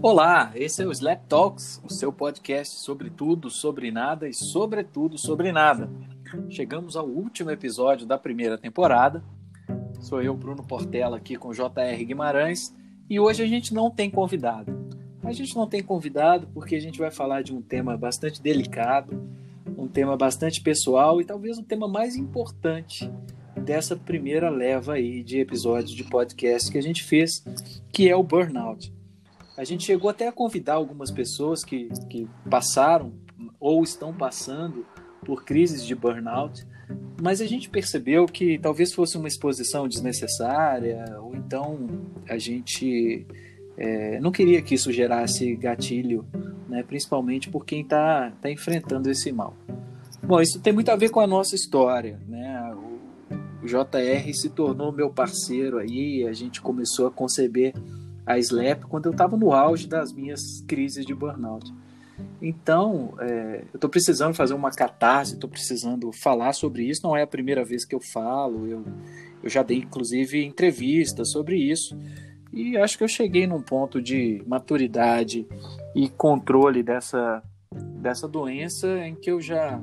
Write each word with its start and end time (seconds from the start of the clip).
Olá, 0.00 0.52
esse 0.54 0.80
é 0.80 0.86
o 0.86 0.92
Slap 0.92 1.26
Talks, 1.28 1.82
o 1.84 1.92
seu 1.92 2.12
podcast 2.12 2.76
sobre 2.76 3.10
tudo, 3.10 3.50
sobre 3.50 3.90
nada 3.90 4.28
e 4.28 4.32
sobretudo 4.32 5.18
sobre 5.18 5.50
nada. 5.50 5.90
Chegamos 6.48 6.94
ao 6.94 7.04
último 7.04 7.50
episódio 7.50 8.06
da 8.06 8.16
primeira 8.16 8.56
temporada. 8.56 9.24
Sou 10.00 10.22
eu, 10.22 10.36
Bruno 10.36 10.62
Portela, 10.62 11.16
aqui 11.16 11.34
com 11.34 11.52
J.R. 11.52 12.04
Guimarães, 12.04 12.72
e 13.10 13.18
hoje 13.18 13.42
a 13.42 13.46
gente 13.46 13.74
não 13.74 13.90
tem 13.90 14.08
convidado. 14.08 14.72
A 15.24 15.32
gente 15.32 15.56
não 15.56 15.66
tem 15.66 15.82
convidado 15.82 16.46
porque 16.54 16.76
a 16.76 16.80
gente 16.80 17.00
vai 17.00 17.10
falar 17.10 17.42
de 17.42 17.52
um 17.52 17.60
tema 17.60 17.96
bastante 17.96 18.40
delicado, 18.40 19.20
um 19.76 19.88
tema 19.88 20.16
bastante 20.16 20.60
pessoal 20.60 21.20
e 21.20 21.24
talvez 21.24 21.58
o 21.58 21.64
tema 21.64 21.88
mais 21.88 22.14
importante 22.14 23.10
dessa 23.64 23.96
primeira 23.96 24.48
leva 24.48 24.92
aí 24.92 25.24
de 25.24 25.40
episódios 25.40 25.90
de 25.90 26.04
podcast 26.04 26.70
que 26.70 26.78
a 26.78 26.82
gente 26.82 27.02
fez, 27.02 27.44
que 27.92 28.08
é 28.08 28.14
o 28.14 28.22
burnout. 28.22 28.96
A 29.58 29.64
gente 29.64 29.84
chegou 29.84 30.08
até 30.08 30.28
a 30.28 30.32
convidar 30.32 30.74
algumas 30.74 31.10
pessoas 31.10 31.64
que, 31.64 31.88
que 32.08 32.28
passaram 32.48 33.12
ou 33.58 33.82
estão 33.82 34.14
passando 34.14 34.86
por 35.26 35.44
crises 35.44 35.84
de 35.84 35.96
burnout, 35.96 36.64
mas 37.20 37.40
a 37.40 37.44
gente 37.44 37.68
percebeu 37.68 38.26
que 38.26 38.56
talvez 38.60 38.94
fosse 38.94 39.18
uma 39.18 39.26
exposição 39.26 39.88
desnecessária, 39.88 41.04
ou 41.20 41.34
então 41.34 41.88
a 42.28 42.38
gente 42.38 43.26
é, 43.76 44.20
não 44.20 44.30
queria 44.30 44.62
que 44.62 44.76
isso 44.76 44.92
gerasse 44.92 45.56
gatilho, 45.56 46.24
né, 46.68 46.84
principalmente 46.84 47.50
por 47.50 47.66
quem 47.66 47.80
está 47.80 48.30
tá 48.40 48.48
enfrentando 48.48 49.10
esse 49.10 49.32
mal. 49.32 49.56
Bom, 50.22 50.40
isso 50.40 50.60
tem 50.60 50.72
muito 50.72 50.92
a 50.92 50.96
ver 50.96 51.10
com 51.10 51.18
a 51.18 51.26
nossa 51.26 51.56
história. 51.56 52.20
Né? 52.28 52.74
O, 52.74 53.64
o 53.64 53.66
JR 53.66 54.32
se 54.34 54.50
tornou 54.50 54.92
meu 54.92 55.10
parceiro 55.10 55.78
aí, 55.78 56.24
a 56.28 56.32
gente 56.32 56.60
começou 56.60 57.08
a 57.08 57.10
conceber 57.10 57.74
a 58.28 58.38
SLAP 58.38 58.82
quando 58.84 59.06
eu 59.06 59.12
estava 59.12 59.36
no 59.36 59.52
auge 59.52 59.88
das 59.88 60.12
minhas 60.12 60.62
crises 60.68 61.06
de 61.06 61.14
burnout. 61.14 61.72
Então, 62.42 63.14
é, 63.20 63.64
eu 63.72 63.76
estou 63.76 63.88
precisando 63.88 64.34
fazer 64.34 64.52
uma 64.52 64.70
catarse, 64.70 65.34
estou 65.34 65.48
precisando 65.48 66.12
falar 66.12 66.52
sobre 66.52 66.84
isso. 66.84 67.00
Não 67.02 67.16
é 67.16 67.22
a 67.22 67.26
primeira 67.26 67.64
vez 67.64 67.86
que 67.86 67.94
eu 67.94 68.00
falo, 68.00 68.66
eu, 68.66 68.84
eu 69.42 69.48
já 69.48 69.62
dei 69.62 69.78
inclusive 69.78 70.44
entrevistas 70.44 71.30
sobre 71.30 71.56
isso. 71.56 71.98
E 72.52 72.76
acho 72.76 72.98
que 72.98 73.04
eu 73.04 73.08
cheguei 73.08 73.46
num 73.46 73.62
ponto 73.62 74.00
de 74.00 74.42
maturidade 74.46 75.46
e 75.94 76.08
controle 76.08 76.82
dessa, 76.82 77.42
dessa 77.72 78.28
doença 78.28 78.88
em 79.06 79.14
que 79.14 79.30
eu 79.30 79.40
já 79.40 79.80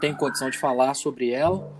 tenho 0.00 0.16
condição 0.16 0.50
de 0.50 0.58
falar 0.58 0.94
sobre 0.94 1.30
ela 1.30 1.74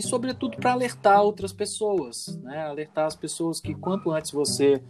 e 0.00 0.02
sobretudo 0.02 0.56
para 0.56 0.72
alertar 0.72 1.22
outras 1.22 1.52
pessoas, 1.52 2.40
né? 2.42 2.66
Alertar 2.66 3.04
as 3.04 3.14
pessoas 3.14 3.60
que 3.60 3.74
quanto 3.74 4.10
antes 4.10 4.30
você 4.30 4.82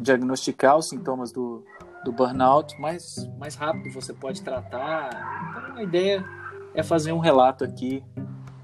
diagnosticar 0.00 0.76
os 0.76 0.88
sintomas 0.88 1.30
do, 1.30 1.64
do 2.04 2.10
burnout, 2.10 2.78
mais, 2.80 3.30
mais 3.38 3.54
rápido 3.54 3.92
você 3.94 4.12
pode 4.12 4.42
tratar. 4.42 5.10
Então 5.48 5.76
a 5.76 5.82
ideia 5.84 6.24
é 6.74 6.82
fazer 6.82 7.12
um 7.12 7.20
relato 7.20 7.62
aqui 7.62 8.02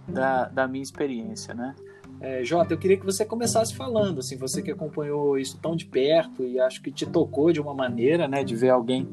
da, 0.09 0.49
da 0.49 0.67
minha 0.67 0.83
experiência, 0.83 1.55
né? 1.55 1.77
É, 2.21 2.45
Jota, 2.45 2.75
eu 2.75 2.79
queria 2.79 2.97
que 2.97 3.07
você 3.07 3.25
começasse 3.25 3.73
falando, 3.75 4.19
assim, 4.19 4.37
você 4.37 4.63
que 4.63 4.71
acompanhou 4.71 5.39
isso 5.39 5.59
tão 5.63 5.77
de 5.77 5.87
perto 5.87 6.43
e 6.43 6.59
acho 6.59 6.83
que 6.83 6.91
te 6.91 7.07
tocou 7.07 7.53
de 7.53 7.61
uma 7.61 7.75
maneira, 7.75 8.27
né, 8.27 8.43
de 8.45 8.55
ver 8.55 8.71
alguém 8.71 9.09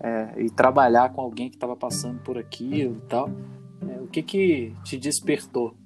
é, 0.00 0.42
e 0.42 0.50
trabalhar 0.50 1.12
com 1.12 1.20
alguém 1.20 1.48
que 1.48 1.56
estava 1.56 1.76
passando 1.76 2.20
por 2.20 2.36
aquilo 2.36 2.96
e 2.96 3.08
tal. 3.08 3.30
É, 3.88 4.00
o 4.00 4.06
que 4.06 4.22
que 4.22 4.74
te 4.84 4.96
despertou? 4.96 5.76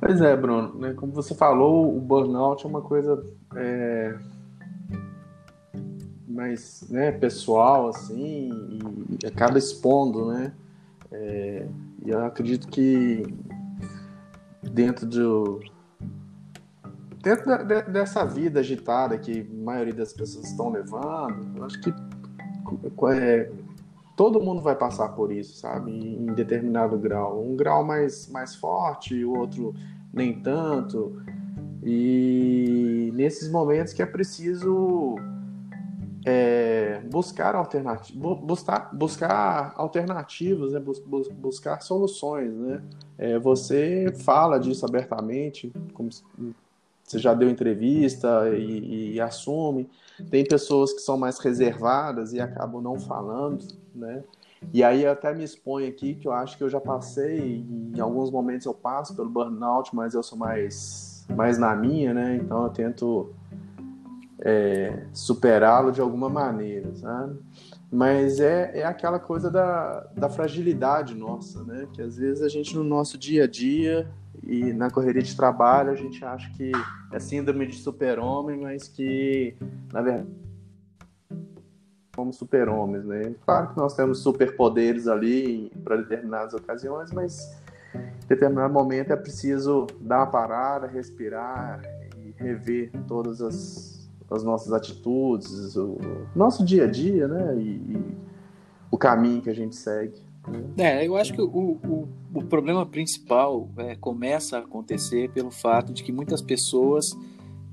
Pois 0.00 0.20
é, 0.20 0.36
Bruno. 0.36 0.78
Né? 0.78 0.94
Como 0.94 1.12
você 1.12 1.34
falou, 1.34 1.96
o 1.96 2.00
burnout 2.00 2.64
é 2.64 2.68
uma 2.68 2.82
coisa 2.82 3.24
é, 3.54 4.18
mais 6.26 6.84
né, 6.90 7.12
pessoal, 7.12 7.88
assim, 7.88 8.50
e 9.22 9.26
acaba 9.26 9.58
expondo, 9.58 10.26
né? 10.32 10.52
É, 11.10 11.68
e 12.04 12.10
eu 12.10 12.24
acredito 12.24 12.66
que 12.68 13.22
dentro 14.62 15.06
do 15.06 15.60
dentro 17.22 17.46
da, 17.46 17.62
de, 17.62 17.82
dessa 17.82 18.24
vida 18.24 18.60
agitada 18.60 19.16
que 19.18 19.40
a 19.40 19.64
maioria 19.64 19.94
das 19.94 20.12
pessoas 20.12 20.46
estão 20.46 20.70
levando, 20.70 21.58
eu 21.58 21.64
acho 21.64 21.80
que 21.80 21.94
é, 23.12 23.50
todo 24.16 24.40
mundo 24.40 24.60
vai 24.60 24.76
passar 24.76 25.10
por 25.10 25.32
isso, 25.32 25.56
sabe? 25.56 25.90
Em 25.90 26.26
determinado 26.26 26.98
grau. 26.98 27.42
Um 27.42 27.56
grau 27.56 27.84
mais, 27.84 28.28
mais 28.28 28.54
forte, 28.54 29.24
o 29.24 29.38
outro 29.38 29.74
nem 30.12 30.40
tanto. 30.40 31.22
E 31.82 33.10
nesses 33.14 33.50
momentos 33.50 33.92
que 33.92 34.02
é 34.02 34.06
preciso 34.06 35.16
é, 36.24 37.00
buscar 37.10 37.54
alternativas, 37.54 38.38
buscar, 38.40 38.94
buscar 38.94 39.72
alternativas, 39.76 40.72
né? 40.72 40.80
Bus, 40.80 41.00
buscar 41.28 41.80
soluções, 41.80 42.52
né? 42.54 42.82
É, 43.18 43.38
você 43.38 44.12
fala 44.24 44.58
disso 44.58 44.86
abertamente, 44.86 45.72
como 45.92 46.10
você 47.04 47.18
já 47.18 47.34
deu 47.34 47.50
entrevista 47.50 48.48
e, 48.56 49.14
e, 49.14 49.20
assume. 49.20 49.88
Tem 50.30 50.44
pessoas 50.44 50.92
que 50.92 51.00
são 51.00 51.18
mais 51.18 51.38
reservadas 51.38 52.32
e 52.32 52.40
acabam 52.40 52.80
não 52.80 52.98
falando, 52.98 53.66
né? 53.94 54.22
E 54.72 54.84
aí 54.84 55.02
eu 55.02 55.10
até 55.10 55.34
me 55.34 55.42
exponho 55.42 55.88
aqui 55.88 56.14
que 56.14 56.28
eu 56.28 56.32
acho 56.32 56.56
que 56.56 56.62
eu 56.62 56.68
já 56.68 56.80
passei, 56.80 57.66
em 57.68 57.98
alguns 58.00 58.30
momentos 58.30 58.64
eu 58.64 58.72
passo 58.72 59.14
pelo 59.16 59.28
burnout, 59.28 59.94
mas 59.94 60.14
eu 60.14 60.22
sou 60.22 60.38
mais, 60.38 61.26
mais 61.34 61.58
na 61.58 61.74
minha, 61.74 62.14
né? 62.14 62.36
Então 62.36 62.62
eu 62.64 62.70
tento 62.70 63.34
é, 64.38 65.04
superá-lo 65.12 65.90
de 65.90 66.00
alguma 66.00 66.28
maneira, 66.28 66.94
sabe? 66.94 67.38
Mas 67.90 68.40
é, 68.40 68.78
é 68.80 68.84
aquela 68.84 69.18
coisa 69.18 69.50
da, 69.50 70.08
da 70.16 70.28
fragilidade 70.28 71.14
nossa, 71.14 71.62
né? 71.64 71.86
Que 71.92 72.00
às 72.00 72.16
vezes 72.16 72.42
a 72.42 72.48
gente 72.48 72.74
no 72.76 72.84
nosso 72.84 73.18
dia 73.18 73.44
a 73.44 73.46
dia 73.46 74.08
e 74.42 74.72
na 74.72 74.90
correria 74.90 75.22
de 75.22 75.36
trabalho 75.36 75.90
a 75.90 75.94
gente 75.94 76.24
acha 76.24 76.50
que 76.52 76.72
é 77.12 77.18
síndrome 77.18 77.66
de 77.66 77.76
super-homem, 77.76 78.60
mas 78.60 78.88
que 78.88 79.54
na 79.92 80.02
verdade 80.02 80.42
somos 82.14 82.36
super-homens, 82.36 83.04
né? 83.04 83.34
Claro 83.44 83.70
que 83.70 83.76
nós 83.76 83.94
temos 83.94 84.18
superpoderes 84.18 85.08
ali 85.08 85.72
para 85.82 85.96
determinadas 85.96 86.52
ocasiões, 86.52 87.10
mas 87.10 87.56
em 87.94 88.28
determinado 88.28 88.72
momento 88.72 89.12
é 89.12 89.16
preciso 89.16 89.86
dar 90.00 90.18
uma 90.18 90.26
parada, 90.26 90.86
respirar 90.86 91.80
e 92.18 92.32
rever 92.32 92.90
todas 93.08 93.40
as, 93.40 94.10
as 94.30 94.42
nossas 94.42 94.72
atitudes, 94.72 95.74
o 95.74 95.98
nosso 96.34 96.64
dia 96.64 96.84
a 96.84 96.86
dia, 96.86 97.26
né? 97.26 97.56
E, 97.56 97.68
e 97.68 98.16
o 98.90 98.98
caminho 98.98 99.40
que 99.40 99.50
a 99.50 99.54
gente 99.54 99.74
segue. 99.74 100.20
É, 100.76 101.06
eu 101.06 101.16
acho 101.16 101.32
que 101.32 101.40
o, 101.40 101.46
o, 101.46 102.08
o 102.34 102.42
problema 102.44 102.84
principal 102.84 103.70
é, 103.76 103.94
começa 103.94 104.56
a 104.56 104.60
acontecer 104.60 105.30
pelo 105.30 105.50
fato 105.50 105.92
de 105.92 106.02
que 106.02 106.10
muitas 106.10 106.42
pessoas 106.42 107.06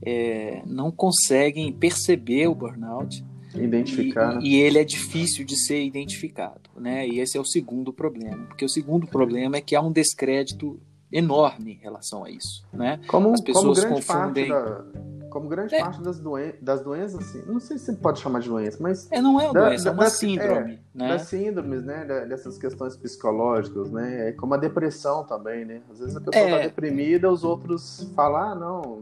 é, 0.01 0.61
não 0.65 0.91
conseguem 0.91 1.71
perceber 1.71 2.47
o 2.47 2.55
burnout. 2.55 3.25
Identificar. 3.55 4.33
E, 4.33 4.35
né? 4.35 4.41
e, 4.43 4.55
ele 4.57 4.77
é 4.77 4.83
difícil 4.83 5.43
de 5.43 5.55
ser 5.55 5.83
identificado, 5.83 6.69
né? 6.77 7.07
E 7.07 7.19
esse 7.19 7.37
é 7.37 7.41
o 7.41 7.45
segundo 7.45 7.91
problema. 7.91 8.45
Porque 8.45 8.63
o 8.63 8.69
segundo 8.69 9.07
problema 9.07 9.57
é 9.57 9.61
que 9.61 9.75
há 9.75 9.81
um 9.81 9.91
descrédito 9.91 10.79
enorme 11.11 11.71
em 11.71 11.77
relação 11.77 12.23
a 12.23 12.29
isso, 12.29 12.63
né? 12.71 12.99
Como, 13.07 13.33
As 13.33 13.41
pessoas 13.41 13.83
como 13.83 13.95
confundem... 13.95 14.49
Da 14.49 14.85
como 15.29 15.47
grande 15.47 15.75
é. 15.75 15.79
parte 15.79 16.01
das, 16.01 16.19
doen 16.19 16.53
das 16.61 16.81
doenças, 16.81 17.19
assim, 17.19 17.43
não 17.47 17.59
sei 17.59 17.77
se 17.77 17.85
você 17.85 17.93
pode 17.93 18.19
chamar 18.19 18.39
de 18.39 18.49
doença, 18.49 18.77
mas. 18.79 19.11
É, 19.11 19.21
não 19.21 19.39
é 19.39 19.45
uma 19.45 19.53
da, 19.53 19.67
doença, 19.67 19.89
é 19.89 19.91
uma 19.91 20.09
síndrome. 20.09 20.73
É, 20.73 20.79
né? 20.93 21.07
Das 21.09 21.23
síndromes, 21.23 21.83
né? 21.83 22.05
Dessas 22.27 22.57
questões 22.57 22.95
psicológicas, 22.97 23.91
né? 23.91 24.29
É 24.29 24.31
como 24.31 24.53
a 24.53 24.57
depressão 24.57 25.23
também, 25.23 25.65
né? 25.65 25.81
Às 25.91 25.99
vezes 25.99 26.15
a 26.15 26.21
pessoa 26.21 26.45
está 26.45 26.57
é. 26.57 26.63
deprimida, 26.63 27.31
os 27.31 27.43
outros 27.43 28.11
falam, 28.15 28.41
ah, 28.41 28.55
não, 28.55 29.01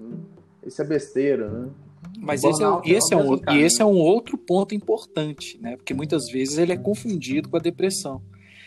isso 0.65 0.81
é 0.81 0.85
besteira, 0.85 1.49
né? 1.49 1.69
Mas 2.19 2.43
esse, 2.43 2.63
é, 2.63 2.67
esse, 2.85 3.13
é 3.13 3.17
um, 3.17 3.35
e 3.49 3.59
esse 3.59 3.81
é 3.81 3.85
um 3.85 3.97
outro 3.97 4.37
ponto 4.37 4.73
importante, 4.73 5.59
né? 5.61 5.75
Porque 5.75 5.93
muitas 5.93 6.29
vezes 6.29 6.57
ele 6.57 6.71
é 6.71 6.77
confundido 6.77 7.49
com 7.49 7.57
a 7.57 7.59
depressão. 7.59 8.21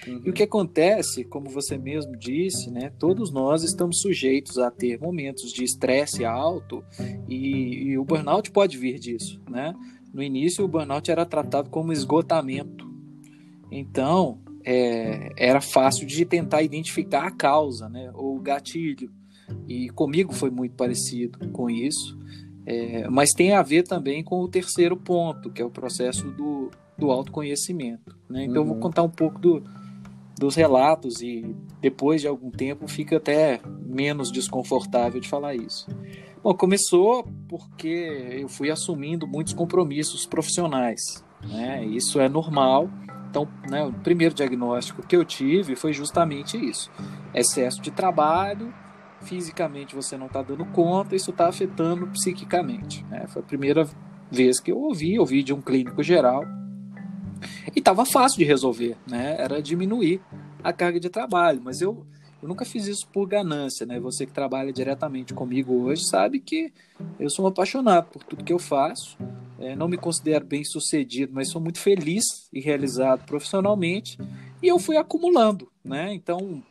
Uhum. 0.06 0.22
E 0.24 0.30
o 0.30 0.32
que 0.32 0.42
acontece, 0.42 1.24
como 1.24 1.50
você 1.50 1.76
mesmo 1.76 2.16
disse, 2.16 2.70
né, 2.70 2.90
todos 2.98 3.30
nós 3.30 3.62
estamos 3.62 4.00
sujeitos 4.00 4.58
a 4.58 4.70
ter 4.70 4.98
momentos 4.98 5.52
de 5.52 5.64
estresse 5.64 6.24
alto 6.24 6.82
e, 7.28 7.90
e, 7.90 7.98
o 7.98 8.04
burnout 8.04 8.50
pode 8.50 8.78
vir 8.78 8.98
disso. 8.98 9.40
Né? 9.48 9.74
No 10.12 10.22
início, 10.22 10.64
o 10.64 10.68
burnout 10.68 11.10
era 11.10 11.26
tratado 11.26 11.70
como 11.70 11.92
esgotamento. 11.92 12.88
Então, 13.70 14.40
é, 14.64 15.30
era 15.36 15.60
fácil 15.60 16.06
de 16.06 16.24
tentar 16.24 16.62
identificar 16.62 17.26
a 17.26 17.30
causa, 17.30 17.88
né, 17.88 18.10
ou 18.14 18.36
o 18.36 18.40
gatilho. 18.40 19.10
E 19.66 19.90
comigo 19.90 20.32
foi 20.32 20.50
muito 20.50 20.74
parecido 20.74 21.38
com 21.50 21.68
isso. 21.68 22.18
É, 22.66 23.08
mas 23.08 23.30
tem 23.30 23.52
a 23.52 23.62
ver 23.62 23.82
também 23.82 24.22
com 24.22 24.40
o 24.40 24.48
terceiro 24.48 24.96
ponto, 24.96 25.50
que 25.50 25.60
é 25.60 25.64
o 25.64 25.70
processo 25.70 26.30
do, 26.30 26.70
do 26.96 27.10
autoconhecimento. 27.10 28.16
Né? 28.28 28.44
Então, 28.44 28.62
uhum. 28.62 28.62
eu 28.62 28.64
vou 28.66 28.74
uhum. 28.74 28.80
contar 28.80 29.02
um 29.02 29.10
pouco 29.10 29.40
do, 29.40 29.64
dos 30.40 30.54
relatos 30.54 31.20
e 31.20 31.54
depois 31.82 32.22
de 32.22 32.26
algum 32.26 32.50
tempo 32.50 32.88
fica 32.88 33.18
até 33.18 33.60
menos 33.84 34.32
desconfortável 34.32 35.20
de 35.20 35.28
falar 35.28 35.54
isso. 35.54 35.86
Bom, 36.42 36.54
começou 36.54 37.28
porque 37.46 38.38
eu 38.40 38.48
fui 38.48 38.70
assumindo 38.70 39.26
muitos 39.26 39.52
compromissos 39.52 40.24
profissionais. 40.24 41.22
Né? 41.44 41.84
Isso 41.84 42.18
é 42.18 42.26
normal. 42.26 42.88
Então, 43.28 43.46
né, 43.68 43.84
o 43.84 43.92
primeiro 43.92 44.34
diagnóstico 44.34 45.06
que 45.06 45.14
eu 45.14 45.26
tive 45.26 45.76
foi 45.76 45.92
justamente 45.92 46.56
isso: 46.56 46.90
excesso 47.34 47.82
de 47.82 47.90
trabalho, 47.90 48.72
fisicamente 49.20 49.94
você 49.94 50.16
não 50.16 50.26
está 50.26 50.40
dando 50.40 50.64
conta, 50.64 51.14
isso 51.14 51.32
está 51.32 51.48
afetando 51.48 52.06
psiquicamente. 52.06 53.04
Né? 53.10 53.26
Foi 53.28 53.42
a 53.42 53.44
primeira 53.44 53.86
vez 54.30 54.58
que 54.58 54.72
eu 54.72 54.78
ouvi, 54.78 55.18
ouvi 55.18 55.42
de 55.42 55.52
um 55.52 55.60
clínico 55.60 56.02
geral. 56.02 56.44
E 57.74 57.78
estava 57.78 58.04
fácil 58.04 58.38
de 58.38 58.44
resolver, 58.44 58.96
né? 59.06 59.36
Era 59.38 59.62
diminuir 59.62 60.20
a 60.62 60.72
carga 60.72 61.00
de 61.00 61.08
trabalho, 61.08 61.60
mas 61.62 61.80
eu 61.80 62.06
eu 62.42 62.48
nunca 62.48 62.64
fiz 62.64 62.86
isso 62.86 63.06
por 63.08 63.26
ganância, 63.28 63.84
né? 63.84 64.00
Você 64.00 64.24
que 64.24 64.32
trabalha 64.32 64.72
diretamente 64.72 65.34
comigo 65.34 65.74
hoje 65.74 66.06
sabe 66.06 66.40
que 66.40 66.72
eu 67.18 67.28
sou 67.28 67.44
um 67.44 67.48
apaixonado 67.48 68.06
por 68.10 68.24
tudo 68.24 68.42
que 68.42 68.52
eu 68.52 68.58
faço. 68.58 69.18
É, 69.58 69.76
não 69.76 69.88
me 69.88 69.98
considero 69.98 70.46
bem 70.46 70.64
sucedido, 70.64 71.34
mas 71.34 71.50
sou 71.50 71.60
muito 71.60 71.78
feliz 71.78 72.48
e 72.50 72.60
realizado 72.60 73.26
profissionalmente. 73.26 74.18
E 74.62 74.68
eu 74.68 74.78
fui 74.78 74.96
acumulando, 74.96 75.70
né? 75.84 76.14
Então, 76.14 76.62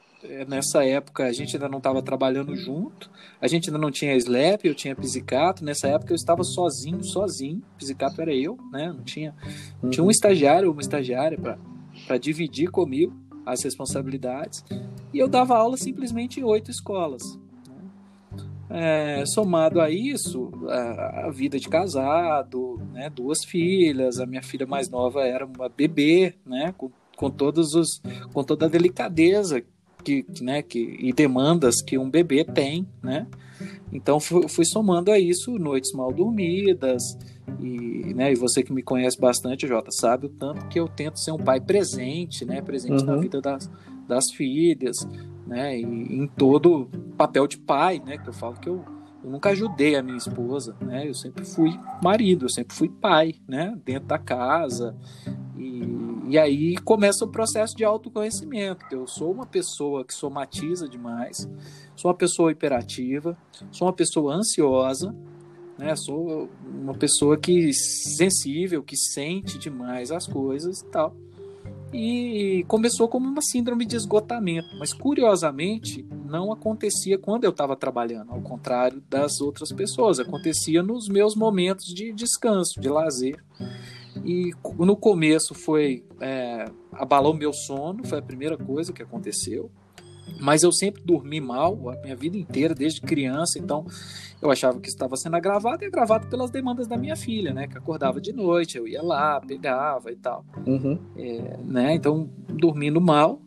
nessa 0.48 0.86
época 0.86 1.26
a 1.26 1.32
gente 1.32 1.56
ainda 1.56 1.68
não 1.68 1.80
estava 1.80 2.02
trabalhando 2.02 2.56
junto, 2.56 3.10
a 3.42 3.48
gente 3.48 3.70
ainda 3.70 3.80
não 3.80 3.92
tinha 3.92 4.16
Slap, 4.16 4.64
eu 4.64 4.76
tinha 4.76 4.96
Pisicato. 4.96 5.64
Nessa 5.64 5.88
época 5.88 6.12
eu 6.12 6.16
estava 6.16 6.44
sozinho, 6.44 7.04
sozinho. 7.04 7.62
Pisicato 7.78 8.22
era 8.22 8.34
eu, 8.34 8.58
né? 8.72 8.94
Não 8.96 9.04
tinha, 9.04 9.36
não 9.82 9.90
tinha 9.90 10.04
um 10.04 10.12
estagiário 10.12 10.68
ou 10.68 10.74
uma 10.74 10.82
estagiária 10.82 11.38
para 12.06 12.18
dividir 12.18 12.70
comigo 12.70 13.14
as 13.46 13.64
responsabilidades. 13.64 14.64
E 15.14 15.18
eu 15.18 15.28
dava 15.28 15.58
aula 15.58 15.78
simplesmente 15.78 16.40
em 16.40 16.44
oito 16.44 16.70
escolas. 16.70 17.24
É, 18.70 19.26
somado 19.26 19.82
a 19.82 19.90
isso, 19.90 20.52
a, 20.68 21.26
a, 21.26 21.32
vida 21.32 21.58
de 21.60 21.68
casado, 21.68 22.80
né, 22.94 23.10
duas 23.10 23.44
filhas, 23.44 24.20
a 24.20 24.28
minha 24.28 24.44
filha 24.44 24.68
mais 24.68 24.88
nova 24.88 25.26
era 25.26 25.44
uma 25.44 25.68
bebê, 25.68 26.36
né, 26.46 26.72
com, 26.78 26.92
com, 27.18 27.32
todos 27.32 27.74
os, 27.74 28.00
com 28.32 28.44
toda 28.44 28.68
a 28.68 28.70
delicadeza 28.70 29.64
que, 30.04 30.26
né, 30.42 30.62
que, 30.62 30.98
e 31.00 31.14
demandas 31.14 31.82
que 31.82 31.98
um 31.98 32.10
bebê 32.10 32.44
tem, 32.44 32.88
né? 33.02 33.28
Então 33.92 34.20
fui, 34.20 34.48
fui 34.48 34.66
somando 34.66 35.12
a 35.12 35.20
isso 35.20 35.58
noites 35.58 35.92
mal 35.94 36.14
dormidas, 36.14 37.18
e, 37.60 38.14
né, 38.14 38.32
e 38.32 38.36
você 38.36 38.62
que 38.62 38.72
me 38.72 38.84
conhece 38.84 39.20
bastante, 39.20 39.68
Jota, 39.68 39.92
sabe 39.92 40.28
o 40.28 40.30
tanto 40.30 40.68
que 40.68 40.80
eu 40.80 40.88
tento 40.88 41.20
ser 41.20 41.32
um 41.32 41.38
pai 41.38 41.60
presente, 41.60 42.46
né, 42.46 42.62
presente 42.62 43.02
uhum. 43.02 43.06
na 43.06 43.16
vida 43.16 43.42
das, 43.42 43.70
das 44.08 44.32
filhas, 44.32 44.98
né, 45.48 45.78
e 45.78 45.84
em 45.84 46.28
todo 46.28 46.88
papel 47.18 47.48
de 47.48 47.58
pai, 47.58 48.02
né, 48.06 48.18
que 48.18 48.30
eu 48.30 48.34
falo 48.34 48.56
que 48.56 48.70
eu, 48.70 48.84
eu 49.24 49.30
nunca 49.30 49.50
ajudei 49.50 49.96
a 49.96 50.04
minha 50.04 50.18
esposa, 50.18 50.76
né, 50.80 51.08
eu 51.08 51.14
sempre 51.14 51.44
fui 51.44 51.72
marido, 52.04 52.46
eu 52.46 52.50
sempre 52.50 52.76
fui 52.76 52.90
pai, 52.90 53.36
né, 53.48 53.76
dentro 53.84 54.08
da 54.08 54.20
casa, 54.20 54.96
e, 55.58 55.82
e 56.30 56.38
aí 56.38 56.78
começa 56.78 57.26
o 57.26 57.28
processo 57.28 57.76
de 57.76 57.84
autoconhecimento, 57.84 58.86
eu 58.92 59.08
sou 59.08 59.32
uma 59.32 59.46
pessoa 59.46 60.06
que 60.06 60.14
somatiza 60.14 60.88
demais, 60.88 61.50
sou 61.96 62.10
uma 62.10 62.18
pessoa 62.18 62.52
hiperativa, 62.52 63.36
sou 63.72 63.88
uma 63.88 63.94
pessoa 63.94 64.36
ansiosa, 64.36 65.16
né? 65.80 65.96
Sou 65.96 66.50
uma 66.66 66.94
pessoa 66.94 67.38
que 67.38 67.74
sensível, 67.74 68.84
que 68.84 68.98
sente 68.98 69.58
demais 69.58 70.12
as 70.12 70.28
coisas 70.28 70.82
e 70.82 70.86
tal. 70.86 71.16
E 71.92 72.64
começou 72.68 73.08
como 73.08 73.28
uma 73.28 73.42
síndrome 73.42 73.84
de 73.84 73.96
esgotamento, 73.96 74.68
mas 74.78 74.94
curiosamente 74.94 76.06
não 76.26 76.52
acontecia 76.52 77.18
quando 77.18 77.46
eu 77.46 77.50
estava 77.50 77.76
trabalhando, 77.76 78.32
ao 78.32 78.42
contrário 78.42 79.02
das 79.10 79.42
outras 79.42 79.72
pessoas, 79.72 80.20
acontecia 80.20 80.84
nos 80.84 81.08
meus 81.08 81.36
momentos 81.36 81.86
de 81.86 82.14
descanso, 82.14 82.80
de 82.80 82.90
lazer. 82.90 83.44
E 84.26 84.52
no 84.78 84.96
começo 84.96 85.54
foi 85.54 86.04
é, 86.20 86.66
abalou 86.92 87.34
meu 87.34 87.54
sono, 87.54 88.06
foi 88.06 88.20
a 88.20 88.22
primeira 88.22 88.58
coisa 88.58 88.94
que 88.94 89.02
aconteceu. 89.02 89.70
Mas 90.40 90.62
eu 90.64 90.72
sempre 90.72 91.02
dormi 91.04 91.42
mal 91.42 91.90
a 91.90 91.96
minha 92.02 92.16
vida 92.16 92.38
inteira, 92.38 92.76
desde 92.76 93.02
criança, 93.02 93.58
então 93.58 93.86
eu 94.42 94.52
achava 94.52 94.80
que 94.80 94.88
estava 94.88 95.16
sendo 95.18 95.36
agravado 95.36 95.84
e 95.84 95.88
agravado 95.88 96.28
pelas 96.28 96.52
demandas 96.52 96.88
da 96.88 96.98
minha 96.98 97.16
filha, 97.16 97.54
né? 97.54 97.68
Que 97.68 97.78
acordava 97.78 98.22
de 98.22 98.32
noite, 98.32 98.78
eu 98.78 98.88
ia 98.88 99.02
lá, 99.02 99.42
pegava 99.42 100.12
e 100.12 100.16
tal. 100.16 100.46
Uhum. 100.66 101.00
É, 101.18 101.58
né? 101.64 101.94
Então, 101.96 102.30
dormindo 102.48 103.02
mal. 103.02 103.42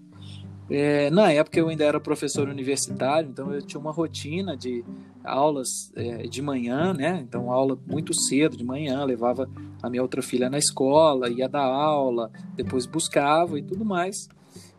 É, 0.70 1.11
na 1.11 1.31
época 1.31 1.59
eu 1.59 1.69
ainda 1.69 1.85
era 1.85 2.00
professor 2.00 2.49
universitário, 2.49 3.29
então 3.29 3.53
eu 3.53 3.61
tinha 3.61 3.81
uma 3.81 3.93
rotina 3.93 4.56
de 4.56 4.85
aulas 5.25 5.93
é, 5.94 6.23
de 6.23 6.41
manhã, 6.41 6.93
né? 6.94 7.20
Então, 7.26 7.50
aula 7.50 7.79
muito 7.87 8.14
cedo 8.14 8.56
de 8.56 8.64
manhã, 8.64 9.05
levava 9.05 9.49
a 9.82 9.91
minha 9.91 10.03
outra 10.03 10.23
filha 10.23 10.49
na 10.49 10.59
escola, 10.59 11.29
ia 11.29 11.49
dar 11.49 11.64
aula, 11.64 12.31
depois 12.55 12.87
buscava 12.87 13.59
e 13.59 13.62
tudo 13.62 13.85
mais. 13.85 14.29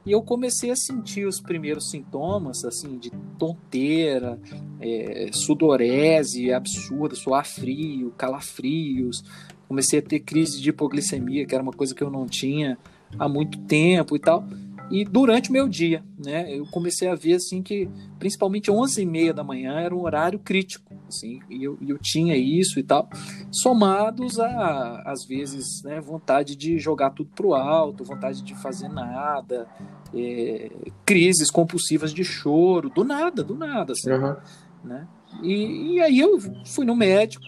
E 0.05 0.11
eu 0.11 0.21
comecei 0.21 0.69
a 0.69 0.75
sentir 0.75 1.25
os 1.25 1.39
primeiros 1.39 1.89
sintomas, 1.89 2.65
assim, 2.65 2.97
de 2.97 3.09
tonteira, 3.39 4.37
é, 4.81 5.29
sudorese 5.31 6.51
absurda, 6.51 7.15
suar 7.15 7.45
frio, 7.45 8.11
calafrios. 8.17 9.23
Comecei 9.67 9.99
a 9.99 10.01
ter 10.01 10.19
crise 10.19 10.61
de 10.61 10.69
hipoglicemia, 10.69 11.45
que 11.45 11.55
era 11.55 11.63
uma 11.63 11.71
coisa 11.71 11.95
que 11.95 12.03
eu 12.03 12.09
não 12.09 12.25
tinha 12.25 12.77
há 13.17 13.29
muito 13.29 13.59
tempo 13.59 14.15
e 14.15 14.19
tal. 14.19 14.43
E 14.91 15.05
durante 15.05 15.49
o 15.49 15.53
meu 15.53 15.67
dia, 15.67 16.03
né, 16.23 16.55
eu 16.55 16.65
comecei 16.67 17.07
a 17.07 17.15
ver 17.15 17.35
assim 17.35 17.61
que 17.61 17.89
principalmente 18.19 18.69
11 18.69 19.01
e 19.01 19.05
meia 19.05 19.33
da 19.33 19.43
manhã 19.43 19.79
era 19.79 19.95
um 19.95 20.01
horário 20.01 20.37
crítico, 20.37 20.93
assim, 21.07 21.39
e 21.49 21.63
eu, 21.63 21.77
eu 21.87 21.97
tinha 21.97 22.35
isso 22.35 22.79
e 22.79 22.83
tal, 22.83 23.09
somados 23.51 24.39
a 24.39 25.01
às 25.05 25.25
vezes 25.25 25.81
né, 25.83 25.99
vontade 25.99 26.55
de 26.55 26.77
jogar 26.77 27.11
tudo 27.11 27.29
pro 27.33 27.53
alto, 27.53 28.03
vontade 28.03 28.43
de 28.43 28.53
fazer 28.55 28.87
nada, 28.89 29.67
é, 30.13 30.71
crises 31.05 31.49
compulsivas 31.49 32.13
de 32.13 32.23
choro, 32.23 32.89
do 32.89 33.03
nada, 33.03 33.43
do 33.43 33.55
nada, 33.55 33.93
assim, 33.93 34.11
uhum. 34.11 34.35
né? 34.83 35.07
E, 35.41 35.95
e 35.95 36.01
aí 36.01 36.19
eu 36.19 36.37
fui 36.65 36.85
no 36.85 36.95
médico, 36.95 37.43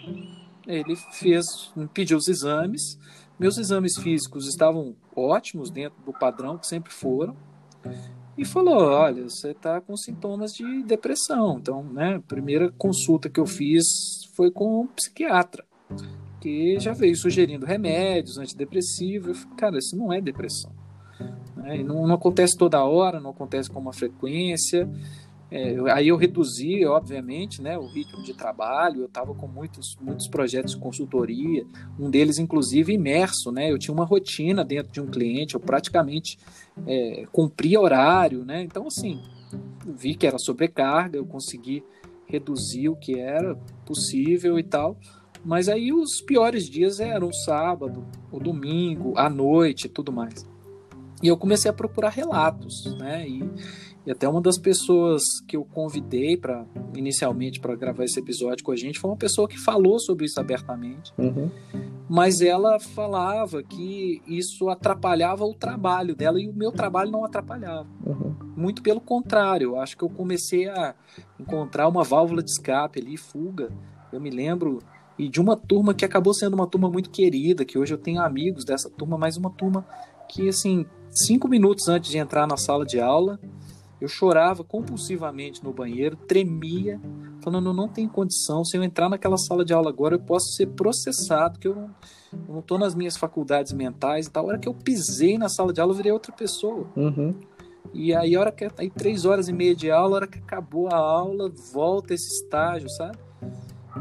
ele 0.66 0.96
fez, 1.12 1.46
pediu 1.94 2.18
os 2.18 2.28
exames, 2.28 2.98
meus 3.40 3.58
exames 3.58 3.98
físicos 3.98 4.48
estavam 4.48 4.96
ótimos 5.16 5.70
dentro 5.70 5.98
do 6.06 6.14
padrão 6.14 6.58
que 6.58 6.68
sempre 6.68 6.92
foram. 6.92 7.36
E 8.38 8.44
falou: 8.44 8.78
olha, 8.78 9.24
você 9.24 9.52
está 9.52 9.80
com 9.80 9.96
sintomas 9.96 10.54
de 10.54 10.84
depressão. 10.84 11.58
Então, 11.60 11.84
né, 11.84 12.22
primeira 12.28 12.72
consulta 12.72 13.30
que 13.30 13.40
eu 13.40 13.46
fiz 13.46 14.26
foi 14.36 14.52
com 14.52 14.82
um 14.82 14.88
psiquiatra, 14.88 15.64
que 16.42 16.78
já 16.80 16.94
veio 16.94 17.16
sugerindo 17.16 17.66
remédios 17.66 18.38
antidepressivos. 18.38 19.30
Eu 19.30 19.36
falei, 19.36 19.58
cara, 19.58 19.78
isso 19.78 19.96
não 19.96 20.12
é 20.12 20.20
depressão. 20.20 20.72
Né? 21.56 21.82
Não, 21.84 22.06
não 22.06 22.16
acontece 22.16 22.58
toda 22.58 22.84
hora, 22.84 23.20
não 23.20 23.32
acontece 23.32 23.70
com 23.70 23.80
uma 23.80 23.94
frequência. 23.94 24.90
É, 25.56 25.74
aí 25.94 26.10
eu 26.10 26.18
reduzi, 26.18 26.86
obviamente, 26.86 27.62
né, 27.62 27.78
o 27.78 27.86
ritmo 27.86 28.22
de 28.22 28.34
trabalho. 28.34 29.04
Eu 29.04 29.06
estava 29.06 29.34
com 29.34 29.48
muitos, 29.48 29.98
muitos 30.02 30.28
projetos 30.28 30.74
de 30.74 30.82
consultoria, 30.82 31.66
um 31.98 32.10
deles, 32.10 32.38
inclusive, 32.38 32.92
imerso. 32.92 33.54
Né? 33.54 33.72
Eu 33.72 33.80
tinha 33.80 33.94
uma 33.94 34.04
rotina 34.04 34.66
dentro 34.66 34.92
de 34.92 35.00
um 35.00 35.08
cliente, 35.08 35.56
eu 35.56 35.62
praticamente 35.62 36.38
é, 36.86 37.24
cumpria 37.32 37.80
horário. 37.80 38.44
Né? 38.44 38.64
Então, 38.64 38.86
assim, 38.88 39.22
vi 39.86 40.14
que 40.14 40.28
era 40.28 40.38
sobrecarga, 40.38 41.18
eu 41.18 41.26
consegui 41.26 41.86
reduzir 42.26 42.90
o 42.90 42.96
que 42.98 43.18
era 43.18 43.56
possível 43.86 44.60
e 44.60 44.64
tal. 44.64 44.98
Mas 45.46 45.70
aí 45.70 45.94
os 45.94 46.20
piores 46.20 46.68
dias 46.68 47.00
eram 47.00 47.30
o 47.30 47.34
sábado, 47.34 48.04
o 48.30 48.42
domingo, 48.42 49.14
à 49.16 49.30
noite 49.30 49.86
e 49.86 49.90
tudo 49.90 50.12
mais. 50.12 50.46
E 51.24 51.30
eu 51.30 51.38
comecei 51.38 51.72
a 51.72 51.74
procurar 51.74 52.10
relatos, 52.10 52.94
né? 52.98 53.26
E, 53.26 53.42
e 54.06 54.12
até 54.12 54.30
uma 54.30 54.42
das 54.42 54.58
pessoas 54.58 55.24
que 55.48 55.58
eu 55.58 55.66
convidei 55.66 56.38
para 56.38 56.66
inicialmente 56.96 57.60
para 57.60 57.76
gravar 57.76 58.04
esse 58.04 58.20
episódio 58.20 58.64
com 58.64 58.72
a 58.72 58.76
gente 58.76 59.00
foi 59.00 59.10
uma 59.10 59.18
pessoa 59.18 59.48
que 59.48 59.58
falou 59.58 60.00
sobre 60.00 60.26
isso 60.26 60.40
abertamente. 60.40 61.12
Uhum. 61.18 61.50
Mas 62.08 62.40
ela 62.40 62.80
falava 62.80 63.64
que 63.64 64.22
isso 64.28 64.70
atrapalhava 64.70 65.44
o 65.44 65.56
trabalho 65.56 66.16
dela 66.16 66.40
e 66.40 66.48
o 66.48 66.54
meu 66.54 66.72
trabalho 66.72 67.10
não 67.10 67.26
atrapalhava. 67.26 67.88
Uhum. 68.06 68.36
Muito 68.56 68.84
pelo 68.84 69.02
contrário, 69.02 69.76
acho 69.80 69.98
que 69.98 70.04
eu 70.04 70.10
comecei 70.10 70.70
a 70.70 70.94
encontrar 71.40 71.88
uma 71.88 72.04
válvula 72.04 72.44
de 72.44 72.52
escape 72.52 73.00
ali, 73.00 73.18
fuga. 73.18 73.70
Eu 74.14 74.22
me 74.22 74.30
lembro 74.30 74.80
e 75.18 75.28
de 75.28 75.42
uma 75.42 75.56
turma 75.56 75.94
que 75.94 76.06
acabou 76.06 76.34
sendo 76.34 76.54
uma 76.54 76.68
turma 76.68 76.90
muito 76.90 77.10
querida, 77.10 77.66
que 77.66 77.78
hoje 77.78 77.94
eu 77.94 77.98
tenho 77.98 78.22
amigos 78.22 78.64
dessa 78.64 78.90
turma, 78.90 79.18
mas 79.18 79.36
uma 79.36 79.50
turma 79.50 79.86
que 80.30 80.48
assim 80.48 80.86
cinco 81.10 81.48
minutos 81.48 81.88
antes 81.88 82.12
de 82.12 82.18
entrar 82.18 82.46
na 82.46 82.58
sala 82.58 82.86
de 82.86 83.00
aula 83.00 83.40
eu 84.06 84.10
chorava 84.10 84.64
compulsivamente 84.64 85.64
no 85.64 85.74
banheiro, 85.74 86.16
tremia, 86.16 87.02
falando: 87.42 87.74
não 87.74 87.90
tem 87.90 88.08
condição. 88.08 88.64
Se 88.64 88.78
eu 88.78 88.84
entrar 88.84 89.10
naquela 89.10 89.38
sala 89.38 89.66
de 89.66 89.74
aula 89.74 89.90
agora, 89.90 90.16
eu 90.16 90.20
posso 90.20 90.54
ser 90.54 90.68
processado, 90.68 91.60
que 91.60 91.68
eu 91.68 91.76
não, 91.76 91.90
não 92.48 92.60
estou 92.60 92.78
nas 92.78 92.94
minhas 92.94 93.18
faculdades 93.18 93.74
mentais 93.74 94.28
e 94.28 94.32
tal. 94.32 94.46
A 94.46 94.48
hora 94.50 94.60
que 94.60 94.70
eu 94.70 94.74
pisei 94.74 95.38
na 95.38 95.50
sala 95.50 95.74
de 95.74 95.82
aula, 95.82 95.92
eu 95.92 95.98
virei 95.98 96.12
outra 96.12 96.32
pessoa. 96.32 96.88
Uhum. 96.96 97.34
E 97.94 98.14
aí, 98.14 98.36
a 98.36 98.40
hora 98.40 98.52
que 98.52 98.68
aí 98.78 98.92
três 98.92 99.26
horas 99.26 99.48
e 99.48 99.54
meia 99.54 99.76
de 99.76 99.90
aula, 99.90 100.14
a 100.14 100.16
hora 100.18 100.28
que 100.28 100.38
acabou 100.38 100.88
a 100.88 100.96
aula, 100.96 101.52
volta 101.74 102.14
esse 102.14 102.28
estágio, 102.28 102.90
sabe? 102.90 103.18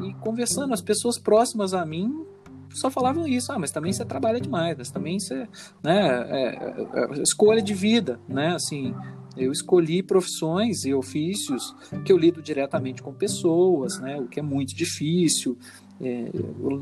E 0.02 0.12
conversando, 0.14 0.75
as 0.75 0.82
pessoas 0.82 1.18
próximas 1.18 1.73
a 1.73 1.87
mim 1.87 2.26
só 2.75 2.90
falavam 2.90 3.26
isso, 3.26 3.52
ah, 3.52 3.58
mas 3.58 3.70
também 3.70 3.92
você 3.92 4.04
trabalha 4.04 4.40
demais, 4.40 4.76
mas 4.76 4.90
também 4.90 5.20
você, 5.20 5.49
né, 5.80 6.26
é, 6.28 6.40
é, 6.42 7.18
é 7.18 7.23
escolha 7.23 7.62
de 7.62 7.73
vida, 7.73 8.18
né, 8.28 8.54
assim, 8.54 8.92
eu 9.37 9.50
escolhi 9.50 10.03
profissões 10.03 10.85
e 10.85 10.95
ofícios 10.95 11.75
que 12.05 12.12
eu 12.12 12.17
lido 12.17 12.41
diretamente 12.41 13.03
com 13.03 13.12
pessoas, 13.12 13.99
né, 14.00 14.21
o 14.21 14.26
que 14.26 14.41
é 14.41 14.43
muito 14.43 14.75
difícil. 14.75 15.59
É, 16.00 16.29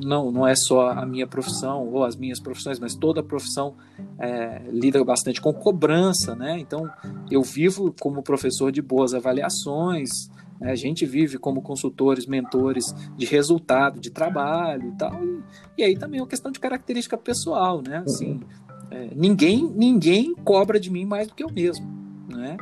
não, 0.02 0.32
não 0.32 0.46
é 0.46 0.54
só 0.54 0.88
a 0.90 1.04
minha 1.04 1.26
profissão 1.26 1.86
ou 1.86 2.02
as 2.02 2.16
minhas 2.16 2.40
profissões, 2.40 2.78
mas 2.78 2.94
toda 2.94 3.22
profissão 3.22 3.74
é, 4.18 4.62
lida 4.70 5.04
bastante 5.04 5.38
com 5.38 5.52
cobrança, 5.52 6.34
né? 6.34 6.58
Então, 6.58 6.90
eu 7.30 7.42
vivo 7.42 7.94
como 8.00 8.22
professor 8.22 8.72
de 8.72 8.80
boas 8.80 9.12
avaliações, 9.12 10.30
né? 10.58 10.72
a 10.72 10.74
gente 10.74 11.04
vive 11.04 11.36
como 11.36 11.60
consultores, 11.60 12.24
mentores 12.24 12.94
de 13.14 13.26
resultado, 13.26 14.00
de 14.00 14.10
trabalho 14.10 14.88
e 14.88 14.96
tal. 14.96 15.22
E, 15.22 15.42
e 15.76 15.84
aí 15.84 15.96
também 15.96 16.18
é 16.18 16.22
uma 16.22 16.28
questão 16.28 16.50
de 16.50 16.58
característica 16.58 17.18
pessoal, 17.18 17.82
né? 17.82 17.98
Assim, 17.98 18.40
é, 18.90 19.10
ninguém, 19.14 19.70
ninguém 19.76 20.34
cobra 20.36 20.80
de 20.80 20.90
mim 20.90 21.04
mais 21.04 21.28
do 21.28 21.34
que 21.34 21.44
eu 21.44 21.52
mesmo 21.52 22.02
né? 22.42 22.56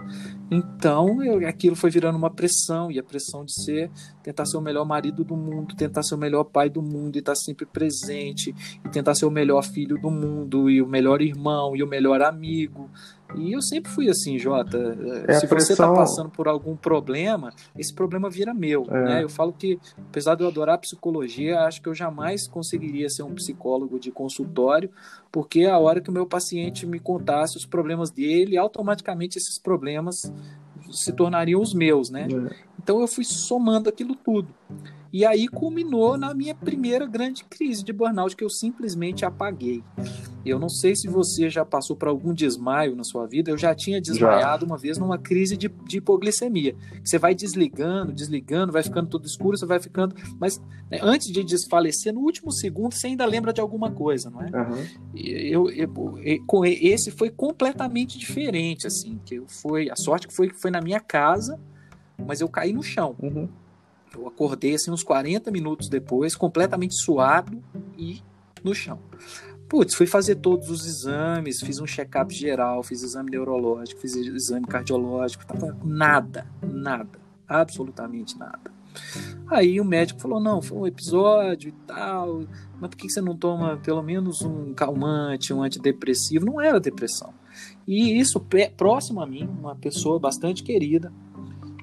Então 0.50 1.22
eu, 1.24 1.48
aquilo 1.48 1.74
foi 1.74 1.90
virando 1.90 2.18
uma 2.18 2.30
pressão 2.30 2.90
e 2.90 2.98
a 2.98 3.02
pressão 3.02 3.44
de 3.44 3.52
ser 3.52 3.90
tentar 4.22 4.44
ser 4.44 4.58
o 4.58 4.60
melhor 4.60 4.84
marido 4.84 5.24
do 5.24 5.36
mundo, 5.36 5.74
tentar 5.74 6.02
ser 6.02 6.14
o 6.14 6.18
melhor 6.18 6.44
pai 6.44 6.68
do 6.68 6.82
mundo 6.82 7.16
e 7.16 7.20
estar 7.20 7.34
sempre 7.34 7.64
presente 7.64 8.54
e 8.84 8.88
tentar 8.90 9.14
ser 9.14 9.24
o 9.24 9.30
melhor 9.30 9.62
filho 9.64 9.98
do 9.98 10.10
mundo 10.10 10.68
e 10.68 10.82
o 10.82 10.86
melhor 10.86 11.22
irmão 11.22 11.74
e 11.74 11.82
o 11.82 11.86
melhor 11.86 12.20
amigo 12.20 12.90
e 13.36 13.52
eu 13.52 13.62
sempre 13.62 13.90
fui 13.90 14.08
assim, 14.08 14.38
Jota. 14.38 14.78
É 15.26 15.34
Se 15.34 15.46
você 15.46 15.72
está 15.72 15.92
passando 15.92 16.30
por 16.30 16.48
algum 16.48 16.76
problema, 16.76 17.52
esse 17.76 17.94
problema 17.94 18.28
vira 18.30 18.54
meu. 18.54 18.86
É. 18.90 19.04
Né? 19.04 19.24
Eu 19.24 19.28
falo 19.28 19.52
que, 19.52 19.78
apesar 19.98 20.34
de 20.34 20.42
eu 20.42 20.48
adorar 20.48 20.78
psicologia, 20.78 21.60
acho 21.60 21.82
que 21.82 21.88
eu 21.88 21.94
jamais 21.94 22.46
conseguiria 22.48 23.08
ser 23.08 23.22
um 23.22 23.34
psicólogo 23.34 23.98
de 23.98 24.10
consultório, 24.10 24.90
porque 25.30 25.64
a 25.64 25.78
hora 25.78 26.00
que 26.00 26.10
o 26.10 26.12
meu 26.12 26.26
paciente 26.26 26.86
me 26.86 26.98
contasse 26.98 27.56
os 27.56 27.66
problemas 27.66 28.10
dele, 28.10 28.56
automaticamente 28.56 29.38
esses 29.38 29.58
problemas 29.58 30.32
se 30.90 31.12
tornariam 31.12 31.60
os 31.60 31.72
meus, 31.74 32.10
né? 32.10 32.26
É. 32.30 32.56
Então 32.82 33.00
eu 33.00 33.06
fui 33.06 33.24
somando 33.24 33.88
aquilo 33.88 34.14
tudo. 34.14 34.48
E 35.12 35.24
aí 35.26 35.48
culminou 35.48 36.16
na 36.16 36.32
minha 36.32 36.54
primeira 36.54 37.06
grande 37.06 37.44
crise 37.44 37.82
de 37.82 37.92
burnout 37.92 38.36
que 38.36 38.44
eu 38.44 38.50
simplesmente 38.50 39.24
apaguei. 39.24 39.82
Eu 40.44 40.58
não 40.58 40.68
sei 40.68 40.96
se 40.96 41.06
você 41.06 41.50
já 41.50 41.64
passou 41.64 41.94
por 41.94 42.08
algum 42.08 42.32
desmaio 42.32 42.96
na 42.96 43.04
sua 43.04 43.26
vida. 43.26 43.50
Eu 43.50 43.58
já 43.58 43.74
tinha 43.74 44.00
desmaiado 44.00 44.64
já. 44.64 44.72
uma 44.72 44.78
vez 44.78 44.98
numa 44.98 45.18
crise 45.18 45.56
de, 45.56 45.68
de 45.68 45.98
hipoglicemia. 45.98 46.74
Você 47.04 47.18
vai 47.18 47.34
desligando, 47.34 48.12
desligando, 48.12 48.72
vai 48.72 48.82
ficando 48.82 49.08
tudo 49.08 49.26
escuro, 49.26 49.56
você 49.56 49.66
vai 49.66 49.78
ficando. 49.78 50.14
Mas 50.38 50.58
né, 50.90 50.98
antes 51.02 51.30
de 51.30 51.44
desfalecer, 51.44 52.12
no 52.12 52.20
último 52.20 52.50
segundo, 52.50 52.94
você 52.94 53.08
ainda 53.08 53.24
lembra 53.26 53.52
de 53.52 53.60
alguma 53.60 53.90
coisa, 53.90 54.30
não 54.30 54.42
é? 54.42 54.50
Uhum. 54.50 54.86
Eu, 55.14 55.70
eu, 55.70 56.18
eu, 56.24 56.64
esse 56.64 57.10
foi 57.10 57.30
completamente 57.30 58.18
diferente, 58.18 58.86
assim. 58.86 59.20
Que 59.24 59.42
foi 59.46 59.90
a 59.90 59.96
sorte 59.96 60.26
que 60.26 60.34
foi 60.34 60.48
que 60.48 60.60
foi 60.60 60.70
na 60.70 60.80
minha 60.80 61.00
casa, 61.00 61.60
mas 62.26 62.40
eu 62.40 62.48
caí 62.48 62.72
no 62.72 62.82
chão. 62.82 63.14
Uhum. 63.20 63.48
Eu 64.14 64.26
acordei 64.26 64.74
assim 64.74 64.90
uns 64.90 65.02
40 65.02 65.50
minutos 65.50 65.88
depois, 65.88 66.34
completamente 66.34 66.94
suado 66.94 67.62
e 67.96 68.20
no 68.64 68.74
chão. 68.74 68.98
Putz, 69.70 69.94
fui 69.94 70.04
fazer 70.04 70.34
todos 70.34 70.68
os 70.68 70.84
exames, 70.84 71.60
fiz 71.60 71.78
um 71.78 71.86
check-up 71.86 72.34
geral, 72.34 72.82
fiz 72.82 73.04
exame 73.04 73.30
neurológico, 73.30 74.00
fiz 74.00 74.16
exame 74.16 74.66
cardiológico, 74.66 75.46
tava 75.46 75.78
nada, 75.84 76.44
nada, 76.60 77.20
absolutamente 77.46 78.36
nada. 78.36 78.72
Aí 79.46 79.80
o 79.80 79.84
médico 79.84 80.20
falou: 80.20 80.40
não, 80.40 80.60
foi 80.60 80.76
um 80.76 80.86
episódio 80.88 81.68
e 81.68 81.72
tal, 81.86 82.42
mas 82.80 82.90
por 82.90 82.96
que 82.96 83.08
você 83.08 83.20
não 83.20 83.36
toma 83.36 83.76
pelo 83.76 84.02
menos 84.02 84.42
um 84.42 84.74
calmante, 84.74 85.54
um 85.54 85.62
antidepressivo? 85.62 86.44
Não 86.44 86.60
era 86.60 86.80
depressão. 86.80 87.32
E 87.86 88.18
isso, 88.18 88.44
próximo 88.76 89.20
a 89.20 89.26
mim, 89.26 89.48
uma 89.60 89.76
pessoa 89.76 90.18
bastante 90.18 90.64
querida, 90.64 91.12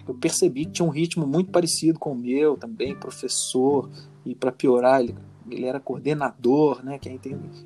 eu 0.06 0.13
percebi 0.13 0.65
que 0.65 0.74
tinha 0.74 0.86
um 0.86 0.91
ritmo 0.91 1.25
muito 1.25 1.51
parecido 1.51 1.98
com 1.98 2.12
o 2.12 2.17
meu, 2.17 2.58
também 2.58 2.94
professor, 2.94 3.89
e 4.25 4.36
para 4.36 4.51
piorar, 4.51 5.00
ele, 5.00 5.15
ele 5.50 5.66
era 5.66 5.80
coordenador, 5.80 6.84
né? 6.84 6.98
Tem, 7.00 7.20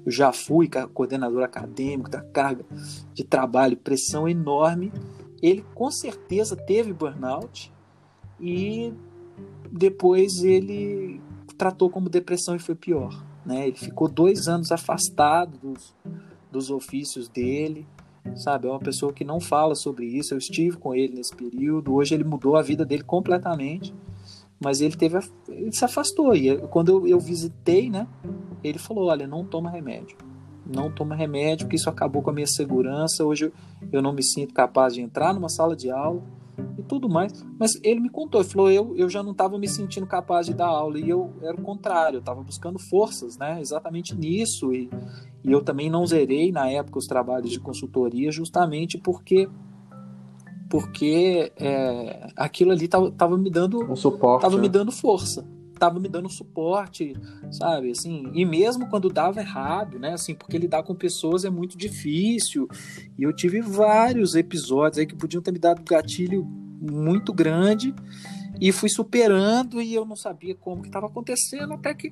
eu 0.05 0.11
já 0.11 0.31
fui 0.31 0.69
coordenador 0.93 1.43
acadêmico, 1.43 2.09
da 2.09 2.21
carga 2.21 2.65
de 3.13 3.23
trabalho, 3.23 3.77
pressão 3.77 4.27
enorme. 4.27 4.91
Ele 5.41 5.65
com 5.73 5.89
certeza 5.89 6.55
teve 6.55 6.93
burnout 6.93 7.71
e 8.39 8.93
depois 9.71 10.43
ele 10.43 11.21
tratou 11.57 11.89
como 11.89 12.09
depressão 12.09 12.55
e 12.55 12.59
foi 12.59 12.75
pior. 12.75 13.23
Né? 13.45 13.67
Ele 13.67 13.77
ficou 13.77 14.07
dois 14.07 14.47
anos 14.47 14.71
afastado 14.71 15.57
dos, 15.57 15.95
dos 16.51 16.69
ofícios 16.69 17.27
dele, 17.27 17.87
sabe? 18.35 18.67
É 18.67 18.69
uma 18.69 18.79
pessoa 18.79 19.13
que 19.13 19.23
não 19.23 19.39
fala 19.39 19.75
sobre 19.75 20.05
isso. 20.05 20.33
Eu 20.33 20.37
estive 20.37 20.77
com 20.77 20.93
ele 20.93 21.15
nesse 21.15 21.35
período. 21.35 21.93
Hoje 21.93 22.13
ele 22.13 22.23
mudou 22.23 22.55
a 22.55 22.61
vida 22.61 22.85
dele 22.85 23.03
completamente, 23.03 23.93
mas 24.63 24.79
ele 24.79 24.95
teve, 24.95 25.19
ele 25.49 25.71
se 25.71 25.83
afastou. 25.83 26.35
E 26.35 26.57
quando 26.67 26.89
eu, 26.89 27.07
eu 27.07 27.19
visitei, 27.19 27.89
né? 27.89 28.07
Ele 28.63 28.77
falou: 28.77 29.09
olha, 29.09 29.27
não 29.27 29.43
toma 29.43 29.69
remédio, 29.69 30.17
não 30.65 30.91
toma 30.91 31.15
remédio, 31.15 31.65
porque 31.65 31.75
isso 31.75 31.89
acabou 31.89 32.21
com 32.21 32.29
a 32.29 32.33
minha 32.33 32.47
segurança. 32.47 33.25
Hoje 33.25 33.45
eu, 33.45 33.53
eu 33.91 34.01
não 34.01 34.13
me 34.13 34.23
sinto 34.23 34.53
capaz 34.53 34.93
de 34.93 35.01
entrar 35.01 35.33
numa 35.33 35.49
sala 35.49 35.75
de 35.75 35.89
aula 35.89 36.21
e 36.77 36.83
tudo 36.83 37.09
mais. 37.09 37.43
Mas 37.59 37.71
ele 37.83 37.99
me 37.99 38.09
contou, 38.09 38.41
ele 38.41 38.49
falou, 38.49 38.71
eu, 38.71 38.95
eu 38.95 39.09
já 39.09 39.23
não 39.23 39.31
estava 39.31 39.57
me 39.57 39.67
sentindo 39.67 40.05
capaz 40.05 40.45
de 40.45 40.53
dar 40.53 40.67
aula, 40.67 40.99
e 40.99 41.09
eu 41.09 41.33
era 41.41 41.55
o 41.55 41.61
contrário, 41.61 42.17
eu 42.17 42.19
estava 42.19 42.41
buscando 42.43 42.79
forças, 42.79 43.37
né, 43.37 43.59
exatamente 43.59 44.15
nisso, 44.15 44.73
e, 44.73 44.89
e 45.43 45.51
eu 45.51 45.63
também 45.63 45.89
não 45.89 46.05
zerei 46.05 46.51
na 46.51 46.69
época 46.69 46.99
os 46.99 47.07
trabalhos 47.07 47.49
de 47.49 47.59
consultoria, 47.59 48.31
justamente 48.31 48.97
porque 48.97 49.49
porque 50.71 51.51
é, 51.57 52.29
aquilo 52.37 52.71
ali 52.71 52.85
estava 52.85 53.37
me 53.37 53.49
dando 53.51 53.83
um 53.91 53.95
suporte, 53.95 54.43
tava 54.43 54.55
né? 54.55 54.61
me 54.61 54.69
dando 54.69 54.91
força 54.91 55.45
tava 55.77 55.99
me 55.99 56.07
dando 56.07 56.29
suporte, 56.29 57.15
sabe? 57.49 57.89
Assim, 57.89 58.29
e 58.35 58.45
mesmo 58.45 58.87
quando 58.87 59.09
dava 59.09 59.39
errado, 59.39 59.97
né? 59.97 60.13
Assim, 60.13 60.35
porque 60.35 60.55
lidar 60.55 60.83
com 60.83 60.93
pessoas 60.93 61.43
é 61.43 61.49
muito 61.49 61.75
difícil. 61.75 62.67
E 63.17 63.23
eu 63.23 63.33
tive 63.33 63.61
vários 63.61 64.35
episódios 64.35 64.99
aí 64.99 65.07
que 65.07 65.15
podiam 65.15 65.41
ter 65.41 65.51
me 65.51 65.57
dado 65.57 65.81
gatilho 65.83 66.45
muito 66.79 67.33
grande 67.33 67.95
e 68.59 68.71
fui 68.71 68.89
superando 68.89 69.81
e 69.81 69.95
eu 69.95 70.05
não 70.05 70.15
sabia 70.15 70.53
como 70.53 70.83
que 70.83 70.89
estava 70.89 71.07
acontecendo 71.07 71.73
até 71.73 71.95
que 71.95 72.11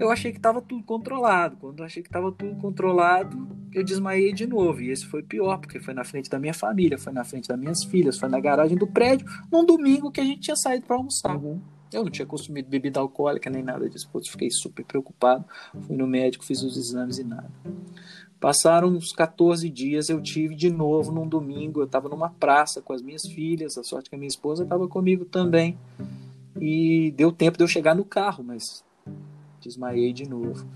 eu 0.00 0.10
achei 0.10 0.32
que 0.32 0.38
estava 0.38 0.62
tudo 0.62 0.82
controlado. 0.82 1.58
Quando 1.58 1.80
eu 1.80 1.84
achei 1.84 2.02
que 2.02 2.08
estava 2.08 2.32
tudo 2.32 2.56
controlado, 2.56 3.46
eu 3.70 3.84
desmaiei 3.84 4.32
de 4.32 4.46
novo. 4.46 4.80
E 4.80 4.90
esse 4.90 5.04
foi 5.04 5.22
pior, 5.22 5.58
porque 5.58 5.78
foi 5.78 5.92
na 5.92 6.04
frente 6.04 6.30
da 6.30 6.38
minha 6.38 6.54
família, 6.54 6.96
foi 6.96 7.12
na 7.12 7.22
frente 7.22 7.48
das 7.48 7.58
minhas 7.58 7.84
filhas, 7.84 8.18
foi 8.18 8.30
na 8.30 8.40
garagem 8.40 8.78
do 8.78 8.86
prédio, 8.86 9.26
num 9.52 9.64
domingo 9.64 10.10
que 10.10 10.18
a 10.18 10.24
gente 10.24 10.40
tinha 10.40 10.56
saído 10.56 10.86
para 10.86 10.96
almoçar. 10.96 11.36
Uhum. 11.36 11.60
Eu 11.92 12.04
não 12.04 12.10
tinha 12.10 12.24
consumido 12.24 12.68
bebida 12.68 12.98
alcoólica 12.98 13.50
nem 13.50 13.62
nada 13.62 13.90
disso. 13.90 14.08
Putz, 14.10 14.28
fiquei 14.28 14.50
super 14.50 14.84
preocupado. 14.86 15.44
Fui 15.82 15.96
no 15.96 16.06
médico, 16.06 16.44
fiz 16.44 16.62
os 16.62 16.78
exames 16.78 17.18
e 17.18 17.24
nada. 17.24 17.50
Passaram 18.40 18.88
uns 18.88 19.12
14 19.12 19.68
dias, 19.68 20.08
eu 20.08 20.22
tive 20.22 20.54
de 20.54 20.70
novo 20.70 21.12
num 21.12 21.28
domingo. 21.28 21.80
Eu 21.80 21.84
estava 21.84 22.08
numa 22.08 22.30
praça 22.30 22.80
com 22.80 22.94
as 22.94 23.02
minhas 23.02 23.26
filhas. 23.26 23.76
A 23.76 23.82
sorte 23.82 24.08
que 24.08 24.16
a 24.16 24.18
minha 24.18 24.28
esposa 24.28 24.62
estava 24.62 24.88
comigo 24.88 25.26
também. 25.26 25.76
E 26.58 27.12
deu 27.16 27.30
tempo 27.32 27.58
de 27.58 27.64
eu 27.64 27.68
chegar 27.68 27.94
no 27.94 28.04
carro, 28.04 28.42
mas 28.42 28.82
desmaiei 29.60 30.12
de 30.12 30.28
novo. 30.28 30.66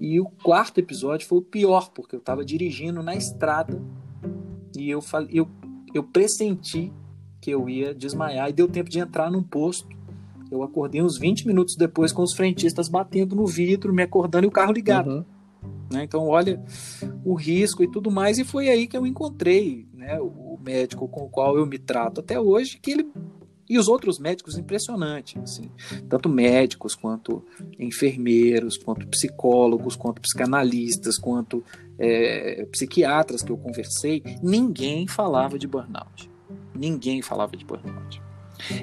E 0.00 0.20
o 0.20 0.26
quarto 0.26 0.78
episódio 0.78 1.26
foi 1.26 1.38
o 1.38 1.42
pior, 1.42 1.90
porque 1.90 2.16
eu 2.16 2.20
estava 2.20 2.44
dirigindo 2.44 3.02
na 3.02 3.14
estrada 3.14 3.80
e 4.76 4.88
eu, 4.88 5.00
falei, 5.00 5.30
eu, 5.32 5.48
eu 5.94 6.02
pressenti 6.02 6.92
que 7.40 7.50
eu 7.50 7.68
ia 7.68 7.94
desmaiar 7.94 8.50
e 8.50 8.52
deu 8.52 8.68
tempo 8.68 8.90
de 8.90 8.98
entrar 8.98 9.30
num 9.30 9.42
posto 9.42 9.88
eu 10.50 10.62
acordei 10.64 11.00
uns 11.00 11.16
20 11.16 11.46
minutos 11.46 11.76
depois 11.76 12.12
com 12.12 12.22
os 12.22 12.34
frentistas 12.34 12.88
batendo 12.88 13.36
no 13.36 13.46
vidro, 13.46 13.94
me 13.94 14.02
acordando 14.02 14.46
e 14.46 14.48
o 14.48 14.50
carro 14.50 14.72
ligado. 14.72 15.10
Uhum. 15.10 15.24
Né? 15.92 16.02
Então, 16.02 16.26
olha 16.26 16.62
o 17.24 17.34
risco 17.34 17.84
e 17.84 17.90
tudo 17.90 18.10
mais. 18.10 18.38
E 18.38 18.44
foi 18.44 18.68
aí 18.68 18.88
que 18.88 18.96
eu 18.96 19.06
encontrei 19.06 19.86
né, 19.94 20.18
o 20.20 20.58
médico 20.60 21.06
com 21.06 21.24
o 21.24 21.28
qual 21.28 21.56
eu 21.56 21.64
me 21.66 21.78
trato 21.78 22.20
até 22.20 22.38
hoje, 22.38 22.78
que 22.82 22.90
ele 22.90 23.08
e 23.70 23.78
os 23.78 23.86
outros 23.86 24.18
médicos 24.18 24.58
impressionante, 24.58 25.38
assim, 25.38 25.70
tanto 26.08 26.28
médicos 26.28 26.96
quanto 26.96 27.44
enfermeiros, 27.78 28.76
quanto 28.76 29.06
psicólogos, 29.06 29.94
quanto 29.94 30.20
psicanalistas, 30.20 31.16
quanto 31.16 31.62
é, 31.96 32.66
psiquiatras 32.72 33.42
que 33.42 33.52
eu 33.52 33.56
conversei, 33.56 34.24
ninguém 34.42 35.06
falava 35.06 35.56
de 35.56 35.68
burnout. 35.68 36.28
Ninguém 36.74 37.22
falava 37.22 37.56
de 37.56 37.64
burnout. 37.64 38.20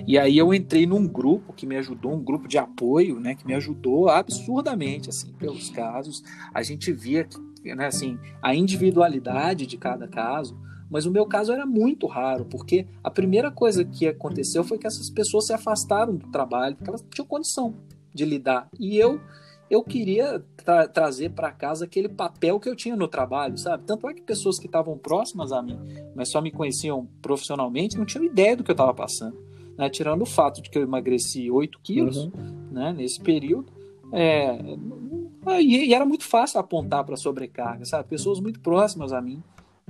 E 0.08 0.18
aí 0.18 0.38
eu 0.38 0.54
entrei 0.54 0.88
num 0.88 1.06
grupo 1.06 1.52
que 1.52 1.66
me 1.66 1.76
ajudou, 1.76 2.14
um 2.14 2.24
grupo 2.24 2.48
de 2.48 2.58
apoio, 2.58 3.20
né, 3.20 3.36
que 3.36 3.46
me 3.46 3.56
ajudou 3.56 4.08
absurdamente, 4.08 5.10
assim, 5.10 5.34
pelos 5.34 5.70
casos. 5.70 6.24
A 6.54 6.64
gente 6.64 6.94
via, 6.94 7.28
né, 7.64 7.88
assim, 7.88 8.18
a 8.42 8.56
individualidade 8.56 9.66
de 9.68 9.78
cada 9.78 10.08
caso, 10.08 10.58
mas 10.90 11.06
o 11.06 11.12
meu 11.12 11.26
caso 11.26 11.52
era 11.52 11.66
muito 11.66 12.08
raro, 12.08 12.46
porque 12.46 12.88
a 13.04 13.12
primeira 13.12 13.52
coisa 13.52 13.84
que 13.84 14.08
aconteceu 14.08 14.64
foi 14.64 14.78
que 14.78 14.88
essas 14.88 15.10
pessoas 15.10 15.48
se 15.48 15.54
afastaram 15.54 16.16
do 16.16 16.28
trabalho, 16.32 16.76
porque 16.76 16.90
elas 16.90 17.06
tinham 17.14 17.28
condição 17.28 17.76
de 18.14 18.26
lidar. 18.26 18.70
E 18.80 18.98
eu 18.98 19.20
eu 19.70 19.84
queria 19.84 20.44
tra 20.56 20.88
trazer 20.88 21.32
para 21.32 21.52
casa 21.52 21.86
aquele 21.86 22.08
papel 22.08 22.60
que 22.60 22.70
eu 22.70 22.76
tinha 22.76 22.96
no 22.96 23.08
trabalho, 23.08 23.58
sabe? 23.58 23.84
Tanto 23.84 24.08
é 24.08 24.14
que 24.14 24.22
pessoas 24.22 24.58
que 24.58 24.66
estavam 24.66 24.98
próximas 24.98 25.52
a 25.52 25.62
mim, 25.62 25.78
mas 26.16 26.30
só 26.30 26.42
me 26.42 26.52
conheciam 26.52 27.08
profissionalmente, 27.22 27.98
não 27.98 28.06
tinham 28.06 28.24
ideia 28.24 28.56
do 28.56 28.64
que 28.64 28.72
eu 28.72 28.74
estava 28.74 28.94
passando. 28.94 29.38
Né? 29.78 29.90
Tirando 29.90 30.22
o 30.22 30.26
fato 30.26 30.62
de 30.62 30.70
que 30.70 30.78
eu 30.78 30.84
emagreci 30.84 31.52
8 31.52 31.80
quilos 31.84 32.18
uhum. 32.18 32.32
né? 32.72 32.94
nesse 32.94 33.20
período, 33.20 33.72
é... 34.14 34.58
e, 35.60 35.88
e, 35.88 35.94
era 35.94 36.06
muito 36.06 36.24
fácil 36.24 36.62
apontar 36.62 37.04
para 37.04 37.18
sobrecarga, 37.18 37.84
sabe? 37.84 38.08
Pessoas 38.08 38.40
muito 38.40 38.62
próximas 38.62 39.12
a 39.12 39.22
mim 39.22 39.44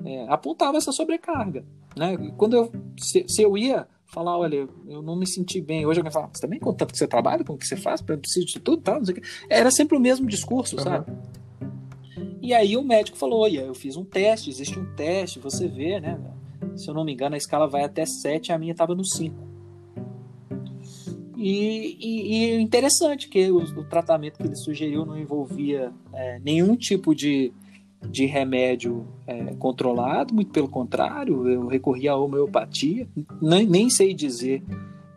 é, 0.03 0.25
apontavam 0.29 0.77
essa 0.77 0.91
sobrecarga. 0.91 1.65
Né? 1.95 2.13
E 2.13 2.31
quando 2.33 2.55
eu, 2.55 2.71
se, 2.97 3.25
se 3.27 3.41
eu 3.41 3.57
ia 3.57 3.87
falar, 4.05 4.37
olha, 4.37 4.67
eu 4.87 5.01
não 5.01 5.15
me 5.15 5.27
senti 5.27 5.59
bem. 5.61 5.85
Hoje 5.85 5.99
alguém 5.99 6.11
fala, 6.11 6.29
você 6.31 6.41
também 6.41 6.59
com 6.59 6.73
tanto 6.73 6.93
que 6.93 6.97
você 6.97 7.07
trabalha, 7.07 7.43
com 7.43 7.53
o 7.53 7.57
que 7.57 7.67
você 7.67 7.75
faz, 7.75 8.01
preciso 8.01 8.45
de 8.45 8.59
tudo, 8.59 8.81
tal, 8.81 8.97
não 8.97 9.05
sei 9.05 9.15
o 9.15 9.21
que. 9.21 9.27
Era 9.49 9.69
sempre 9.69 9.97
o 9.97 9.99
mesmo 9.99 10.27
discurso, 10.27 10.77
uhum. 10.77 10.83
sabe? 10.83 11.11
E 12.41 12.53
aí 12.53 12.77
o 12.77 12.83
médico 12.83 13.17
falou, 13.17 13.41
olha, 13.41 13.61
eu 13.61 13.75
fiz 13.75 13.97
um 13.97 14.05
teste, 14.05 14.49
existe 14.49 14.79
um 14.79 14.85
teste, 14.95 15.39
você 15.39 15.67
vê, 15.67 15.99
né? 15.99 16.19
Se 16.75 16.89
eu 16.89 16.93
não 16.93 17.03
me 17.03 17.13
engano, 17.13 17.35
a 17.35 17.37
escala 17.37 17.67
vai 17.67 17.83
até 17.83 18.05
7, 18.05 18.51
a 18.51 18.57
minha 18.57 18.71
estava 18.71 18.95
no 18.95 19.03
5. 19.03 19.35
E, 21.35 21.97
e, 21.99 22.33
e 22.33 22.61
interessante 22.61 23.29
que 23.29 23.51
o, 23.51 23.57
o, 23.57 23.83
tratamento 23.83 24.37
que 24.37 24.43
ele 24.43 24.55
sugeriu 24.55 25.05
não 25.05 25.17
envolvia 25.17 25.91
é, 26.11 26.39
nenhum 26.39 26.75
tipo 26.75 27.13
de 27.13 27.53
de 28.09 28.25
remédio 28.25 29.07
é, 29.25 29.53
controlado, 29.55 30.33
muito 30.33 30.51
pelo 30.51 30.67
contrário, 30.67 31.47
eu 31.47 31.67
recorri 31.67 32.07
à 32.07 32.15
homeopatia, 32.15 33.07
nem, 33.41 33.65
nem 33.65 33.89
sei 33.89 34.13
dizer 34.13 34.63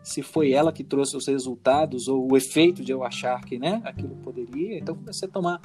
se 0.03 0.21
foi 0.21 0.51
ela 0.51 0.71
que 0.71 0.83
trouxe 0.83 1.15
os 1.15 1.27
resultados 1.27 2.07
ou 2.07 2.31
o 2.31 2.35
efeito 2.35 2.83
de 2.83 2.91
eu 2.91 3.03
achar 3.03 3.39
que 3.45 3.57
né, 3.57 3.81
aquilo 3.83 4.15
poderia. 4.23 4.79
Então 4.79 4.95
comecei 4.95 5.27
a 5.27 5.31
tomar 5.31 5.61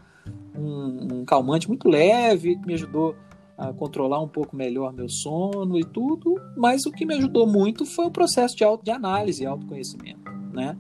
um, 0.54 1.20
um 1.20 1.24
calmante 1.24 1.68
muito 1.68 1.88
leve, 1.88 2.56
que 2.56 2.66
me 2.66 2.74
ajudou 2.74 3.16
a 3.56 3.72
controlar 3.72 4.20
um 4.20 4.28
pouco 4.28 4.54
melhor 4.54 4.92
meu 4.92 5.08
sono 5.08 5.78
e 5.78 5.84
tudo, 5.84 6.38
mas 6.56 6.84
o 6.84 6.92
que 6.92 7.06
me 7.06 7.14
ajudou 7.14 7.46
muito 7.46 7.86
foi 7.86 8.06
o 8.06 8.10
processo 8.10 8.54
de, 8.54 8.62
auto, 8.62 8.84
de 8.84 8.90
análise 8.90 9.46
autoconhecimento, 9.46 10.30
né? 10.52 10.76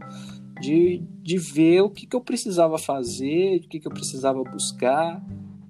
De, 0.60 1.02
de 1.22 1.38
ver 1.38 1.82
o 1.82 1.90
que, 1.90 2.06
que 2.06 2.16
eu 2.16 2.20
precisava 2.20 2.78
fazer, 2.78 3.56
o 3.56 3.68
que, 3.68 3.80
que 3.80 3.86
eu 3.86 3.92
precisava 3.92 4.42
buscar, 4.42 5.22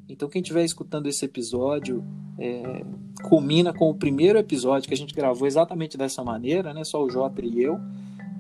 então, 0.08 0.28
quem 0.28 0.40
estiver 0.40 0.64
escutando 0.64 1.08
esse 1.08 1.24
episódio, 1.24 2.04
é, 2.38 2.84
culmina 3.28 3.72
com 3.72 3.90
o 3.90 3.94
primeiro 3.94 4.38
episódio 4.38 4.88
que 4.88 4.94
a 4.94 4.96
gente 4.96 5.14
gravou 5.14 5.46
exatamente 5.46 5.96
dessa 5.96 6.22
maneira, 6.22 6.72
né? 6.72 6.84
Só 6.84 7.02
o 7.02 7.10
Jota 7.10 7.44
e 7.44 7.60
eu. 7.60 7.80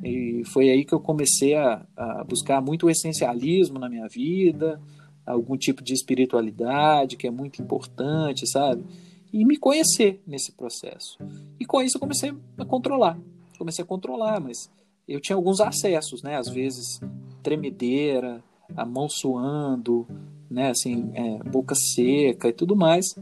E 0.04 0.42
foi 0.44 0.70
aí 0.70 0.84
que 0.84 0.94
eu 0.94 1.00
comecei 1.00 1.54
a, 1.54 1.84
a 1.96 2.24
buscar 2.24 2.60
muito 2.60 2.88
essencialismo 2.88 3.78
na 3.78 3.88
minha 3.88 4.06
vida, 4.06 4.80
algum 5.26 5.56
tipo 5.56 5.82
de 5.82 5.92
espiritualidade 5.92 7.16
que 7.16 7.26
é 7.26 7.30
muito 7.30 7.60
importante, 7.60 8.46
sabe? 8.46 8.84
E 9.32 9.44
me 9.44 9.56
conhecer 9.56 10.22
nesse 10.26 10.52
processo. 10.52 11.18
E 11.58 11.64
com 11.64 11.82
isso 11.82 11.96
eu 11.96 12.00
comecei 12.00 12.32
a 12.56 12.64
controlar. 12.64 13.18
Comecei 13.58 13.82
a 13.82 13.86
controlar, 13.86 14.38
mas 14.40 14.70
eu 15.08 15.20
tinha 15.20 15.34
alguns 15.34 15.60
acessos, 15.60 16.22
né? 16.22 16.36
Às 16.36 16.48
vezes 16.48 17.00
tremedeira, 17.42 18.42
a 18.76 18.84
mão 18.84 19.08
suando, 19.08 20.06
né? 20.50 20.70
Assim, 20.70 21.10
é, 21.14 21.38
boca 21.48 21.74
seca 21.74 22.48
e 22.48 22.52
tudo 22.52 22.76
mais. 22.76 23.14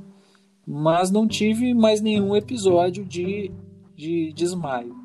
Mas 0.66 1.10
não 1.10 1.28
tive 1.28 1.74
mais 1.74 2.00
nenhum 2.00 2.34
episódio 2.34 3.04
de, 3.04 3.50
de 3.94 4.32
desmaio. 4.32 4.96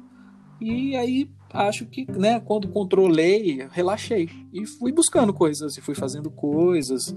E 0.61 0.95
aí 0.95 1.29
acho 1.53 1.85
que, 1.85 2.09
né, 2.11 2.39
quando 2.39 2.67
controlei, 2.67 3.67
relaxei 3.71 4.29
e 4.53 4.65
fui 4.65 4.91
buscando 4.91 5.33
coisas 5.33 5.77
e 5.77 5.81
fui 5.81 5.95
fazendo 5.95 6.29
coisas, 6.29 7.15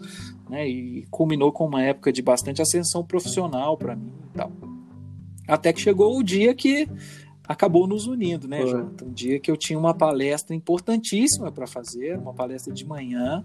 né, 0.49 0.67
e 0.67 1.07
culminou 1.11 1.53
com 1.53 1.67
uma 1.67 1.83
época 1.83 2.13
de 2.13 2.23
bastante 2.23 2.63
ascensão 2.63 3.05
profissional 3.05 3.77
para 3.77 3.95
mim 3.95 4.13
e 4.33 4.37
tal. 4.37 4.53
Até 5.47 5.73
que 5.73 5.81
chegou 5.81 6.19
o 6.19 6.23
dia 6.23 6.55
que 6.55 6.89
acabou 7.47 7.87
nos 7.87 8.07
unindo, 8.07 8.49
né, 8.49 8.65
Jonathan? 8.65 9.07
Um 9.07 9.13
dia 9.13 9.39
que 9.39 9.51
eu 9.51 9.57
tinha 9.57 9.79
uma 9.79 9.93
palestra 9.93 10.55
importantíssima 10.55 11.51
para 11.51 11.67
fazer, 11.67 12.17
uma 12.19 12.33
palestra 12.33 12.73
de 12.73 12.87
manhã, 12.87 13.45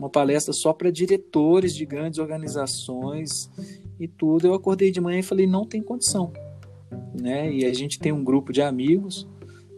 uma 0.00 0.08
palestra 0.08 0.54
só 0.54 0.72
para 0.72 0.90
diretores 0.90 1.74
de 1.74 1.84
grandes 1.84 2.18
organizações 2.18 3.50
e 3.98 4.08
tudo. 4.08 4.46
Eu 4.46 4.54
acordei 4.54 4.90
de 4.90 4.98
manhã 4.98 5.18
e 5.18 5.22
falei, 5.22 5.46
não 5.46 5.66
tem 5.66 5.82
condição. 5.82 6.32
Né? 7.20 7.52
E 7.52 7.66
a 7.66 7.74
gente 7.74 7.98
tem 7.98 8.10
um 8.10 8.24
grupo 8.24 8.50
de 8.50 8.62
amigos, 8.62 9.28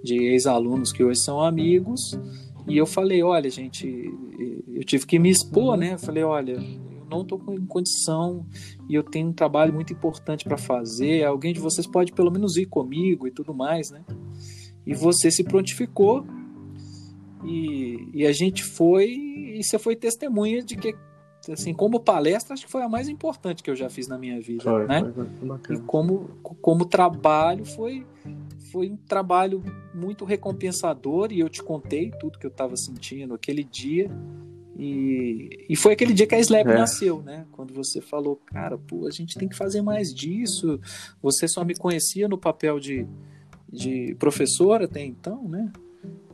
de 0.03 0.15
ex-alunos 0.15 0.93
que 0.93 1.03
hoje 1.03 1.19
são 1.21 1.41
amigos, 1.41 2.17
e 2.69 2.79
eu 2.79 2.87
falei, 2.87 3.21
olha, 3.21 3.51
gente, 3.51 3.85
eu 4.73 4.85
tive 4.85 5.05
que 5.07 5.19
me 5.19 5.29
expor, 5.29 5.77
né? 5.77 5.95
Eu 5.95 5.99
falei, 5.99 6.23
olha, 6.23 6.53
eu 6.53 7.05
não 7.11 7.23
estou 7.23 7.37
com 7.37 7.67
condição 7.67 8.47
e 8.89 8.95
eu 8.95 9.03
tenho 9.03 9.29
um 9.29 9.33
trabalho 9.33 9.75
muito 9.75 9.93
importante 9.93 10.45
para 10.45 10.57
fazer. 10.57 11.25
Alguém 11.25 11.53
de 11.53 11.59
vocês 11.59 11.85
pode 11.85 12.13
pelo 12.13 12.31
menos 12.31 12.57
ir 12.57 12.67
comigo 12.67 13.27
e 13.27 13.33
tudo 13.33 13.53
mais, 13.53 13.91
né? 13.91 14.05
E 14.87 14.95
você 14.95 15.33
se 15.33 15.43
prontificou 15.43 16.25
e, 17.45 18.09
e 18.13 18.27
a 18.27 18.33
gente 18.33 18.63
foi 18.65 19.09
e 19.11 19.63
você 19.63 19.79
foi 19.79 19.97
testemunha 19.97 20.63
de 20.63 20.77
que, 20.77 20.95
assim, 21.51 21.75
como 21.75 22.01
palestra, 22.01 22.55
acho 22.55 22.67
que 22.67 22.73
foi 22.73 22.83
a 22.83 22.89
mais 22.89 23.09
importante 23.09 23.63
que 23.63 23.71
eu 23.71 23.77
já 23.77 23.89
fiz 23.89 24.09
na 24.09 24.19
minha 24.19 24.41
vida, 24.41 24.65
foi, 24.65 24.87
né? 24.87 25.13
Foi, 25.15 25.59
foi, 25.59 25.77
e 25.77 25.81
como, 25.81 26.31
como 26.43 26.85
trabalho 26.85 27.65
foi 27.65 28.07
foi 28.71 28.89
um 28.89 28.97
trabalho 28.97 29.63
muito 29.95 30.25
recompensador 30.25 31.31
e 31.31 31.41
eu 31.41 31.49
te 31.51 31.63
contei 31.63 32.11
tudo 32.19 32.39
que 32.39 32.47
eu 32.47 32.51
estava 32.51 32.75
sentindo 32.75 33.35
aquele 33.35 33.63
dia 33.63 34.11
e, 34.77 35.67
e 35.69 35.77
foi 35.77 35.93
aquele 35.93 36.13
dia 36.13 36.27
que 36.27 36.35
a 36.35 36.41
Slap 36.41 36.67
é. 36.67 36.75
nasceu, 36.75 37.23
né? 37.23 37.47
Quando 37.53 37.75
você 37.75 38.01
falou, 38.01 38.37
cara, 38.47 38.79
pô, 38.79 39.07
a 39.07 39.11
gente 39.11 39.39
tem 39.39 39.49
que 39.49 39.57
fazer 39.57 39.83
mais 39.83 40.13
disso. 40.15 40.81
Você 41.23 41.47
só 41.47 41.65
me 41.65 41.77
conhecia 41.77 42.27
no 42.27 42.39
papel 42.39 42.81
de, 42.81 43.07
de 43.71 44.17
professor 44.19 44.83
até 44.83 45.05
então, 45.05 45.47
né? 45.49 45.71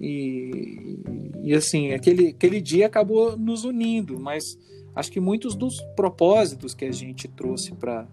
E, 0.01 1.01
e 1.43 1.55
assim, 1.55 1.93
aquele, 1.93 2.29
aquele 2.29 2.61
dia 2.61 2.87
acabou 2.87 3.37
nos 3.37 3.65
unindo, 3.65 4.19
mas 4.19 4.59
acho 4.95 5.11
que 5.11 5.21
muitos 5.21 5.55
dos 5.55 5.81
propósitos 5.97 6.75
que 6.75 6.85
a 6.85 6.93
gente 6.93 7.27
trouxe 7.29 7.75
para 7.75 8.07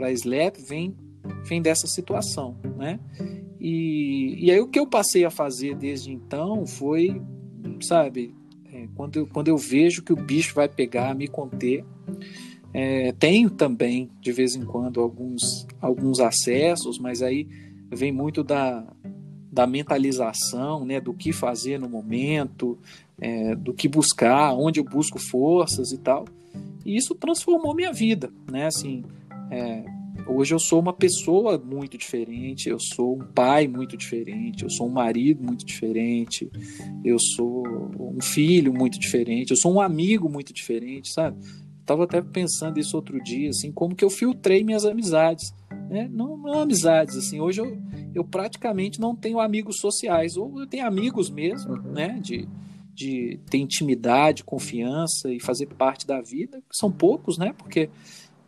a 0.00 0.12
Slap 0.12 0.56
vem, 0.58 0.96
vem 1.44 1.60
dessa 1.60 1.86
situação, 1.86 2.56
né? 2.76 2.98
E, 3.60 4.46
e 4.46 4.50
aí 4.50 4.60
o 4.60 4.68
que 4.68 4.78
eu 4.78 4.86
passei 4.86 5.24
a 5.24 5.30
fazer 5.30 5.74
desde 5.74 6.12
então 6.12 6.66
foi, 6.66 7.20
sabe, 7.82 8.34
é, 8.72 8.88
quando, 8.94 9.16
eu, 9.16 9.26
quando 9.26 9.48
eu 9.48 9.56
vejo 9.58 10.02
que 10.02 10.12
o 10.12 10.16
bicho 10.16 10.54
vai 10.54 10.68
pegar, 10.68 11.14
me 11.14 11.26
conter, 11.26 11.84
é, 12.72 13.12
tenho 13.12 13.50
também, 13.50 14.10
de 14.20 14.30
vez 14.30 14.54
em 14.54 14.64
quando, 14.64 15.00
alguns, 15.00 15.66
alguns 15.80 16.20
acessos, 16.20 16.98
mas 16.98 17.22
aí 17.22 17.48
vem 17.90 18.12
muito 18.12 18.44
da, 18.44 18.86
da 19.50 19.66
mentalização, 19.66 20.84
né, 20.84 21.00
do 21.00 21.14
que 21.14 21.32
fazer 21.32 21.78
no 21.78 21.88
momento, 21.88 22.78
é, 23.20 23.54
do 23.54 23.72
que 23.72 23.88
buscar, 23.88 24.52
onde 24.54 24.78
eu 24.78 24.84
busco 24.84 25.18
forças 25.18 25.92
e 25.92 25.98
tal. 25.98 26.26
E 26.84 26.96
isso 26.96 27.14
transformou 27.14 27.74
minha 27.74 27.92
vida, 27.92 28.30
né? 28.50 28.66
Assim, 28.66 29.04
é, 29.50 29.84
hoje 30.26 30.54
eu 30.54 30.58
sou 30.58 30.80
uma 30.80 30.92
pessoa 30.92 31.58
muito 31.58 31.98
diferente, 31.98 32.68
eu 32.68 32.78
sou 32.78 33.16
um 33.16 33.26
pai 33.26 33.66
muito 33.66 33.96
diferente, 33.96 34.62
eu 34.62 34.70
sou 34.70 34.86
um 34.86 34.92
marido 34.92 35.42
muito 35.42 35.64
diferente, 35.64 36.50
eu 37.04 37.18
sou 37.18 37.66
um 37.98 38.20
filho 38.22 38.72
muito 38.72 38.98
diferente, 38.98 39.50
eu 39.50 39.56
sou 39.56 39.74
um 39.74 39.80
amigo 39.80 40.28
muito 40.28 40.52
diferente, 40.52 41.12
sabe? 41.12 41.38
Tava 41.84 42.04
até 42.04 42.20
pensando 42.20 42.78
isso 42.78 42.96
outro 42.96 43.22
dia, 43.22 43.50
assim, 43.50 43.72
como 43.72 43.94
que 43.94 44.04
eu 44.04 44.10
filtrei 44.10 44.62
minhas 44.62 44.84
amizades, 44.84 45.54
né? 45.88 46.08
Não, 46.10 46.36
não 46.36 46.60
amizades, 46.60 47.16
assim, 47.16 47.40
hoje 47.40 47.60
eu, 47.60 47.78
eu 48.14 48.24
praticamente 48.24 49.00
não 49.00 49.14
tenho 49.14 49.40
amigos 49.40 49.78
sociais, 49.80 50.36
ou 50.36 50.60
eu 50.60 50.66
tenho 50.66 50.86
amigos 50.86 51.30
mesmo, 51.30 51.72
uhum. 51.72 51.92
né? 51.92 52.18
De, 52.20 52.48
de 52.94 53.38
ter 53.48 53.58
intimidade, 53.58 54.44
confiança 54.44 55.32
e 55.32 55.40
fazer 55.40 55.66
parte 55.66 56.06
da 56.06 56.20
vida, 56.20 56.62
são 56.70 56.90
poucos, 56.90 57.38
né? 57.38 57.54
Porque 57.56 57.88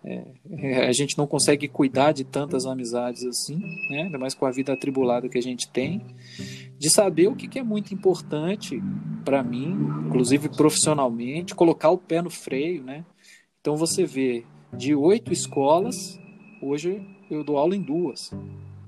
é, 0.03 0.25
é, 0.51 0.87
a 0.87 0.93
gente 0.93 1.17
não 1.19 1.27
consegue 1.27 1.69
cuidar 1.69 2.13
de 2.13 2.25
tantas 2.25 2.65
amizades 2.65 3.23
assim, 3.25 3.61
né? 3.91 4.05
ainda 4.05 4.19
mais 4.19 4.35
com 4.35 4.47
a 4.47 4.51
vida 4.51 4.73
atribulada 4.73 5.29
que 5.29 5.37
a 5.37 5.43
gente 5.43 5.69
tem, 5.69 6.03
de 6.79 6.91
saber 6.91 7.29
o 7.29 7.37
que, 7.37 7.47
que 7.47 7.59
é 7.59 7.63
muito 7.63 7.93
importante 7.93 8.83
para 9.25 9.43
mim, 9.43 9.77
inclusive 10.07 10.49
profissionalmente, 10.49 11.55
colocar 11.55 11.91
o 11.91 11.99
pé 11.99 12.23
no 12.23 12.31
freio, 12.31 12.83
né? 12.83 13.05
Então 13.61 13.77
você 13.77 14.05
vê 14.07 14.45
de 14.73 14.95
oito 14.95 15.33
escolas, 15.33 16.19
hoje 16.63 17.07
eu 17.31 17.45
dou 17.45 17.57
aula 17.57 17.77
em 17.77 17.83
duas 17.83 18.31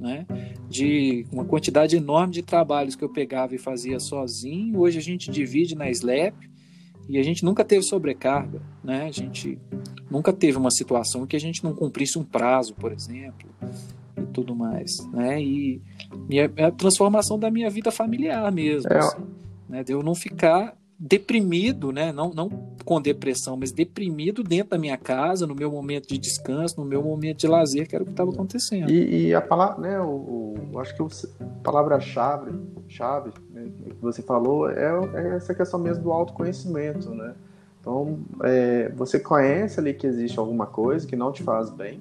né? 0.02 0.26
De 0.68 1.24
uma 1.30 1.44
quantidade 1.44 1.96
enorme 1.96 2.32
de 2.32 2.42
trabalhos 2.42 2.96
que 2.96 3.04
eu 3.04 3.08
pegava 3.08 3.54
e 3.54 3.58
fazia 3.58 4.00
sozinho. 4.00 4.80
Hoje 4.80 4.98
a 4.98 5.02
gente 5.02 5.30
divide 5.30 5.76
na 5.76 5.88
Slap 5.90 6.34
e 7.08 7.18
a 7.18 7.22
gente 7.22 7.44
nunca 7.44 7.64
teve 7.64 7.82
sobrecarga, 7.82 8.60
né? 8.82 9.04
A 9.04 9.10
gente 9.12 9.58
nunca 10.10 10.32
teve 10.32 10.58
uma 10.58 10.70
situação 10.70 11.26
que 11.26 11.36
a 11.36 11.40
gente 11.40 11.62
não 11.62 11.72
cumprisse 11.72 12.18
um 12.18 12.24
prazo, 12.24 12.74
por 12.74 12.92
exemplo, 12.92 13.48
e 14.16 14.26
tudo 14.32 14.56
mais, 14.56 15.06
né? 15.12 15.40
E, 15.40 15.80
e 16.28 16.40
a, 16.40 16.50
a 16.66 16.70
transformação 16.72 17.38
da 17.38 17.50
minha 17.50 17.70
vida 17.70 17.92
familiar 17.92 18.50
mesmo, 18.50 18.92
é, 18.92 18.98
assim, 18.98 19.22
né? 19.68 19.84
De 19.84 19.92
eu 19.92 20.02
não 20.02 20.16
ficar 20.16 20.76
deprimido, 21.04 21.90
né? 21.90 22.12
Não, 22.12 22.30
não 22.32 22.48
com 22.84 23.00
depressão, 23.00 23.56
mas 23.56 23.72
deprimido 23.72 24.44
dentro 24.44 24.70
da 24.70 24.78
minha 24.78 24.96
casa, 24.96 25.46
no 25.46 25.54
meu 25.54 25.70
momento 25.70 26.08
de 26.08 26.16
descanso, 26.16 26.80
no 26.80 26.86
meu 26.86 27.02
momento 27.02 27.38
de 27.38 27.48
lazer, 27.48 27.88
que 27.88 27.94
era 27.94 28.04
o 28.04 28.06
que 28.06 28.12
estava 28.12 28.30
acontecendo. 28.30 28.88
E, 28.88 29.26
e, 29.26 29.34
a 29.34 29.40
palavra, 29.40 29.80
né? 29.80 30.00
O, 30.00 30.54
o 30.72 30.78
acho 30.78 30.94
que 30.94 31.02
a 31.02 31.44
palavra-chave, 31.64 32.52
chave, 32.88 33.32
né, 33.50 33.68
que 33.84 34.00
você 34.00 34.22
falou, 34.22 34.70
é, 34.70 34.92
é, 35.14 35.36
essa 35.36 35.52
questão 35.52 35.80
mesmo 35.80 36.04
do 36.04 36.12
autoconhecimento, 36.12 37.10
né? 37.10 37.34
Então, 37.80 38.20
é, 38.44 38.88
você 38.90 39.18
conhece 39.18 39.80
ali 39.80 39.92
que 39.92 40.06
existe 40.06 40.38
alguma 40.38 40.66
coisa 40.66 41.04
que 41.04 41.16
não 41.16 41.32
te 41.32 41.42
faz 41.42 41.68
bem, 41.68 42.00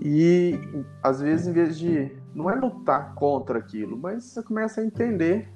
e 0.00 0.58
às 1.00 1.20
vezes, 1.20 1.46
em 1.46 1.52
vez 1.52 1.78
de. 1.78 2.10
Não 2.34 2.50
é 2.50 2.54
lutar 2.56 3.14
contra 3.14 3.58
aquilo, 3.58 3.96
mas 3.96 4.24
você 4.24 4.42
começa 4.42 4.80
a 4.80 4.84
entender, 4.84 5.48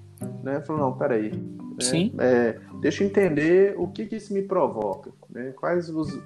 né? 0.44 0.60
Falando, 0.60 0.82
não, 0.82 0.92
peraí. 0.92 1.32
Né? 1.76 1.84
Sim. 1.84 2.12
É, 2.18 2.58
deixa 2.80 3.04
eu 3.04 3.08
entender 3.08 3.74
o 3.76 3.86
que, 3.86 4.06
que 4.06 4.16
isso 4.16 4.32
me 4.32 4.42
provoca. 4.42 5.10
Né? 5.30 5.52
Quais 5.56 5.90
os, 5.90 6.18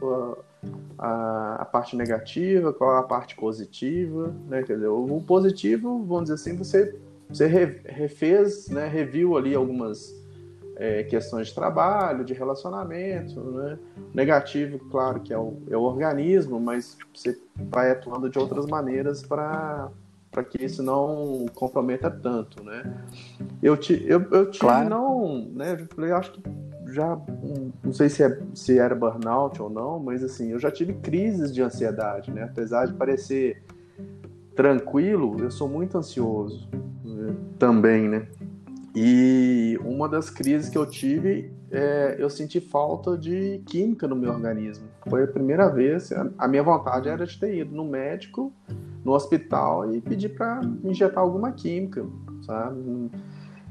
a, 0.98 1.56
a, 1.60 1.64
parte 1.64 1.96
negativa, 1.96 2.72
qual 2.72 2.96
a 2.96 3.02
parte 3.02 3.34
positiva, 3.34 4.34
né? 4.46 4.62
Quer 4.62 4.74
dizer, 4.74 4.88
o 4.88 5.22
positivo, 5.26 6.04
vamos 6.04 6.24
dizer 6.24 6.34
assim, 6.34 6.56
você, 6.56 6.94
você 7.28 7.46
refez, 7.46 8.68
né? 8.68 8.86
Reviu 8.86 9.36
ali 9.36 9.54
algumas 9.54 10.14
é, 10.76 11.02
questões 11.02 11.48
de 11.48 11.54
trabalho, 11.54 12.24
de 12.24 12.32
relacionamento, 12.32 13.40
né? 13.40 13.78
Negativo, 14.14 14.78
claro, 14.90 15.20
que 15.20 15.32
é 15.32 15.38
o, 15.38 15.56
é 15.68 15.76
o 15.76 15.82
organismo, 15.82 16.60
mas 16.60 16.96
você 17.14 17.38
vai 17.56 17.90
atuando 17.90 18.30
de 18.30 18.38
outras 18.38 18.66
maneiras 18.66 19.22
para 19.22 19.90
para 20.30 20.44
que 20.44 20.64
isso 20.64 20.82
não 20.82 21.46
comprometa 21.54 22.10
tanto, 22.10 22.62
né? 22.62 23.04
Eu, 23.62 23.76
te, 23.76 24.02
eu, 24.06 24.20
eu 24.30 24.50
tive 24.50 24.60
claro. 24.60 24.88
não, 24.88 25.44
né? 25.52 25.76
Eu 25.78 25.86
falei, 25.94 26.12
acho 26.12 26.32
que 26.32 26.42
já 26.92 27.18
não 27.84 27.92
sei 27.92 28.08
se, 28.08 28.22
é, 28.22 28.40
se 28.54 28.78
era 28.78 28.94
burnout 28.94 29.60
ou 29.60 29.70
não, 29.70 29.98
mas 29.98 30.22
assim, 30.22 30.50
eu 30.50 30.58
já 30.58 30.70
tive 30.70 30.94
crises 30.94 31.52
de 31.52 31.62
ansiedade, 31.62 32.30
né? 32.30 32.44
Apesar 32.44 32.86
de 32.86 32.94
parecer 32.94 33.62
tranquilo, 34.54 35.36
eu 35.40 35.50
sou 35.50 35.68
muito 35.68 35.96
ansioso 35.96 36.68
né? 37.04 37.34
também, 37.58 38.08
né? 38.08 38.26
E 38.94 39.78
uma 39.84 40.08
das 40.08 40.28
crises 40.30 40.68
que 40.68 40.76
eu 40.76 40.84
tive, 40.84 41.52
é, 41.70 42.16
eu 42.18 42.28
senti 42.28 42.60
falta 42.60 43.16
de 43.16 43.62
química 43.66 44.08
no 44.08 44.16
meu 44.16 44.32
organismo. 44.32 44.88
Foi 45.08 45.22
a 45.22 45.28
primeira 45.28 45.68
vez, 45.68 46.10
a 46.36 46.48
minha 46.48 46.62
vontade 46.62 47.08
era 47.08 47.24
de 47.24 47.38
ter 47.38 47.56
ido 47.56 47.74
no 47.74 47.84
médico, 47.84 48.52
no 49.04 49.12
hospital 49.12 49.94
e 49.94 50.00
pedir 50.00 50.30
para 50.30 50.60
injetar 50.84 51.22
alguma 51.22 51.52
química, 51.52 52.06
sabe? 52.42 53.10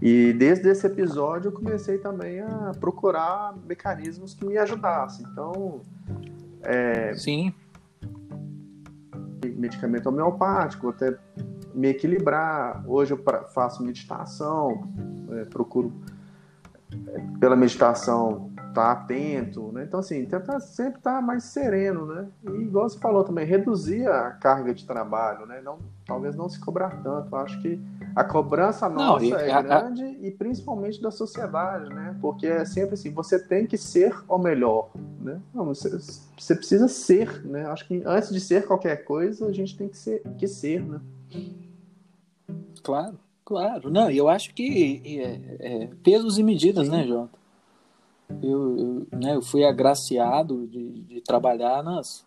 E 0.01 0.33
desde 0.33 0.69
esse 0.69 0.87
episódio 0.87 1.49
eu 1.49 1.51
comecei 1.51 1.97
também 1.97 2.39
a 2.39 2.71
procurar 2.79 3.55
mecanismos 3.67 4.33
que 4.33 4.45
me 4.45 4.57
ajudassem. 4.57 5.25
Então, 5.29 5.81
é, 6.63 7.13
sim, 7.15 7.53
medicamento 9.55 10.07
homeopático, 10.07 10.89
até 10.89 11.17
me 11.73 11.89
equilibrar. 11.89 12.83
Hoje 12.87 13.13
eu 13.13 13.23
faço 13.53 13.83
meditação, 13.83 14.87
é, 15.31 15.45
procuro 15.45 15.93
é, 17.07 17.21
pela 17.39 17.55
meditação 17.55 18.48
tá 18.73 18.91
atento, 18.91 19.71
né? 19.71 19.83
Então 19.83 19.99
assim, 19.99 20.25
tentar 20.25 20.59
sempre 20.59 20.99
estar 20.99 21.15
tá 21.15 21.21
mais 21.21 21.43
sereno, 21.45 22.05
né? 22.05 22.27
E 22.43 22.61
igual 22.61 22.89
você 22.89 22.97
falou 22.99 23.23
também, 23.23 23.45
reduzir 23.45 24.07
a 24.07 24.31
carga 24.31 24.73
de 24.73 24.85
trabalho, 24.85 25.45
né? 25.45 25.61
Não, 25.61 25.79
talvez 26.05 26.35
não 26.35 26.49
se 26.49 26.59
cobrar 26.59 27.01
tanto. 27.01 27.35
Acho 27.35 27.61
que 27.61 27.79
a 28.15 28.23
cobrança 28.23 28.89
nossa 28.89 29.25
não, 29.25 29.37
é 29.37 29.51
a, 29.51 29.61
grande 29.61 30.03
a... 30.03 30.09
e 30.09 30.31
principalmente 30.31 31.01
da 31.01 31.11
sociedade, 31.11 31.93
né? 31.93 32.15
Porque 32.21 32.47
é 32.47 32.65
sempre 32.65 32.93
assim, 32.93 33.11
você 33.11 33.39
tem 33.39 33.65
que 33.65 33.77
ser 33.77 34.15
o 34.27 34.37
melhor, 34.37 34.89
né? 35.19 35.39
Não, 35.53 35.65
você, 35.65 35.89
você 36.37 36.55
precisa 36.55 36.87
ser, 36.87 37.45
né? 37.45 37.65
Acho 37.67 37.87
que 37.87 38.01
antes 38.05 38.29
de 38.29 38.39
ser 38.39 38.65
qualquer 38.65 39.03
coisa, 39.03 39.47
a 39.47 39.51
gente 39.51 39.77
tem 39.77 39.87
que 39.87 39.97
ser, 39.97 40.21
que 40.37 40.47
ser, 40.47 40.83
né? 40.83 40.99
Claro, 42.83 43.19
claro. 43.45 43.89
Não, 43.89 44.09
eu 44.09 44.27
acho 44.29 44.53
que 44.53 45.01
é, 45.19 45.83
é, 45.83 45.89
pesos 46.03 46.37
e 46.37 46.43
medidas, 46.43 46.87
né, 46.89 47.05
Jota? 47.05 47.38
Eu, 48.41 48.77
eu, 48.77 49.07
né, 49.19 49.35
eu 49.35 49.41
fui 49.41 49.63
agraciado 49.63 50.67
de, 50.67 51.01
de 51.01 51.21
trabalhar 51.21 51.83
nas, 51.83 52.25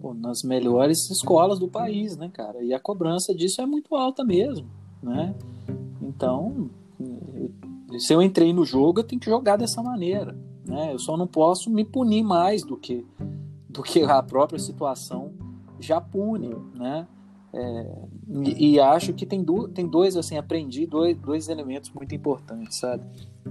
pô, 0.00 0.14
nas 0.14 0.42
melhores 0.42 1.10
escolas 1.10 1.58
do 1.58 1.68
país, 1.68 2.16
né, 2.16 2.30
cara? 2.32 2.62
E 2.62 2.72
a 2.72 2.80
cobrança 2.80 3.34
disso 3.34 3.60
é 3.60 3.66
muito 3.66 3.94
alta 3.94 4.24
mesmo, 4.24 4.68
né? 5.02 5.34
Então, 6.02 6.70
se 7.98 8.12
eu 8.12 8.22
entrei 8.22 8.52
no 8.52 8.64
jogo, 8.64 9.00
eu 9.00 9.04
tenho 9.04 9.20
que 9.20 9.30
jogar 9.30 9.56
dessa 9.56 9.82
maneira, 9.82 10.36
né? 10.66 10.92
Eu 10.92 10.98
só 10.98 11.16
não 11.16 11.26
posso 11.26 11.70
me 11.70 11.84
punir 11.84 12.22
mais 12.22 12.62
do 12.62 12.76
que 12.76 13.06
do 13.68 13.82
que 13.84 14.02
a 14.02 14.20
própria 14.20 14.58
situação 14.58 15.32
já 15.78 16.00
pune, 16.00 16.54
né? 16.74 17.06
É, 17.52 17.96
e, 18.44 18.74
e, 18.74 18.80
acho 18.80 19.12
que 19.12 19.26
tem, 19.26 19.42
do, 19.42 19.66
tem 19.66 19.86
dois, 19.86 20.16
assim, 20.16 20.36
aprendi 20.36 20.86
dois, 20.86 21.16
dois 21.16 21.48
elementos 21.48 21.90
muito 21.90 22.14
importantes, 22.14 22.78
sabe? 22.78 23.02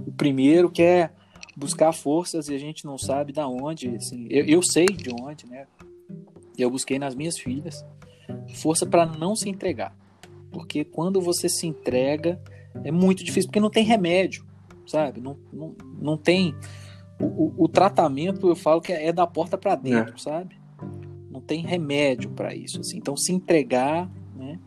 O 0.06 0.12
primeiro 0.12 0.70
que 0.70 0.82
é 0.82 1.10
buscar 1.56 1.92
forças 1.92 2.48
e 2.48 2.54
a 2.54 2.58
gente 2.58 2.84
não 2.84 2.96
sabe 2.96 3.32
da 3.32 3.46
onde, 3.46 3.88
assim, 3.96 4.26
eu, 4.30 4.44
eu 4.44 4.62
sei 4.62 4.86
de 4.86 5.10
onde, 5.10 5.46
né? 5.46 5.66
Eu 6.56 6.70
busquei 6.70 6.98
nas 6.98 7.14
minhas 7.14 7.38
filhas 7.38 7.84
força 8.56 8.86
para 8.86 9.06
não 9.06 9.34
se 9.34 9.48
entregar, 9.48 9.96
porque 10.52 10.84
quando 10.84 11.20
você 11.20 11.48
se 11.48 11.66
entrega 11.66 12.40
é 12.84 12.90
muito 12.92 13.24
difícil, 13.24 13.48
porque 13.48 13.60
não 13.60 13.70
tem 13.70 13.84
remédio, 13.84 14.44
sabe? 14.86 15.20
Não, 15.20 15.36
não, 15.52 15.74
não 16.00 16.16
tem 16.16 16.54
o, 17.20 17.24
o, 17.24 17.64
o 17.64 17.68
tratamento, 17.68 18.48
eu 18.48 18.56
falo 18.56 18.80
que 18.80 18.92
é 18.92 19.12
da 19.12 19.26
porta 19.26 19.58
para 19.58 19.74
dentro, 19.74 20.14
é. 20.14 20.18
sabe? 20.18 20.60
não 21.40 21.40
tem 21.40 21.64
remédio 21.64 22.30
para 22.30 22.54
isso. 22.54 22.80
Assim. 22.80 22.98
Então, 22.98 23.16
se 23.16 23.32
entregar, 23.32 24.10
né? 24.36 24.58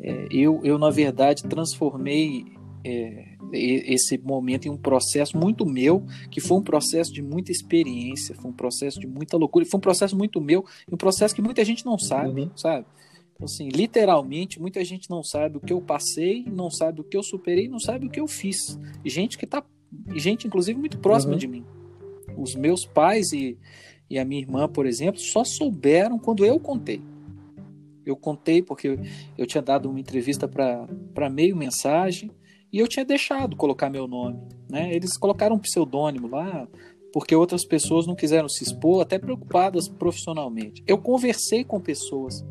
É, 0.00 0.28
eu, 0.30 0.60
eu, 0.64 0.78
na 0.78 0.90
verdade, 0.90 1.42
transformei 1.44 2.44
é, 2.84 3.31
esse 3.52 4.16
momento 4.18 4.66
em 4.66 4.70
um 4.70 4.76
processo 4.76 5.36
muito 5.36 5.66
meu, 5.66 6.04
que 6.30 6.40
foi 6.40 6.58
um 6.58 6.62
processo 6.62 7.12
de 7.12 7.22
muita 7.22 7.50
experiência, 7.52 8.34
foi 8.34 8.50
um 8.50 8.54
processo 8.54 9.00
de 9.00 9.06
muita 9.06 9.36
loucura, 9.36 9.64
foi 9.66 9.78
um 9.78 9.80
processo 9.80 10.16
muito 10.16 10.40
meu, 10.40 10.64
um 10.90 10.96
processo 10.96 11.34
que 11.34 11.42
muita 11.42 11.64
gente 11.64 11.84
não 11.84 11.98
sabe, 11.98 12.42
uhum. 12.42 12.56
sabe? 12.56 12.86
Então, 13.34 13.44
assim, 13.44 13.68
literalmente, 13.68 14.60
muita 14.60 14.84
gente 14.84 15.10
não 15.10 15.22
sabe 15.22 15.56
o 15.56 15.60
que 15.60 15.72
eu 15.72 15.80
passei, 15.80 16.44
não 16.44 16.70
sabe 16.70 17.00
o 17.00 17.04
que 17.04 17.16
eu 17.16 17.22
superei, 17.22 17.68
não 17.68 17.78
sabe 17.78 18.06
o 18.06 18.10
que 18.10 18.20
eu 18.20 18.28
fiz. 18.28 18.78
Gente 19.04 19.36
que 19.36 19.46
tá, 19.46 19.64
gente 20.14 20.46
inclusive 20.46 20.78
muito 20.78 20.98
próxima 20.98 21.32
uhum. 21.32 21.38
de 21.38 21.48
mim. 21.48 21.64
Os 22.36 22.54
meus 22.54 22.86
pais 22.86 23.32
e, 23.32 23.58
e 24.08 24.18
a 24.18 24.24
minha 24.24 24.40
irmã, 24.40 24.68
por 24.68 24.86
exemplo, 24.86 25.20
só 25.20 25.44
souberam 25.44 26.18
quando 26.18 26.44
eu 26.44 26.58
contei. 26.60 27.02
Eu 28.04 28.16
contei 28.16 28.62
porque 28.62 28.98
eu 29.36 29.46
tinha 29.46 29.62
dado 29.62 29.88
uma 29.88 30.00
entrevista 30.00 30.48
para 30.48 31.30
meio 31.30 31.56
mensagem 31.56 32.30
e 32.72 32.78
eu 32.78 32.88
tinha 32.88 33.04
deixado 33.04 33.56
colocar 33.56 33.90
meu 33.90 34.08
nome. 34.08 34.40
Né? 34.70 34.94
Eles 34.94 35.16
colocaram 35.16 35.56
um 35.56 35.58
pseudônimo 35.58 36.28
lá 36.28 36.66
porque 37.12 37.36
outras 37.36 37.64
pessoas 37.64 38.06
não 38.06 38.14
quiseram 38.14 38.48
se 38.48 38.64
expor, 38.64 39.02
até 39.02 39.18
preocupadas 39.18 39.86
profissionalmente. 39.86 40.82
Eu 40.86 40.96
conversei 40.96 41.62
com 41.62 41.78
pessoas 41.78 42.42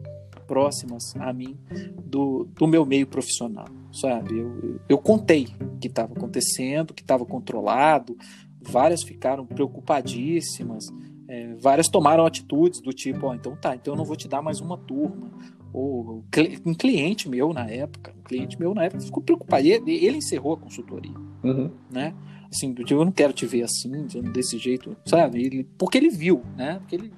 próximas 0.46 1.16
a 1.16 1.34
mim 1.34 1.58
do, 2.04 2.48
do 2.56 2.68
meu 2.68 2.86
meio 2.86 3.08
profissional, 3.08 3.68
sabe? 3.92 4.38
Eu, 4.38 4.60
eu, 4.62 4.80
eu 4.90 4.98
contei 4.98 5.48
o 5.60 5.80
que 5.80 5.88
estava 5.88 6.14
acontecendo, 6.14 6.94
que 6.94 7.02
estava 7.02 7.26
controlado, 7.26 8.16
várias 8.62 9.02
ficaram 9.02 9.46
preocupadíssimas, 9.46 10.86
é, 11.28 11.56
várias 11.56 11.88
tomaram 11.88 12.26
atitudes 12.26 12.82
do 12.82 12.92
tipo, 12.92 13.28
ó, 13.28 13.34
então 13.34 13.56
tá, 13.56 13.76
então 13.76 13.94
eu 13.94 13.98
não 13.98 14.06
vou 14.06 14.16
te 14.16 14.28
dar 14.28 14.42
mais 14.42 14.60
uma 14.60 14.78
turma. 14.78 15.32
Ou 15.74 16.24
um 16.66 16.74
cliente 16.74 17.30
meu 17.30 17.54
na 17.54 17.66
época, 17.70 18.14
um 18.18 18.24
cliente 18.24 18.60
meu 18.60 18.74
na 18.74 18.84
época 18.84 19.02
ficou 19.02 19.24
preocupado. 19.24 19.66
Ele, 19.66 20.06
ele 20.06 20.18
encerrou 20.18 20.54
a 20.54 20.58
consultoria, 20.58 21.14
uhum. 21.44 21.72
né? 21.90 22.14
Assim, 22.52 22.74
do 22.74 22.84
tipo, 22.84 23.00
eu 23.00 23.06
não 23.06 23.12
quero 23.12 23.32
te 23.32 23.46
ver 23.46 23.64
assim, 23.64 23.90
desse 24.34 24.58
jeito, 24.58 24.96
sabe? 25.06 25.42
Ele, 25.42 25.64
porque 25.78 25.98
ele 25.98 26.10
viu, 26.10 26.42
né? 26.58 26.80
Porque 26.80 26.96
ele, 26.96 27.14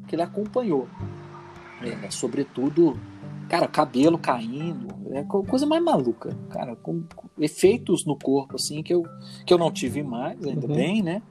porque 0.00 0.14
ele 0.14 0.22
acompanhou. 0.22 0.86
É, 1.80 2.10
sobretudo, 2.10 2.98
cara, 3.48 3.66
cabelo 3.66 4.18
caindo, 4.18 4.88
é 5.12 5.22
coisa 5.22 5.64
mais 5.64 5.82
maluca, 5.82 6.36
cara, 6.50 6.76
com, 6.76 7.02
com 7.16 7.28
efeitos 7.38 8.04
no 8.04 8.16
corpo, 8.18 8.56
assim, 8.56 8.82
que 8.82 8.92
eu, 8.92 9.04
que 9.46 9.54
eu 9.54 9.58
não 9.58 9.70
tive 9.70 10.02
mais, 10.02 10.42
ainda 10.44 10.66
uhum. 10.66 10.74
bem, 10.74 11.02
né? 11.02 11.22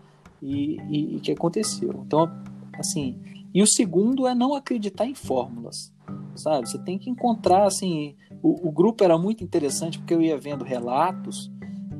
e, 0.43 0.77
e, 0.89 1.15
e 1.15 1.19
que 1.21 1.31
aconteceu. 1.31 2.03
Então, 2.05 2.29
assim, 2.77 3.17
e 3.53 3.63
o 3.63 3.67
segundo 3.67 4.27
é 4.27 4.35
não 4.35 4.53
acreditar 4.53 5.05
em 5.05 5.15
fórmulas, 5.15 5.92
sabe? 6.35 6.67
Você 6.67 6.77
tem 6.79 6.97
que 6.97 7.09
encontrar, 7.09 7.65
assim, 7.65 8.15
o, 8.41 8.67
o 8.67 8.71
grupo 8.71 9.03
era 9.03 9.17
muito 9.17 9.43
interessante 9.43 9.97
porque 9.99 10.13
eu 10.13 10.21
ia 10.21 10.37
vendo 10.37 10.63
relatos 10.63 11.51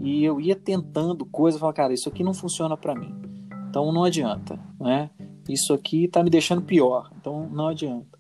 e 0.02 0.24
eu 0.24 0.40
ia 0.40 0.56
tentando 0.56 1.26
coisas, 1.26 1.60
falar, 1.60 1.74
cara, 1.74 1.94
isso 1.94 2.10
aqui 2.10 2.24
não 2.24 2.34
funciona 2.34 2.76
para 2.76 2.96
mim, 2.96 3.16
então 3.70 3.92
não 3.92 4.04
adianta, 4.04 4.60
né? 4.80 5.10
Isso 5.48 5.74
aqui 5.74 6.08
tá 6.08 6.24
me 6.24 6.30
deixando 6.30 6.62
pior, 6.62 7.12
então 7.20 7.50
não 7.50 7.68
adianta. 7.68 8.20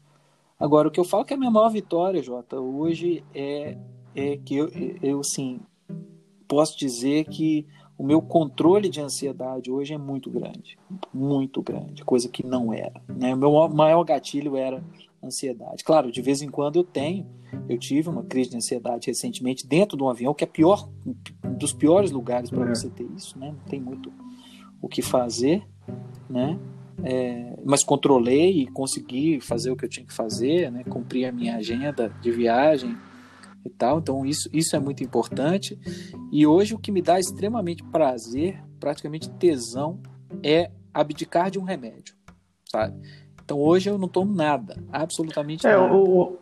Agora, 0.59 0.87
o 0.87 0.91
que 0.91 0.99
eu 0.99 1.03
falo 1.03 1.25
que 1.25 1.33
é 1.33 1.35
a 1.35 1.39
minha 1.39 1.51
maior 1.51 1.69
vitória, 1.69 2.21
Jota, 2.21 2.59
hoje 2.59 3.23
é, 3.33 3.77
é 4.15 4.37
que 4.37 4.55
eu, 4.55 4.69
eu 5.01 5.19
assim, 5.19 5.59
posso 6.47 6.77
dizer 6.77 7.25
que 7.25 7.65
o 7.97 8.03
meu 8.03 8.21
controle 8.21 8.89
de 8.89 9.01
ansiedade 9.01 9.71
hoje 9.71 9.93
é 9.93 9.97
muito 9.97 10.29
grande, 10.29 10.77
muito 11.13 11.61
grande, 11.61 12.03
coisa 12.03 12.27
que 12.27 12.45
não 12.45 12.73
era. 12.73 13.01
Né? 13.07 13.33
O 13.33 13.37
meu 13.37 13.69
maior 13.69 14.03
gatilho 14.03 14.57
era 14.57 14.83
ansiedade. 15.23 15.83
Claro, 15.83 16.11
de 16.11 16.21
vez 16.21 16.41
em 16.41 16.49
quando 16.49 16.77
eu 16.77 16.83
tenho, 16.83 17.25
eu 17.69 17.77
tive 17.77 18.09
uma 18.09 18.23
crise 18.23 18.51
de 18.51 18.57
ansiedade 18.57 19.07
recentemente 19.07 19.65
dentro 19.65 19.97
de 19.97 20.03
um 20.03 20.09
avião, 20.09 20.33
que 20.33 20.43
é 20.43 20.47
pior, 20.47 20.89
um 21.05 21.53
dos 21.53 21.73
piores 21.73 22.11
lugares 22.11 22.49
para 22.49 22.65
é. 22.65 22.75
você 22.75 22.89
ter 22.89 23.07
isso, 23.15 23.37
né? 23.37 23.51
Não 23.51 23.65
tem 23.65 23.79
muito 23.79 24.11
o 24.81 24.87
que 24.87 25.01
fazer, 25.01 25.63
né? 26.29 26.59
É, 27.03 27.55
mas 27.65 27.83
controlei 27.83 28.61
e 28.61 28.67
consegui 28.67 29.39
fazer 29.39 29.71
o 29.71 29.75
que 29.75 29.85
eu 29.85 29.89
tinha 29.89 30.05
que 30.05 30.13
fazer, 30.13 30.71
né? 30.71 30.83
Cumprir 30.83 31.25
a 31.25 31.31
minha 31.31 31.55
agenda 31.55 32.09
de 32.21 32.31
viagem 32.31 32.95
e 33.65 33.69
tal. 33.69 33.99
Então 33.99 34.25
isso, 34.25 34.49
isso 34.53 34.75
é 34.75 34.79
muito 34.79 35.03
importante. 35.03 35.79
E 36.31 36.45
hoje 36.45 36.73
o 36.73 36.79
que 36.79 36.91
me 36.91 37.01
dá 37.01 37.19
extremamente 37.19 37.83
prazer, 37.83 38.63
praticamente 38.79 39.29
tesão, 39.31 40.01
é 40.43 40.71
abdicar 40.93 41.49
de 41.49 41.57
um 41.57 41.63
remédio, 41.63 42.15
sabe? 42.69 42.95
Então 43.43 43.59
hoje 43.59 43.89
eu 43.89 43.97
não 43.97 44.07
tomo 44.07 44.33
nada, 44.33 44.81
absolutamente 44.91 45.67
é, 45.67 45.75
nada. 45.75 45.93
O... 45.93 46.37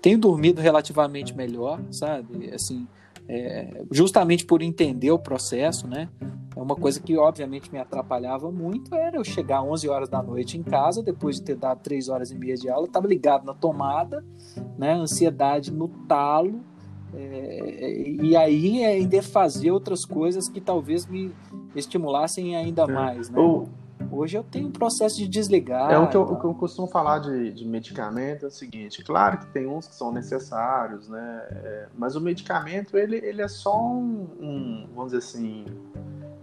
Tenho 0.00 0.18
dormido 0.18 0.60
relativamente 0.60 1.34
melhor, 1.34 1.80
sabe? 1.90 2.50
Assim, 2.52 2.86
é, 3.28 3.82
justamente 3.90 4.44
por 4.44 4.62
entender 4.62 5.10
o 5.10 5.18
processo, 5.18 5.86
né? 5.86 6.08
É 6.56 6.60
uma 6.60 6.74
coisa 6.74 7.00
que 7.00 7.16
obviamente 7.18 7.70
me 7.70 7.78
atrapalhava 7.78 8.50
muito 8.50 8.94
era 8.94 9.18
eu 9.18 9.24
chegar 9.24 9.62
11 9.62 9.88
horas 9.88 10.08
da 10.08 10.22
noite 10.22 10.56
em 10.56 10.62
casa 10.62 11.02
depois 11.02 11.36
de 11.36 11.42
ter 11.42 11.56
dado 11.56 11.80
3 11.80 12.08
horas 12.08 12.30
e 12.30 12.34
meia 12.34 12.54
de 12.54 12.70
aula, 12.70 12.86
estava 12.86 13.06
ligado 13.06 13.44
na 13.44 13.52
tomada, 13.52 14.24
né? 14.78 14.94
Ansiedade 14.94 15.70
no 15.70 15.88
talo. 15.88 16.60
É, 17.14 18.00
e 18.22 18.36
aí 18.36 18.84
ainda 18.84 19.22
fazer 19.22 19.70
outras 19.70 20.04
coisas 20.04 20.48
que 20.48 20.60
talvez 20.60 21.06
me 21.06 21.32
estimulassem 21.74 22.56
ainda 22.56 22.82
é. 22.82 22.86
mais, 22.86 23.28
né? 23.28 23.38
Hoje 24.10 24.36
eu 24.36 24.42
tenho 24.42 24.68
um 24.68 24.72
processo 24.72 25.16
de 25.16 25.28
desligar. 25.28 25.90
É 25.90 25.98
o 25.98 26.08
que 26.08 26.16
eu, 26.16 26.22
o 26.22 26.38
que 26.38 26.46
eu 26.46 26.54
costumo 26.54 26.86
falar 26.88 27.18
de, 27.18 27.52
de, 27.52 27.66
medicamento 27.66 28.44
é 28.44 28.48
o 28.48 28.50
seguinte, 28.50 29.02
claro 29.02 29.38
que 29.38 29.46
tem 29.46 29.66
uns 29.66 29.88
que 29.88 29.94
são 29.94 30.12
necessários, 30.12 31.08
né? 31.08 31.46
É, 31.50 31.86
mas 31.96 32.16
o 32.16 32.20
medicamento 32.20 32.96
ele, 32.96 33.16
ele 33.16 33.42
é 33.42 33.48
só 33.48 33.76
um, 33.78 34.28
um 34.40 34.88
vamos 34.94 35.12
dizer 35.12 35.18
assim, 35.18 35.64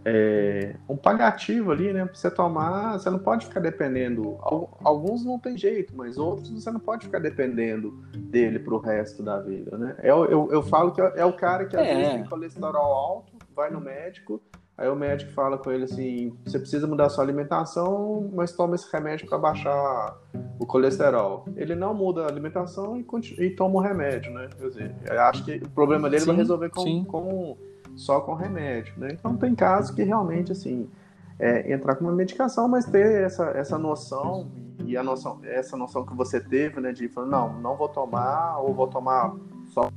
é, 0.06 0.76
um 0.88 0.98
paliativo 0.98 1.72
ali, 1.72 1.94
né? 1.94 2.06
Pra 2.06 2.14
você 2.14 2.30
tomar, 2.30 3.00
você 3.00 3.10
não 3.10 3.20
pode 3.20 3.46
ficar 3.46 3.62
dependendo. 3.62 4.38
Alguns 4.84 5.24
não 5.24 5.40
tem 5.40 5.58
jeito, 5.58 5.96
mas 5.96 6.18
outros 6.18 6.50
você 6.52 6.70
não 6.70 6.80
pode 6.80 7.06
ficar 7.06 7.20
dependendo 7.20 7.92
dele 8.18 8.60
pro 8.60 8.80
resto 8.80 9.24
da 9.24 9.40
vida, 9.40 9.78
né? 9.78 9.96
Eu, 10.04 10.26
eu, 10.26 10.50
eu 10.52 10.62
falo 10.62 10.92
que 10.92 11.02
é, 11.02 11.14
é 11.18 11.26
o 11.26 11.34
cara 11.34 11.66
que 11.66 11.78
às 11.78 11.88
é. 11.88 11.96
vezes 11.96 12.14
tem 12.14 12.26
colesterol 12.26 12.94
alto, 12.94 13.34
vai 13.56 13.72
no 13.72 13.80
médico 13.80 14.42
Aí 14.76 14.90
o 14.90 14.96
médico 14.96 15.32
fala 15.34 15.58
com 15.58 15.72
ele 15.72 15.84
assim: 15.84 16.36
você 16.46 16.58
precisa 16.58 16.88
mudar 16.88 17.10
sua 17.10 17.24
alimentação, 17.24 18.30
mas 18.34 18.52
toma 18.54 18.76
esse 18.76 18.92
remédio 18.92 19.28
para 19.28 19.38
baixar 19.38 20.18
o 20.60 20.66
colesterol. 20.66 21.46
Ele 21.56 21.76
não 21.76 21.94
muda 21.94 22.24
a 22.24 22.28
alimentação 22.28 22.98
e, 22.98 23.06
e 23.40 23.50
toma 23.52 23.76
o 23.76 23.80
remédio, 23.80 24.34
né? 24.34 24.50
Quer 24.58 24.68
dizer, 24.68 24.96
acho 25.12 25.46
que 25.46 25.58
o 25.58 25.70
problema 25.70 26.10
dele 26.10 26.22
sim, 26.22 26.28
vai 26.28 26.36
resolver 26.38 26.70
com, 26.70 27.06
com, 27.06 27.58
só 27.96 28.20
com 28.22 28.34
remédio, 28.34 28.96
né? 28.98 29.10
Então 29.12 29.38
tem 29.38 29.54
casos 29.54 29.92
que 29.92 30.02
realmente, 30.02 30.52
assim, 30.52 30.90
é, 31.38 31.72
entrar 31.72 31.96
com 31.96 32.06
uma 32.06 32.14
medicação, 32.14 32.68
mas 32.68 32.86
ter 32.86 33.24
essa, 33.24 33.52
essa 33.52 33.78
noção 33.78 34.52
e 34.86 34.98
a 34.98 35.04
noção, 35.04 35.40
essa 35.44 35.78
noção 35.78 36.04
que 36.04 36.16
você 36.16 36.40
teve, 36.40 36.82
né? 36.82 36.92
De 36.92 37.08
falar, 37.10 37.28
não, 37.28 37.62
não 37.62 37.78
vou 37.78 37.90
tomar, 37.90 38.58
ou 38.58 38.74
vou 38.74 38.88
tomar 38.88 39.36
só 39.68 39.88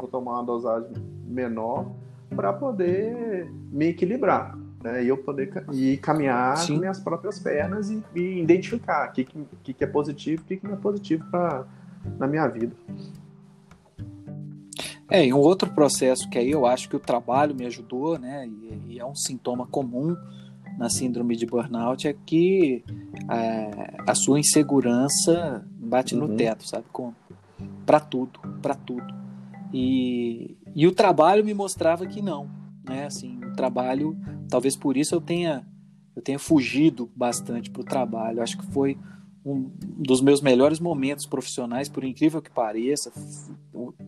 vou 0.00 0.08
tomar 0.08 0.32
uma 0.32 0.44
dosagem 0.44 0.92
menor 1.26 2.01
para 2.34 2.52
poder 2.52 3.50
me 3.70 3.86
equilibrar. 3.88 4.56
Né, 4.82 5.04
e 5.04 5.08
eu 5.08 5.16
poder 5.16 5.64
ir 5.72 5.98
caminhar 5.98 6.56
Sim. 6.56 6.74
com 6.74 6.80
minhas 6.80 6.98
próprias 6.98 7.38
pernas 7.38 7.88
e, 7.88 8.02
e 8.16 8.42
identificar 8.42 9.10
o 9.10 9.12
que, 9.12 9.28
que, 9.62 9.72
que, 9.72 9.84
é 9.84 9.86
positivo 9.86 10.42
e 10.42 10.44
o 10.44 10.48
que, 10.48 10.56
que 10.56 10.66
não 10.66 10.74
é 10.74 10.76
positivo 10.76 11.24
pra, 11.30 11.64
na 12.18 12.26
minha 12.26 12.48
vida. 12.48 12.74
É, 15.08 15.24
e 15.24 15.32
um 15.32 15.38
outro 15.38 15.70
processo 15.70 16.28
que 16.28 16.36
aí 16.36 16.50
eu 16.50 16.66
acho 16.66 16.88
que 16.88 16.96
o 16.96 16.98
trabalho 16.98 17.54
me 17.54 17.64
ajudou, 17.66 18.18
né, 18.18 18.48
e, 18.48 18.94
e 18.94 18.98
é 18.98 19.06
um 19.06 19.14
sintoma 19.14 19.68
comum 19.68 20.16
na 20.78 20.88
síndrome 20.88 21.36
de 21.36 21.46
burnout, 21.46 22.08
é 22.08 22.14
que 22.26 22.82
é, 23.30 23.94
a 24.06 24.14
sua 24.14 24.40
insegurança 24.40 25.64
bate 25.76 26.14
uhum. 26.14 26.26
no 26.26 26.36
teto, 26.36 26.66
sabe? 26.66 26.86
Para 27.84 28.00
tudo, 28.00 28.40
para 28.60 28.74
tudo. 28.74 29.14
E, 29.72 30.56
e 30.74 30.86
o 30.86 30.92
trabalho 30.92 31.44
me 31.44 31.54
mostrava 31.54 32.06
que 32.06 32.22
não, 32.22 32.50
né? 32.84 33.06
Assim, 33.06 33.38
o 33.44 33.52
trabalho, 33.54 34.16
talvez 34.48 34.76
por 34.76 34.96
isso 34.96 35.14
eu 35.14 35.20
tenha 35.20 35.66
eu 36.14 36.20
tenha 36.20 36.38
fugido 36.38 37.10
bastante 37.16 37.70
para 37.70 37.80
o 37.80 37.84
trabalho. 37.84 38.42
Acho 38.42 38.58
que 38.58 38.66
foi 38.66 38.98
um 39.44 39.70
dos 39.80 40.20
meus 40.20 40.40
melhores 40.40 40.78
momentos 40.78 41.26
profissionais, 41.26 41.88
por 41.88 42.04
incrível 42.04 42.40
que 42.40 42.50
pareça, 42.50 43.10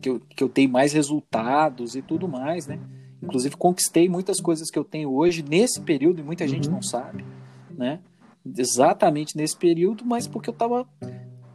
que 0.01 0.09
eu, 0.09 0.19
que 0.19 0.43
eu 0.43 0.47
dei 0.47 0.67
mais 0.67 0.93
resultados 0.93 1.95
e 1.95 2.01
tudo 2.01 2.27
mais, 2.27 2.67
né? 2.67 2.79
Inclusive 3.21 3.57
conquistei 3.57 4.07
muitas 4.07 4.39
coisas 4.39 4.69
que 4.69 4.77
eu 4.77 4.83
tenho 4.83 5.11
hoje 5.11 5.43
nesse 5.43 5.81
período 5.81 6.19
e 6.19 6.23
muita 6.23 6.43
uhum. 6.43 6.49
gente 6.49 6.69
não 6.69 6.81
sabe, 6.81 7.25
né? 7.71 7.99
Exatamente 8.45 9.35
nesse 9.35 9.57
período, 9.57 10.05
mas 10.05 10.27
porque 10.27 10.49
eu 10.49 10.53
estava 10.53 10.87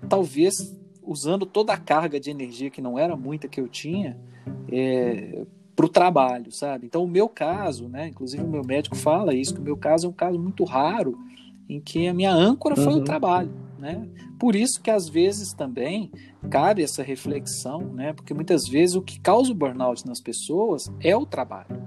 talvez 0.08 0.54
usando 1.02 1.46
toda 1.46 1.72
a 1.72 1.78
carga 1.78 2.18
de 2.18 2.30
energia 2.30 2.70
que 2.70 2.82
não 2.82 2.98
era 2.98 3.16
muita 3.16 3.48
que 3.48 3.60
eu 3.60 3.68
tinha 3.68 4.18
é, 4.70 5.44
para 5.74 5.86
o 5.86 5.88
trabalho, 5.88 6.52
sabe? 6.52 6.86
Então, 6.86 7.02
o 7.04 7.08
meu 7.08 7.28
caso, 7.28 7.88
né? 7.88 8.08
Inclusive, 8.08 8.42
o 8.42 8.48
meu 8.48 8.62
médico 8.62 8.96
fala 8.96 9.34
isso, 9.34 9.54
que 9.54 9.60
o 9.60 9.64
meu 9.64 9.76
caso 9.76 10.06
é 10.06 10.10
um 10.10 10.12
caso 10.12 10.38
muito 10.38 10.64
raro 10.64 11.18
em 11.68 11.80
que 11.80 12.08
a 12.08 12.12
minha 12.12 12.32
âncora 12.32 12.76
foi 12.76 12.92
uhum. 12.92 12.98
o 13.00 13.04
trabalho, 13.04 13.50
né? 13.78 14.06
Por 14.38 14.56
isso 14.56 14.80
que 14.82 14.90
às 14.90 15.08
vezes 15.08 15.52
também 15.52 16.10
cabe 16.50 16.82
essa 16.82 17.02
reflexão, 17.02 17.80
né? 17.80 18.12
Porque 18.12 18.34
muitas 18.34 18.68
vezes 18.68 18.96
o 18.96 19.02
que 19.02 19.20
causa 19.20 19.52
o 19.52 19.54
burnout 19.54 20.06
nas 20.06 20.20
pessoas 20.20 20.90
é 21.00 21.16
o 21.16 21.24
trabalho. 21.24 21.80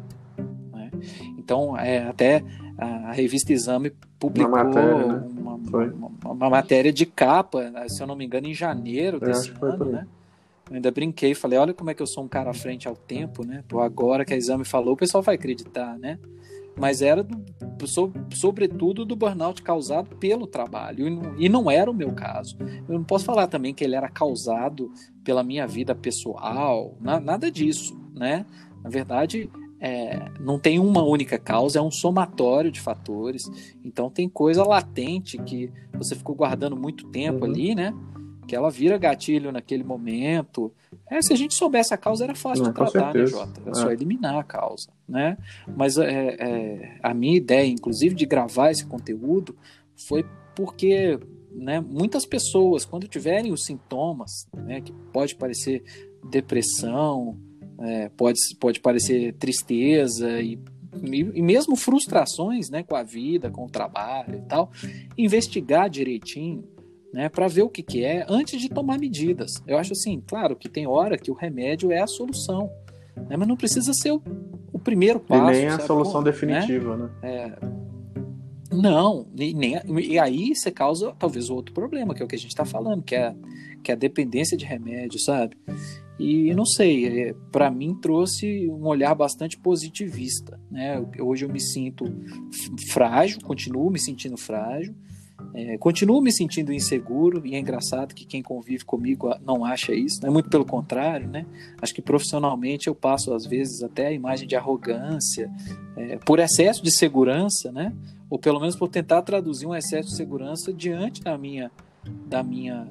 Né? 0.71 0.89
Então, 1.37 1.77
é, 1.77 2.07
até 2.07 2.43
a 2.77 3.11
revista 3.11 3.51
Exame 3.51 3.91
publicou 4.17 4.53
uma 4.53 4.63
matéria, 4.63 5.05
né? 5.05 5.27
uma, 5.37 5.55
uma, 5.55 6.31
uma, 6.31 6.49
matéria 6.49 6.93
de 6.93 7.05
capa, 7.05 7.71
se 7.89 8.01
eu 8.01 8.07
não 8.07 8.15
me 8.15 8.25
engano, 8.25 8.47
em 8.47 8.53
janeiro 8.53 9.19
desse 9.19 9.51
ano, 9.61 9.85
né? 9.85 10.07
Eu 10.69 10.76
ainda 10.76 10.91
brinquei, 10.91 11.36
falei, 11.36 11.60
olha 11.60 11.73
como 11.73 11.89
é 11.89 11.93
que 11.93 12.02
eu 12.02 12.08
sou 12.08 12.23
um 12.23 12.28
cara 12.28 12.52
à 12.52 12.54
frente 12.54 12.88
ao 12.88 12.95
tempo, 12.95 13.45
né? 13.45 13.63
Pô, 13.67 13.82
agora 13.82 14.23
que 14.23 14.34
a 14.34 14.38
exame 14.38 14.63
falou, 14.63 14.93
o 14.93 14.97
pessoal 14.97 15.21
vai 15.21 15.36
acreditar, 15.36 15.97
né? 15.97 16.17
Mas 16.76 17.02
era, 17.02 17.23
do, 17.23 17.43
sobretudo, 18.34 19.06
do 19.06 19.15
burnout 19.15 19.62
causado 19.62 20.15
pelo 20.15 20.47
trabalho. 20.47 21.08
E 21.08 21.10
não, 21.10 21.39
e 21.39 21.49
não 21.49 21.71
era 21.71 21.91
o 21.91 21.93
meu 21.93 22.13
caso. 22.13 22.58
Eu 22.88 22.95
não 22.95 23.04
posso 23.04 23.26
falar 23.26 23.47
também 23.47 23.73
que 23.73 23.84
ele 23.84 23.95
era 23.95 24.10
causado 24.10 24.91
pela 25.23 25.43
minha 25.43 25.67
vida 25.67 25.93
pessoal, 25.93 26.97
na, 26.99 27.19
nada 27.19 27.52
disso, 27.52 27.95
né? 28.13 28.45
Na 28.84 28.89
verdade, 28.89 29.49
é, 29.80 30.32
não 30.39 30.58
tem 30.58 30.80
uma 30.80 31.04
única 31.04 31.38
causa, 31.38 31.78
é 31.78 31.82
um 31.82 31.91
somatório 31.91 32.71
de 32.71 32.80
fatores. 32.80 33.52
Então 33.84 34.10
tem 34.10 34.30
coisa 34.30 34.63
latente 34.63 35.38
que 35.38 35.69
você 35.93 36.15
ficou 36.15 36.34
guardando 36.34 36.76
muito 36.76 37.10
tempo 37.10 37.45
uhum. 37.45 37.52
ali, 37.52 37.76
né? 37.76 37.93
Que 38.47 38.56
ela 38.56 38.69
vira 38.69 38.97
gatilho 38.97 39.51
naquele 39.51 39.84
momento. 39.84 40.71
É, 41.10 41.21
se 41.21 41.34
a 41.34 41.36
gente 41.36 41.53
soubesse 41.53 41.93
a 41.93 41.97
causa, 41.97 42.23
era 42.23 42.36
fácil 42.36 42.63
não, 42.63 42.71
de 42.71 42.75
tratar, 42.75 43.13
né, 43.13 43.25
Jota? 43.25 43.62
Era 43.62 43.71
é. 43.71 43.73
só 43.73 43.91
eliminar 43.91 44.38
a 44.38 44.43
causa, 44.43 44.89
né? 45.08 45.38
Mas 45.75 45.97
é, 45.97 46.36
é, 46.39 46.99
a 47.01 47.13
minha 47.13 47.38
ideia, 47.38 47.67
inclusive, 47.67 48.15
de 48.15 48.25
gravar 48.25 48.71
esse 48.71 48.86
conteúdo 48.86 49.56
foi 50.08 50.25
porque 50.56 51.19
né, 51.51 51.79
muitas 51.79 52.25
pessoas, 52.25 52.86
quando 52.86 53.08
tiverem 53.08 53.51
os 53.51 53.65
sintomas, 53.65 54.47
né, 54.53 54.82
que 54.82 54.91
pode 55.12 55.36
parecer 55.36 55.84
depressão, 56.29 57.38
é, 57.79 58.10
pode, 58.10 58.39
pode 58.60 58.79
parecer 58.79 59.34
tristeza 59.34 60.41
e, 60.41 60.60
e, 61.03 61.41
mesmo 61.41 61.75
frustrações 61.75 62.69
né, 62.69 62.84
com 62.84 62.95
a 62.95 63.03
vida, 63.03 63.49
com 63.49 63.65
o 63.65 63.69
trabalho 63.69 64.36
e 64.36 64.41
tal, 64.41 64.71
investigar 65.17 65.89
direitinho 65.89 66.63
né, 67.13 67.30
para 67.30 67.47
ver 67.47 67.62
o 67.62 67.69
que, 67.69 67.84
que 67.84 68.04
é 68.04 68.26
antes 68.28 68.60
de 68.60 68.67
tomar 68.67 68.97
medidas. 68.97 69.62
Eu 69.67 69.78
acho 69.78 69.93
assim, 69.93 70.21
claro 70.26 70.56
que 70.56 70.67
tem 70.67 70.88
hora 70.88 71.17
que 71.17 71.30
o 71.30 71.36
remédio 71.36 71.91
é 71.91 72.02
a 72.02 72.08
solução, 72.08 72.71
né, 73.30 73.38
mas 73.38 73.47
não 73.47 73.56
precisa 73.56 73.93
ser 73.93 74.12
o, 74.12 74.21
o 74.73 74.80
primeiro 74.80 75.19
passo. 75.19 75.52
E 75.54 75.62
nem 75.62 75.67
a 75.67 75.80
solução 75.80 76.13
como, 76.13 76.26
definitiva, 76.26 76.97
né? 76.97 77.10
né? 77.21 77.30
É, 77.30 77.58
não, 78.73 79.28
e, 79.38 79.54
nem, 79.54 79.80
e 79.99 80.17
aí 80.17 80.56
você 80.56 80.71
causa 80.71 81.13
talvez 81.17 81.49
outro 81.52 81.73
problema, 81.73 82.15
que 82.15 82.23
é 82.23 82.26
o 82.26 82.28
que 82.28 82.36
a 82.36 82.39
gente 82.39 82.49
está 82.49 82.65
falando, 82.65 83.04
que 83.04 83.15
é, 83.15 83.36
que 83.84 83.91
é 83.91 83.93
a 83.93 83.97
dependência 83.97 84.58
de 84.58 84.65
remédio, 84.65 85.19
sabe? 85.19 85.56
E 86.17 86.54
não 86.56 86.65
sei, 86.65 87.30
é, 87.30 87.36
para 87.52 87.69
mim 87.69 87.95
trouxe 87.95 88.67
um 88.69 88.88
olhar 88.88 89.13
bastante 89.13 89.58
positivista. 89.58 90.60
Né? 90.71 91.04
Hoje 91.19 91.45
eu 91.45 91.49
me 91.49 91.60
sinto 91.60 92.06
frágil, 92.89 93.39
continuo 93.43 93.91
me 93.91 93.99
sentindo 93.99 94.38
frágil, 94.38 94.95
É, 95.55 95.77
continuo 95.77 96.19
me 96.19 96.31
sentindo 96.31 96.73
inseguro 96.73 97.45
e 97.45 97.53
é 97.53 97.59
engraçado 97.59 98.15
que 98.15 98.25
quem 98.25 98.41
convive 98.41 98.83
comigo 98.83 99.33
não 99.45 99.63
acha 99.63 99.93
isso, 99.93 100.21
não 100.21 100.29
é 100.29 100.31
muito 100.31 100.49
pelo 100.49 100.65
contrário, 100.65 101.27
né? 101.27 101.45
Acho 101.79 101.93
que 101.93 102.01
profissionalmente 102.01 102.87
eu 102.87 102.95
passo 102.95 103.33
às 103.33 103.45
vezes 103.45 103.83
até 103.83 104.07
a 104.07 104.11
imagem 104.11 104.47
de 104.47 104.55
arrogância, 104.55 105.51
é, 105.95 106.17
por 106.17 106.39
excesso 106.39 106.83
de 106.83 106.91
segurança, 106.91 107.71
né? 107.71 107.93
Ou 108.29 108.39
pelo 108.39 108.59
menos 108.59 108.75
por 108.75 108.87
tentar 108.87 109.21
traduzir 109.21 109.67
um 109.67 109.75
excesso 109.75 110.09
de 110.09 110.15
segurança 110.15 110.73
diante 110.73 111.21
da 111.21 111.37
minha 111.37 111.71
da 112.27 112.43
minha 112.43 112.87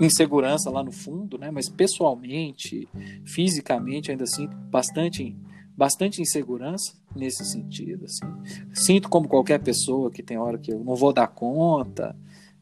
insegurança 0.00 0.70
lá 0.70 0.82
no 0.82 0.90
fundo, 0.90 1.38
né? 1.38 1.50
Mas 1.50 1.68
pessoalmente, 1.68 2.88
fisicamente, 3.24 4.10
ainda 4.10 4.26
sinto 4.26 4.56
bastante 4.70 5.36
bastante 5.80 6.20
insegurança 6.20 6.92
nesse 7.16 7.42
sentido. 7.42 8.04
Assim. 8.04 8.20
Sinto 8.74 9.08
como 9.08 9.26
qualquer 9.26 9.58
pessoa 9.60 10.10
que 10.10 10.22
tem 10.22 10.36
hora 10.36 10.58
que 10.58 10.70
eu 10.70 10.84
não 10.84 10.94
vou 10.94 11.10
dar 11.10 11.26
conta 11.26 12.14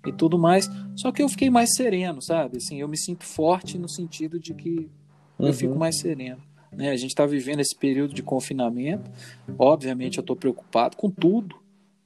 e 0.07 0.13
tudo 0.13 0.39
mais. 0.39 0.71
Só 0.95 1.11
que 1.11 1.21
eu 1.21 1.29
fiquei 1.29 1.51
mais 1.51 1.75
sereno, 1.75 2.23
sabe? 2.23 2.59
Assim, 2.59 2.81
eu 2.81 2.87
me 2.87 2.97
sinto 2.97 3.25
forte 3.25 3.77
no 3.77 3.89
sentido 3.89 4.39
de 4.39 4.55
que 4.55 4.89
uhum. 5.37 5.49
eu 5.49 5.53
fico 5.53 5.73
uhum. 5.73 5.81
mais 5.81 5.99
sereno. 5.99 6.41
Né? 6.71 6.91
A 6.91 6.97
gente 6.97 7.11
está 7.11 7.27
vivendo 7.27 7.59
esse 7.59 7.75
período 7.75 8.15
de 8.15 8.23
confinamento. 8.23 9.11
Obviamente, 9.59 10.19
eu 10.19 10.23
estou 10.23 10.37
preocupado 10.37 10.97
com 10.97 11.11
tudo. 11.11 11.57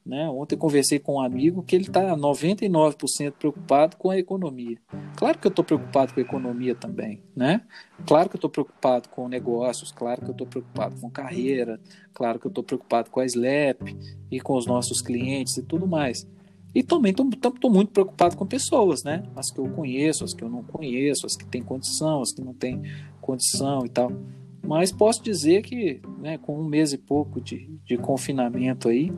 Né? 0.04 0.28
Ontem 0.28 0.56
conversei 0.56 0.98
com 0.98 1.14
um 1.14 1.20
amigo 1.20 1.62
que 1.62 1.76
ele 1.76 1.84
está 1.84 2.16
99% 2.16 3.32
preocupado 3.38 3.96
com 3.96 4.10
a 4.10 4.18
economia. 4.18 4.76
Claro 5.16 5.38
que 5.38 5.46
eu 5.46 5.50
estou 5.50 5.64
preocupado 5.64 6.12
com 6.12 6.18
a 6.18 6.22
economia 6.22 6.74
também, 6.74 7.22
né? 7.36 7.62
Claro 8.04 8.28
que 8.28 8.34
eu 8.34 8.38
estou 8.38 8.50
preocupado 8.50 9.08
com 9.08 9.28
negócios, 9.28 9.92
claro 9.92 10.20
que 10.20 10.28
eu 10.28 10.32
estou 10.32 10.46
preocupado 10.46 11.00
com 11.00 11.08
carreira, 11.08 11.80
claro 12.12 12.40
que 12.40 12.46
eu 12.46 12.48
estou 12.48 12.64
preocupado 12.64 13.10
com 13.10 13.20
a 13.20 13.24
SLAP 13.24 13.96
e 14.28 14.40
com 14.40 14.56
os 14.56 14.66
nossos 14.66 15.00
clientes 15.00 15.56
e 15.56 15.62
tudo 15.62 15.86
mais. 15.86 16.26
E 16.74 16.82
também 16.82 17.12
estou 17.12 17.70
muito 17.70 17.92
preocupado 17.92 18.36
com 18.36 18.46
pessoas, 18.46 19.04
né? 19.04 19.22
As 19.36 19.50
que 19.50 19.60
eu 19.60 19.68
conheço, 19.68 20.24
as 20.24 20.34
que 20.34 20.42
eu 20.42 20.48
não 20.48 20.64
conheço, 20.64 21.26
as 21.26 21.36
que 21.36 21.44
têm 21.44 21.62
condição, 21.62 22.22
as 22.22 22.32
que 22.32 22.42
não 22.42 22.54
têm 22.54 22.82
condição 23.20 23.84
e 23.84 23.88
tal. 23.88 24.10
Mas 24.66 24.90
posso 24.90 25.22
dizer 25.22 25.62
que, 25.62 26.00
né, 26.18 26.38
com 26.38 26.58
um 26.58 26.64
mês 26.64 26.92
e 26.92 26.98
pouco 26.98 27.40
de, 27.40 27.68
de 27.84 27.98
confinamento 27.98 28.88
aí, 28.88 29.12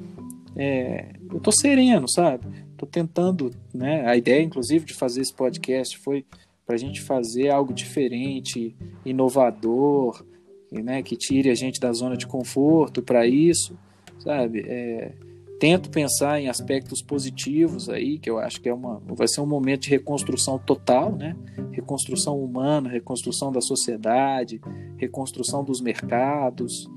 é, 0.56 1.14
eu 1.32 1.40
tô 1.40 1.50
sereno, 1.50 2.08
sabe? 2.08 2.46
Tô 2.76 2.86
tentando, 2.86 3.50
né? 3.72 4.06
A 4.06 4.16
ideia, 4.16 4.42
inclusive, 4.42 4.84
de 4.84 4.94
fazer 4.94 5.20
esse 5.20 5.32
podcast 5.32 5.98
foi 5.98 6.24
para 6.66 6.76
a 6.76 6.78
gente 6.78 7.02
fazer 7.02 7.50
algo 7.50 7.72
diferente, 7.72 8.74
inovador, 9.04 10.24
né? 10.72 11.02
Que 11.02 11.16
tire 11.16 11.50
a 11.50 11.54
gente 11.54 11.80
da 11.80 11.92
zona 11.92 12.16
de 12.16 12.26
conforto 12.26 13.02
para 13.02 13.26
isso, 13.26 13.76
sabe? 14.18 14.64
É, 14.66 15.12
tento 15.58 15.90
pensar 15.90 16.40
em 16.40 16.48
aspectos 16.48 17.02
positivos 17.02 17.88
aí, 17.88 18.18
que 18.18 18.30
eu 18.30 18.38
acho 18.38 18.60
que 18.60 18.68
é 18.68 18.74
uma, 18.74 19.00
vai 19.06 19.26
ser 19.28 19.40
um 19.40 19.46
momento 19.46 19.82
de 19.82 19.90
reconstrução 19.90 20.58
total, 20.58 21.14
né? 21.14 21.36
Reconstrução 21.72 22.38
humana, 22.38 22.88
reconstrução 22.88 23.50
da 23.50 23.60
sociedade, 23.60 24.60
reconstrução 24.96 25.64
dos 25.64 25.80
mercados 25.80 26.88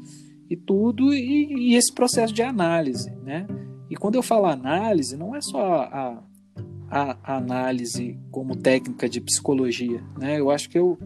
e 0.50 0.56
tudo, 0.56 1.14
e, 1.14 1.72
e, 1.72 1.76
esse 1.76 1.94
processo 1.94 2.34
de 2.34 2.42
análise, 2.42 3.12
né? 3.24 3.48
E 3.90 3.96
quando 3.96 4.16
eu 4.16 4.24
falo 4.24 4.46
análise, 4.46 5.16
não 5.18 5.36
é 5.36 5.42
só 5.42 5.84
a, 5.84 6.24
a, 6.90 7.18
a 7.24 7.38
análise 7.38 8.18
como 8.32 8.56
técnica 8.56 9.10
de 9.10 9.22
psicologia, 9.22 10.04
né? 10.18 10.40
Eu 10.40 10.50
acho 10.50 10.70
que 10.70 10.78
eu, 10.78 10.98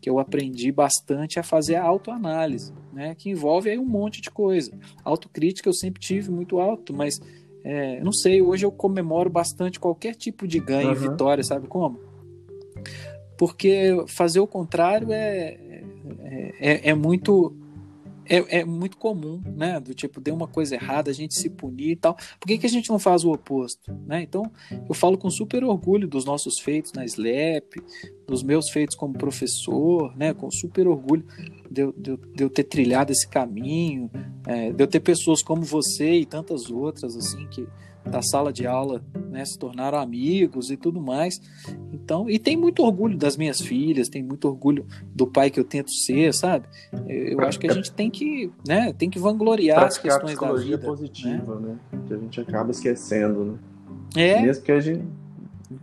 que 0.00 0.08
eu 0.08 0.18
aprendi 0.18 0.72
bastante 0.72 1.38
a 1.38 1.42
fazer 1.42 1.76
a 1.76 1.84
autoanálise, 1.84 2.72
né? 2.92 3.14
Que 3.14 3.30
envolve 3.30 3.70
aí 3.70 3.78
um 3.78 3.86
monte 3.86 4.20
de 4.20 4.30
coisa. 4.30 4.72
Autocrítica 5.04 5.68
eu 5.68 5.74
sempre 5.74 6.00
tive 6.00 6.30
muito 6.30 6.58
alto, 6.60 6.92
mas 6.92 7.20
é, 7.62 8.00
não 8.00 8.12
sei, 8.12 8.40
hoje 8.40 8.64
eu 8.64 8.72
comemoro 8.72 9.28
bastante 9.28 9.78
qualquer 9.78 10.14
tipo 10.14 10.46
de 10.46 10.58
ganho 10.58 10.88
uhum. 10.88 10.94
e 10.94 11.08
vitória, 11.08 11.44
sabe 11.44 11.66
como? 11.68 12.00
Porque 13.36 14.04
fazer 14.06 14.40
o 14.40 14.46
contrário 14.46 15.12
é, 15.12 15.58
é, 16.20 16.54
é, 16.60 16.90
é 16.90 16.94
muito 16.94 17.54
é, 18.30 18.60
é, 18.60 18.64
muito 18.64 18.96
comum, 18.96 19.42
né? 19.44 19.80
Do 19.80 19.92
tipo, 19.92 20.20
deu 20.20 20.34
uma 20.34 20.46
coisa 20.46 20.76
errada, 20.76 21.10
a 21.10 21.14
gente 21.14 21.34
se 21.34 21.50
punir 21.50 21.90
e 21.90 21.96
tal. 21.96 22.14
Por 22.38 22.46
que, 22.46 22.58
que 22.58 22.66
a 22.66 22.70
gente 22.70 22.88
não 22.88 22.98
faz 22.98 23.24
o 23.24 23.32
oposto? 23.32 23.92
Né? 24.06 24.22
Então, 24.22 24.44
eu 24.88 24.94
falo 24.94 25.18
com 25.18 25.28
super 25.28 25.64
orgulho 25.64 26.06
dos 26.06 26.24
nossos 26.24 26.60
feitos 26.60 26.92
na 26.92 27.04
SLAP, 27.04 27.74
dos 28.28 28.44
meus 28.44 28.70
feitos 28.70 28.94
como 28.94 29.14
professor, 29.14 30.16
né? 30.16 30.32
Com 30.32 30.48
super 30.48 30.86
orgulho 30.86 31.26
de 31.68 31.82
eu, 31.82 31.92
de 31.92 32.10
eu, 32.10 32.16
de 32.16 32.44
eu 32.44 32.50
ter 32.50 32.64
trilhado 32.64 33.10
esse 33.10 33.28
caminho, 33.28 34.08
é, 34.46 34.72
de 34.72 34.80
eu 34.80 34.86
ter 34.86 35.00
pessoas 35.00 35.42
como 35.42 35.62
você 35.62 36.12
e 36.12 36.24
tantas 36.24 36.70
outras, 36.70 37.16
assim, 37.16 37.48
que 37.48 37.66
da 38.04 38.22
sala 38.22 38.52
de 38.52 38.66
aula 38.66 39.02
né, 39.30 39.44
se 39.44 39.58
tornaram 39.58 39.98
amigos 39.98 40.70
e 40.70 40.76
tudo 40.76 41.00
mais. 41.00 41.40
Então, 41.92 42.28
e 42.28 42.38
tem 42.38 42.56
muito 42.56 42.82
orgulho 42.82 43.16
das 43.16 43.36
minhas 43.36 43.60
filhas, 43.60 44.08
tem 44.08 44.22
muito 44.22 44.48
orgulho 44.48 44.86
do 45.14 45.26
pai 45.26 45.50
que 45.50 45.60
eu 45.60 45.64
tento 45.64 45.90
ser, 45.90 46.32
sabe? 46.34 46.66
Eu 47.08 47.40
acho 47.40 47.58
que 47.58 47.66
a 47.66 47.72
gente 47.72 47.92
tem 47.92 48.10
que, 48.10 48.50
né, 48.66 48.92
tem 48.92 49.08
que 49.08 49.18
vangloriar 49.18 49.84
as 49.84 49.98
questões 49.98 50.38
da 50.38 50.52
vida. 50.54 50.78
positiva, 50.78 51.60
né? 51.60 51.78
né? 51.92 52.00
Que 52.06 52.14
a 52.14 52.18
gente 52.18 52.40
acaba 52.40 52.70
esquecendo, 52.70 53.44
né? 53.44 53.58
É. 54.16 54.42
Mesmo 54.42 54.64
que 54.64 54.72
a 54.72 54.80
gente 54.80 55.04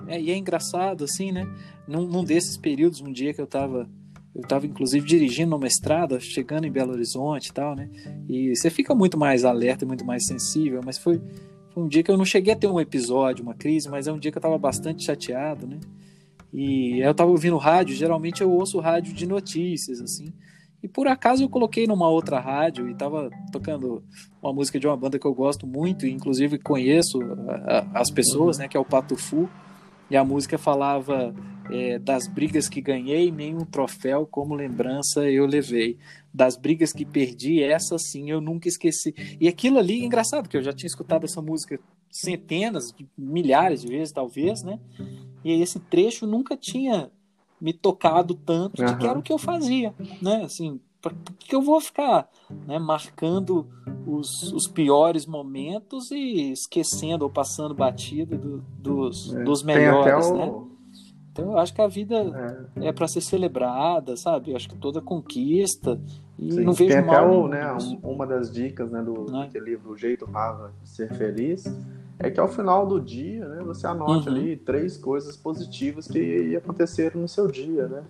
é, 0.08 0.20
e 0.20 0.32
é 0.32 0.38
engraçado 0.38 1.04
assim, 1.04 1.32
né? 1.32 1.48
Num, 1.88 2.06
num 2.06 2.24
desses 2.24 2.58
períodos, 2.58 3.00
um 3.02 3.12
dia 3.12 3.34
que 3.34 3.40
eu 3.40 3.46
estava 3.46 3.88
eu 4.36 4.42
estava 4.42 4.68
inclusive 4.68 5.04
dirigindo 5.04 5.56
uma 5.56 5.66
estrada, 5.66 6.20
chegando 6.20 6.66
em 6.66 6.72
Belo 6.72 6.92
Horizonte 6.92 7.48
e 7.48 7.54
tal, 7.54 7.76
né? 7.76 7.90
E 8.30 8.56
você 8.56 8.70
fica 8.70 8.94
muito 8.94 9.18
mais 9.18 9.44
alerta, 9.44 9.86
muito 9.86 10.06
mais 10.06 10.28
sensível, 10.28 10.82
mas 10.86 10.98
foi 10.98 11.20
um 11.78 11.88
dia 11.88 12.02
que 12.02 12.10
eu 12.10 12.18
não 12.18 12.26
cheguei 12.26 12.54
a 12.54 12.56
ter 12.56 12.68
um 12.68 12.80
episódio, 12.80 13.44
uma 13.44 13.54
crise, 13.54 13.88
mas 13.88 14.08
é 14.08 14.12
um 14.12 14.18
dia 14.18 14.32
que 14.32 14.38
eu 14.38 14.40
estava 14.40 14.58
bastante 14.58 15.04
chateado, 15.04 15.68
né? 15.68 15.80
E 16.52 17.00
eu 17.00 17.12
estava 17.12 17.30
ouvindo 17.30 17.56
rádio, 17.58 17.96
geralmente 17.96 18.42
eu 18.42 18.50
ouço 18.50 18.80
rádio 18.80 19.14
de 19.14 19.28
notícias, 19.28 20.02
assim. 20.02 20.34
E 20.82 20.88
por 20.88 21.08
acaso 21.08 21.44
eu 21.44 21.50
coloquei 21.50 21.86
numa 21.86 22.10
outra 22.10 22.40
rádio 22.40 22.88
e 22.88 22.94
estava 22.94 23.30
tocando 23.52 24.04
uma 24.42 24.54
música 24.54 24.80
de 24.80 24.88
uma 24.88 24.98
banda 24.98 25.20
que 25.20 25.28
eu 25.28 25.34
gosto 25.34 25.68
muito, 25.68 26.08
e 26.08 26.12
inclusive 26.12 26.58
conheço 26.58 27.20
as 27.94 28.10
pessoas, 28.10 28.58
né? 28.58 28.68
Que 28.68 28.76
é 28.76 28.80
o 28.80 28.86
Pato 28.86 29.16
Fu. 29.16 29.48
E 30.10 30.16
a 30.16 30.24
música 30.24 30.58
falava 30.58 31.36
é, 31.70 32.00
das 32.00 32.28
brigas 32.28 32.70
que 32.70 32.82
ganhei, 32.82 33.32
nenhum 33.32 33.66
troféu 33.66 34.26
como 34.26 34.56
lembrança 34.56 35.30
eu 35.30 35.46
levei. 35.46 35.98
Das 36.34 36.56
brigas 36.56 36.94
que 36.94 37.06
perdi, 37.06 37.64
essa 37.64 37.98
sim 37.98 38.30
eu 38.30 38.40
nunca 38.40 38.68
esqueci. 38.68 39.14
E 39.40 39.48
aquilo 39.48 39.80
ali, 39.80 40.04
engraçado, 40.04 40.48
que 40.48 40.58
eu 40.58 40.64
já 40.64 40.74
tinha 40.74 40.88
escutado 40.88 41.26
essa 41.26 41.42
música 41.42 41.80
centenas, 42.12 42.94
milhares 43.18 43.82
de 43.82 43.88
vezes, 43.88 44.12
talvez, 44.12 44.64
né? 44.64 44.80
E 45.44 45.52
esse 45.62 45.80
trecho 45.80 46.26
nunca 46.26 46.56
tinha 46.56 47.12
me 47.60 47.74
tocado 47.74 48.34
tanto 48.34 48.86
de 48.86 48.98
que 48.98 49.08
era 49.08 49.18
o 49.18 49.22
que 49.22 49.34
eu 49.34 49.38
fazia, 49.38 49.94
né? 50.22 50.44
Assim, 50.44 50.80
por 51.02 51.14
que 51.40 51.56
eu 51.56 51.62
vou 51.62 51.80
ficar 51.80 52.30
né, 52.66 52.80
marcando 52.80 53.68
os, 54.06 54.52
os 54.52 54.68
piores 54.68 55.26
momentos 55.26 56.12
e 56.12 56.52
esquecendo 56.52 57.24
ou 57.24 57.30
passando 57.30 57.74
batido 57.74 58.38
do, 58.38 58.58
dos, 58.80 59.34
é, 59.34 59.44
dos 59.44 59.64
melhores, 59.64 60.28
o... 60.28 60.38
né? 60.38 60.77
Então 61.38 61.52
eu 61.52 61.58
acho 61.60 61.74
que 61.74 61.82
a 61.82 61.88
vida 61.88 62.16
é, 62.82 62.88
é 62.88 62.92
para 62.92 63.08
ser 63.08 63.22
celebrada, 63.22 64.18
sabe? 64.18 64.52
Eu 64.52 64.56
acho 64.56 64.68
que 64.68 64.78
toda 64.78 65.00
conquista 65.00 66.00
e 66.38 66.52
Sim, 66.52 66.64
não 66.64 66.74
vejo 66.74 66.96
tem 66.96 67.06
mal. 67.06 67.16
Até 67.16 67.28
o, 67.28 67.48
né, 67.48 67.78
uma 68.02 68.26
das 68.26 68.52
dicas 68.52 68.92
né, 68.92 69.02
do 69.02 69.26
é? 69.36 69.60
livro 69.60 69.92
O 69.92 69.98
Jeito 69.98 70.26
Rava 70.26 70.74
de 70.82 70.90
Ser 70.90 71.14
Feliz 71.14 71.66
é 72.20 72.32
que 72.32 72.40
ao 72.40 72.48
final 72.48 72.88
do 72.88 73.00
dia, 73.00 73.48
né, 73.48 73.62
você 73.64 73.86
anote 73.86 74.28
uhum. 74.28 74.36
ali 74.36 74.58
três 74.58 74.98
coisas 74.98 75.38
positivas 75.38 76.08
que 76.08 76.56
aconteceram 76.56 77.22
no 77.22 77.28
seu 77.28 77.48
dia, 77.48 77.88
né? 77.88 78.04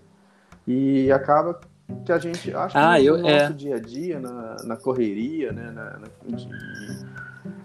E 0.66 1.12
acaba 1.12 1.60
que 2.06 2.12
a 2.12 2.18
gente 2.18 2.52
que 2.52 2.56
ah, 2.56 2.98
no 2.98 3.04
eu, 3.04 3.18
nosso 3.18 3.30
é. 3.30 3.50
dia 3.52 3.76
a 3.76 3.80
dia, 3.80 4.20
na, 4.20 4.58
na 4.63 4.76
correria, 4.78 5.52
né, 5.52 5.72
na, 5.72 6.00
na, 6.00 6.08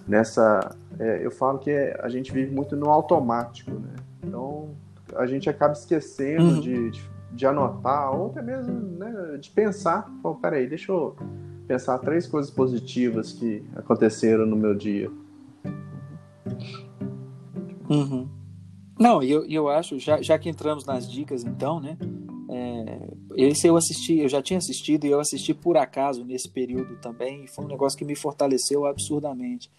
nessa, 0.06 0.76
é, 0.98 1.24
eu 1.24 1.30
falo 1.30 1.58
que 1.58 1.70
a 1.70 2.08
gente 2.08 2.32
vive 2.32 2.52
muito 2.52 2.76
no 2.76 2.90
automático, 2.90 3.72
né? 3.72 3.94
Então 4.22 4.70
a 5.16 5.26
gente 5.26 5.48
acaba 5.48 5.72
esquecendo 5.72 6.44
uhum. 6.44 6.60
de, 6.60 6.90
de, 6.90 7.10
de, 7.32 7.46
anotar, 7.46 8.14
ou 8.14 8.26
até 8.26 8.42
mesmo 8.42 8.72
né, 8.72 9.38
de 9.40 9.50
pensar. 9.50 10.10
Pô, 10.22 10.34
peraí, 10.34 10.66
deixa 10.66 10.92
eu 10.92 11.16
pensar 11.66 11.98
três 11.98 12.26
coisas 12.26 12.50
positivas 12.50 13.32
que 13.32 13.64
aconteceram 13.76 14.46
no 14.46 14.56
meu 14.56 14.74
dia. 14.74 15.10
Uhum. 17.88 18.28
Não, 18.98 19.22
e 19.22 19.30
eu, 19.30 19.44
eu 19.46 19.68
acho, 19.68 19.98
já, 19.98 20.20
já 20.20 20.38
que 20.38 20.48
entramos 20.48 20.84
nas 20.84 21.10
dicas, 21.10 21.44
então, 21.44 21.80
né? 21.80 21.96
É, 22.48 23.08
esse 23.36 23.66
eu 23.66 23.76
assisti, 23.76 24.18
eu 24.18 24.28
já 24.28 24.42
tinha 24.42 24.58
assistido 24.58 25.06
e 25.06 25.10
eu 25.10 25.18
assisti 25.18 25.54
por 25.54 25.76
acaso 25.76 26.24
nesse 26.24 26.48
período 26.48 26.96
também, 26.96 27.44
e 27.44 27.48
foi 27.48 27.64
um 27.64 27.68
negócio 27.68 27.98
que 27.98 28.04
me 28.04 28.14
fortaleceu 28.14 28.84
absurdamente. 28.84 29.70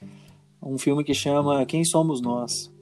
Um 0.61 0.77
filme 0.77 1.03
que 1.03 1.13
chama 1.13 1.65
Quem 1.65 1.83
Somos 1.83 2.21
Nós 2.21 2.72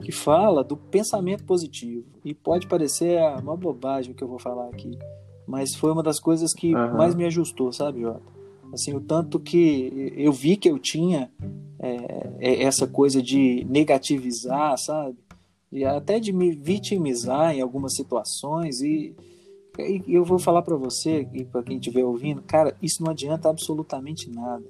que 0.00 0.12
fala 0.12 0.64
do 0.64 0.76
pensamento 0.76 1.44
positivo. 1.44 2.04
E 2.24 2.34
pode 2.34 2.66
parecer 2.66 3.20
uma 3.40 3.56
bobagem 3.56 4.12
o 4.12 4.14
que 4.14 4.24
eu 4.24 4.28
vou 4.28 4.38
falar 4.38 4.68
aqui, 4.68 4.98
mas 5.46 5.74
foi 5.74 5.92
uma 5.92 6.02
das 6.02 6.18
coisas 6.18 6.52
que 6.52 6.74
uhum. 6.74 6.96
mais 6.96 7.14
me 7.14 7.24
ajustou, 7.24 7.72
sabe, 7.72 8.00
Jota? 8.00 8.40
Assim, 8.72 8.94
o 8.94 9.00
tanto 9.00 9.40
que 9.40 10.12
eu 10.16 10.32
vi 10.32 10.56
que 10.56 10.70
eu 10.70 10.78
tinha 10.78 11.30
é, 11.78 12.30
é 12.38 12.62
essa 12.62 12.86
coisa 12.86 13.20
de 13.20 13.66
negativizar, 13.68 14.78
sabe? 14.78 15.16
E 15.72 15.84
até 15.84 16.20
de 16.20 16.32
me 16.32 16.52
vitimizar 16.52 17.54
em 17.54 17.60
algumas 17.60 17.94
situações 17.94 18.80
e, 18.80 19.14
e 19.78 20.02
eu 20.14 20.24
vou 20.24 20.38
falar 20.38 20.62
para 20.62 20.76
você 20.76 21.28
e 21.32 21.44
para 21.44 21.62
quem 21.62 21.78
estiver 21.78 22.04
ouvindo, 22.04 22.42
cara, 22.42 22.76
isso 22.82 23.02
não 23.02 23.10
adianta 23.10 23.48
absolutamente 23.48 24.30
nada, 24.30 24.64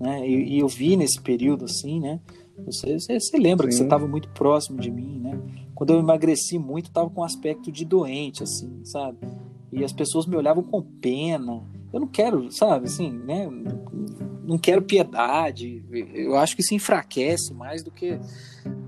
né? 0.00 0.28
E, 0.28 0.56
e 0.56 0.58
eu 0.58 0.68
vi 0.68 0.96
nesse 0.96 1.20
período 1.20 1.64
assim, 1.64 2.00
né? 2.00 2.20
Você, 2.64 2.98
você, 2.98 3.20
você 3.20 3.36
lembra 3.38 3.66
Sim. 3.66 3.68
que 3.70 3.74
você 3.76 3.84
estava 3.84 4.06
muito 4.06 4.28
próximo 4.30 4.80
de 4.80 4.90
mim, 4.90 5.18
né? 5.18 5.38
Quando 5.74 5.92
eu 5.92 5.98
emagreci 5.98 6.58
muito, 6.58 6.86
estava 6.86 7.10
com 7.10 7.20
um 7.20 7.24
aspecto 7.24 7.70
de 7.70 7.84
doente, 7.84 8.42
assim, 8.42 8.82
sabe? 8.84 9.18
E 9.70 9.84
as 9.84 9.92
pessoas 9.92 10.26
me 10.26 10.36
olhavam 10.36 10.62
com 10.62 10.80
pena. 10.80 11.62
Eu 11.92 12.00
não 12.00 12.06
quero, 12.08 12.50
sabe, 12.50 12.86
assim, 12.86 13.10
né? 13.10 13.46
Não 14.42 14.58
quero 14.58 14.82
piedade. 14.82 15.84
Eu 16.14 16.36
acho 16.36 16.56
que 16.56 16.62
isso 16.62 16.74
enfraquece 16.74 17.52
mais 17.52 17.82
do 17.82 17.90
que 17.90 18.18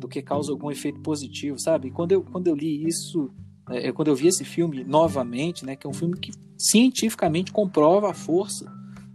do 0.00 0.06
que 0.08 0.22
causa 0.22 0.52
algum 0.52 0.70
efeito 0.70 1.00
positivo, 1.00 1.58
sabe? 1.58 1.88
E 1.88 1.90
quando 1.90 2.12
eu 2.12 2.22
quando 2.22 2.46
eu 2.46 2.54
li 2.54 2.86
isso, 2.86 3.30
é, 3.68 3.92
quando 3.92 4.08
eu 4.08 4.14
vi 4.14 4.28
esse 4.28 4.44
filme 4.44 4.84
novamente, 4.84 5.66
né? 5.66 5.76
Que 5.76 5.86
é 5.86 5.90
um 5.90 5.94
filme 5.94 6.16
que 6.16 6.30
cientificamente 6.56 7.52
comprova 7.52 8.10
a 8.10 8.14
força 8.14 8.72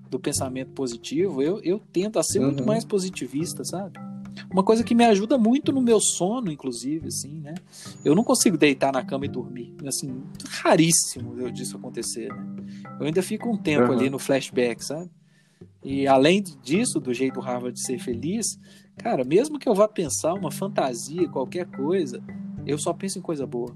do 0.09 0.19
pensamento 0.19 0.71
positivo. 0.71 1.41
Eu 1.41 1.59
eu 1.63 1.79
tento 1.79 2.19
a 2.19 2.23
ser 2.23 2.39
uhum. 2.39 2.47
muito 2.47 2.65
mais 2.65 2.85
positivista, 2.85 3.63
sabe? 3.63 3.97
Uma 4.51 4.63
coisa 4.63 4.83
que 4.83 4.95
me 4.95 5.03
ajuda 5.05 5.37
muito 5.37 5.71
no 5.71 5.81
meu 5.81 5.99
sono, 5.99 6.51
inclusive, 6.51 7.07
assim, 7.07 7.39
né? 7.39 7.55
Eu 8.03 8.15
não 8.15 8.23
consigo 8.23 8.57
deitar 8.57 8.91
na 8.91 9.03
cama 9.03 9.25
e 9.25 9.29
dormir. 9.29 9.75
Assim, 9.85 10.23
raríssimo 10.49 11.39
eu 11.39 11.49
disso 11.49 11.77
acontecer, 11.77 12.33
né? 12.33 12.45
Eu 12.99 13.05
ainda 13.05 13.21
fico 13.21 13.49
um 13.49 13.57
tempo 13.57 13.91
uhum. 13.91 13.97
ali 13.97 14.09
no 14.09 14.19
flashback, 14.19 14.83
sabe? 14.83 15.09
E 15.83 16.07
além 16.07 16.41
disso, 16.41 16.99
do 16.99 17.13
jeito 17.13 17.39
Harvard 17.39 17.73
de 17.73 17.85
ser 17.85 17.99
feliz, 17.99 18.57
cara, 18.97 19.23
mesmo 19.23 19.59
que 19.59 19.67
eu 19.67 19.75
vá 19.75 19.87
pensar 19.87 20.33
uma 20.33 20.51
fantasia, 20.51 21.27
qualquer 21.29 21.65
coisa, 21.65 22.21
eu 22.65 22.77
só 22.77 22.93
penso 22.93 23.19
em 23.19 23.21
coisa 23.21 23.45
boa. 23.45 23.75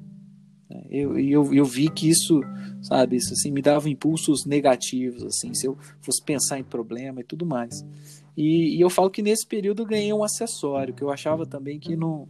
Né? 0.69 0.83
Eu, 0.89 1.17
eu, 1.19 1.53
eu 1.53 1.65
vi 1.65 1.89
que 1.89 2.09
isso, 2.09 2.41
sabe, 2.81 3.15
isso 3.15 3.33
assim, 3.33 3.51
me 3.51 3.61
dava 3.61 3.89
impulsos 3.89 4.45
negativos, 4.45 5.23
assim, 5.23 5.53
se 5.53 5.67
eu 5.67 5.77
fosse 6.01 6.23
pensar 6.23 6.59
em 6.59 6.63
problema 6.63 7.21
e 7.21 7.23
tudo 7.23 7.45
mais. 7.45 7.85
E, 8.35 8.77
e, 8.77 8.81
eu 8.81 8.89
falo 8.89 9.09
que 9.09 9.21
nesse 9.21 9.45
período 9.47 9.81
eu 9.81 9.87
ganhei 9.87 10.13
um 10.13 10.23
acessório, 10.23 10.93
que 10.93 11.01
eu 11.01 11.09
achava 11.09 11.45
também 11.45 11.79
que 11.79 11.95
não, 11.95 12.27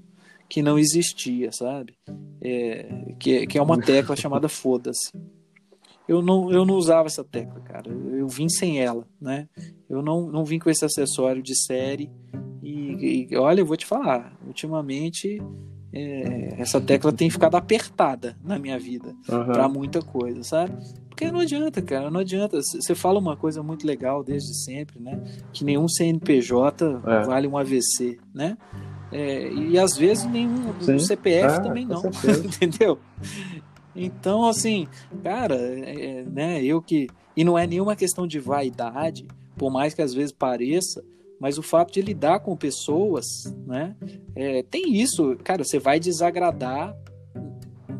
que 0.47 0.61
não 0.61 0.79
existia, 0.79 1.51
sabe? 1.51 1.97
É, 2.41 3.13
que, 3.19 3.45
que 3.47 3.57
é 3.57 3.61
uma 3.61 3.79
tecla 3.79 4.15
chamada 4.15 4.47
foda-se. 4.47 5.11
Eu 6.07 6.21
não, 6.21 6.49
eu 6.49 6.65
não 6.65 6.75
usava 6.75 7.07
essa 7.07 7.23
tecla, 7.23 7.59
cara. 7.59 7.91
Eu, 7.91 8.19
eu 8.19 8.27
vim 8.29 8.47
sem 8.47 8.79
ela, 8.79 9.05
né? 9.19 9.49
Eu 9.89 10.01
não, 10.01 10.31
não 10.31 10.45
vim 10.45 10.57
com 10.57 10.69
esse 10.69 10.85
acessório 10.85 11.43
de 11.43 11.53
série. 11.65 12.09
E, 12.63 13.27
e 13.29 13.35
olha, 13.35 13.59
eu 13.59 13.65
vou 13.65 13.75
te 13.75 13.85
falar, 13.85 14.37
ultimamente 14.47 15.41
é, 15.93 16.55
essa 16.59 16.81
tecla 16.81 17.11
tem 17.11 17.29
ficado 17.29 17.55
apertada 17.55 18.37
na 18.43 18.59
minha 18.59 18.77
vida 18.77 19.15
uhum. 19.29 19.45
para 19.45 19.69
muita 19.69 20.01
coisa, 20.01 20.43
sabe? 20.43 20.73
Porque 21.09 21.31
não 21.31 21.39
adianta, 21.39 21.81
cara, 21.81 22.11
não 22.11 22.19
adianta. 22.19 22.61
Você 22.61 22.93
fala 22.93 23.17
uma 23.17 23.35
coisa 23.35 23.63
muito 23.63 23.87
legal 23.87 24.23
desde 24.23 24.53
sempre, 24.63 24.99
né? 24.99 25.19
Que 25.51 25.63
nenhum 25.63 25.87
CNPJ 25.87 27.01
é. 27.05 27.23
vale 27.23 27.47
um 27.47 27.57
AVC, 27.57 28.19
né? 28.33 28.55
É, 29.11 29.51
e 29.51 29.79
às 29.79 29.97
vezes 29.97 30.25
nenhum 30.25 30.73
Sim. 30.81 30.99
CPF 30.99 31.55
é, 31.55 31.59
também 31.59 31.85
não, 31.85 32.03
entendeu? 32.43 32.99
Então, 33.95 34.45
assim, 34.45 34.87
cara, 35.23 35.55
é, 35.55 36.23
né, 36.23 36.63
eu 36.63 36.81
que. 36.81 37.07
E 37.35 37.43
não 37.43 37.57
é 37.57 37.65
nenhuma 37.65 37.95
questão 37.95 38.27
de 38.27 38.39
vaidade, 38.39 39.25
por 39.55 39.71
mais 39.71 39.93
que 39.93 40.01
às 40.01 40.13
vezes 40.13 40.31
pareça, 40.31 41.03
mas 41.39 41.57
o 41.57 41.63
fato 41.63 41.93
de 41.93 42.01
lidar 42.01 42.39
com 42.39 42.55
pessoas, 42.55 43.25
né, 43.65 43.95
é, 44.35 44.63
tem 44.63 44.95
isso, 44.95 45.35
cara, 45.43 45.63
você 45.63 45.79
vai 45.79 45.99
desagradar 45.99 46.95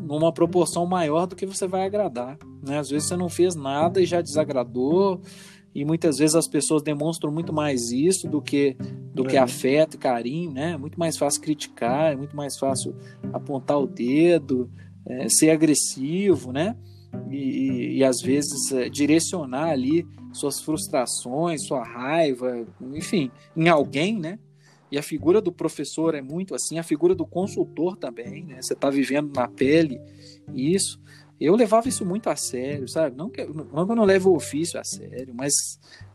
numa 0.00 0.32
proporção 0.32 0.86
maior 0.86 1.26
do 1.26 1.36
que 1.36 1.46
você 1.46 1.66
vai 1.66 1.84
agradar. 1.84 2.38
Né? 2.66 2.78
Às 2.78 2.88
vezes 2.88 3.08
você 3.08 3.16
não 3.16 3.28
fez 3.28 3.54
nada 3.54 4.00
e 4.00 4.06
já 4.06 4.20
desagradou, 4.20 5.20
e 5.74 5.84
muitas 5.84 6.18
vezes 6.18 6.34
as 6.34 6.48
pessoas 6.48 6.82
demonstram 6.82 7.30
muito 7.30 7.52
mais 7.52 7.90
isso 7.92 8.28
do 8.28 8.40
que 8.40 8.76
do 9.14 9.24
é. 9.26 9.30
que 9.30 9.36
afeto 9.36 9.94
e 9.94 9.98
carinho, 9.98 10.52
né? 10.52 10.72
É 10.72 10.76
muito 10.76 10.98
mais 10.98 11.16
fácil 11.16 11.40
criticar, 11.40 12.12
é 12.12 12.16
muito 12.16 12.36
mais 12.36 12.56
fácil 12.56 12.96
apontar 13.32 13.78
o 13.78 13.86
dedo, 13.86 14.70
é, 15.06 15.28
ser 15.28 15.50
agressivo, 15.50 16.52
né? 16.52 16.76
E, 17.30 17.36
e, 17.36 17.96
e 17.98 18.04
às 18.04 18.20
vezes 18.20 18.72
é, 18.72 18.88
direcionar 18.88 19.70
ali 19.70 20.06
suas 20.32 20.60
frustrações, 20.60 21.66
sua 21.66 21.84
raiva, 21.84 22.66
enfim, 22.92 23.30
em 23.56 23.68
alguém, 23.68 24.18
né? 24.18 24.38
E 24.90 24.98
a 24.98 25.02
figura 25.02 25.40
do 25.40 25.52
professor 25.52 26.14
é 26.14 26.22
muito 26.22 26.54
assim, 26.54 26.78
a 26.78 26.82
figura 26.82 27.14
do 27.14 27.26
consultor 27.26 27.96
também, 27.96 28.44
né? 28.44 28.62
Você 28.62 28.72
está 28.72 28.88
vivendo 28.88 29.34
na 29.34 29.46
pele 29.46 30.00
isso. 30.54 31.00
Eu 31.40 31.54
levava 31.54 31.88
isso 31.88 32.04
muito 32.04 32.28
a 32.28 32.34
sério, 32.34 32.88
sabe? 32.88 33.16
Não 33.16 33.30
que, 33.30 33.44
não 33.44 33.86
que 33.86 33.92
eu 33.92 33.96
não 33.96 34.04
levo 34.04 34.30
o 34.30 34.36
ofício 34.36 34.80
a 34.80 34.82
sério, 34.82 35.32
mas, 35.34 35.52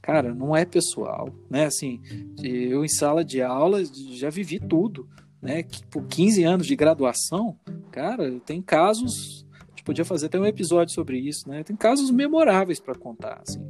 cara, 0.02 0.34
não 0.34 0.56
é 0.56 0.66
pessoal, 0.66 1.30
né? 1.50 1.66
Assim, 1.66 2.02
eu 2.42 2.84
em 2.84 2.90
sala 2.90 3.24
de 3.24 3.42
aula 3.42 3.82
já 4.12 4.30
vivi 4.30 4.60
tudo, 4.60 5.08
né? 5.42 5.64
Por 5.90 6.06
15 6.08 6.44
anos 6.44 6.68
de 6.68 6.76
graduação, 6.76 7.58
cara, 7.90 8.38
tem 8.46 8.62
casos, 8.62 9.46
gente 9.84 9.86
podia 9.86 10.06
fazer 10.06 10.28
até 10.28 10.40
um 10.40 10.46
episódio 10.46 10.94
sobre 10.94 11.20
isso, 11.20 11.50
né? 11.50 11.64
Tem 11.64 11.76
casos 11.76 12.10
memoráveis 12.10 12.80
para 12.80 12.96
contar, 12.96 13.42
assim, 13.46 13.62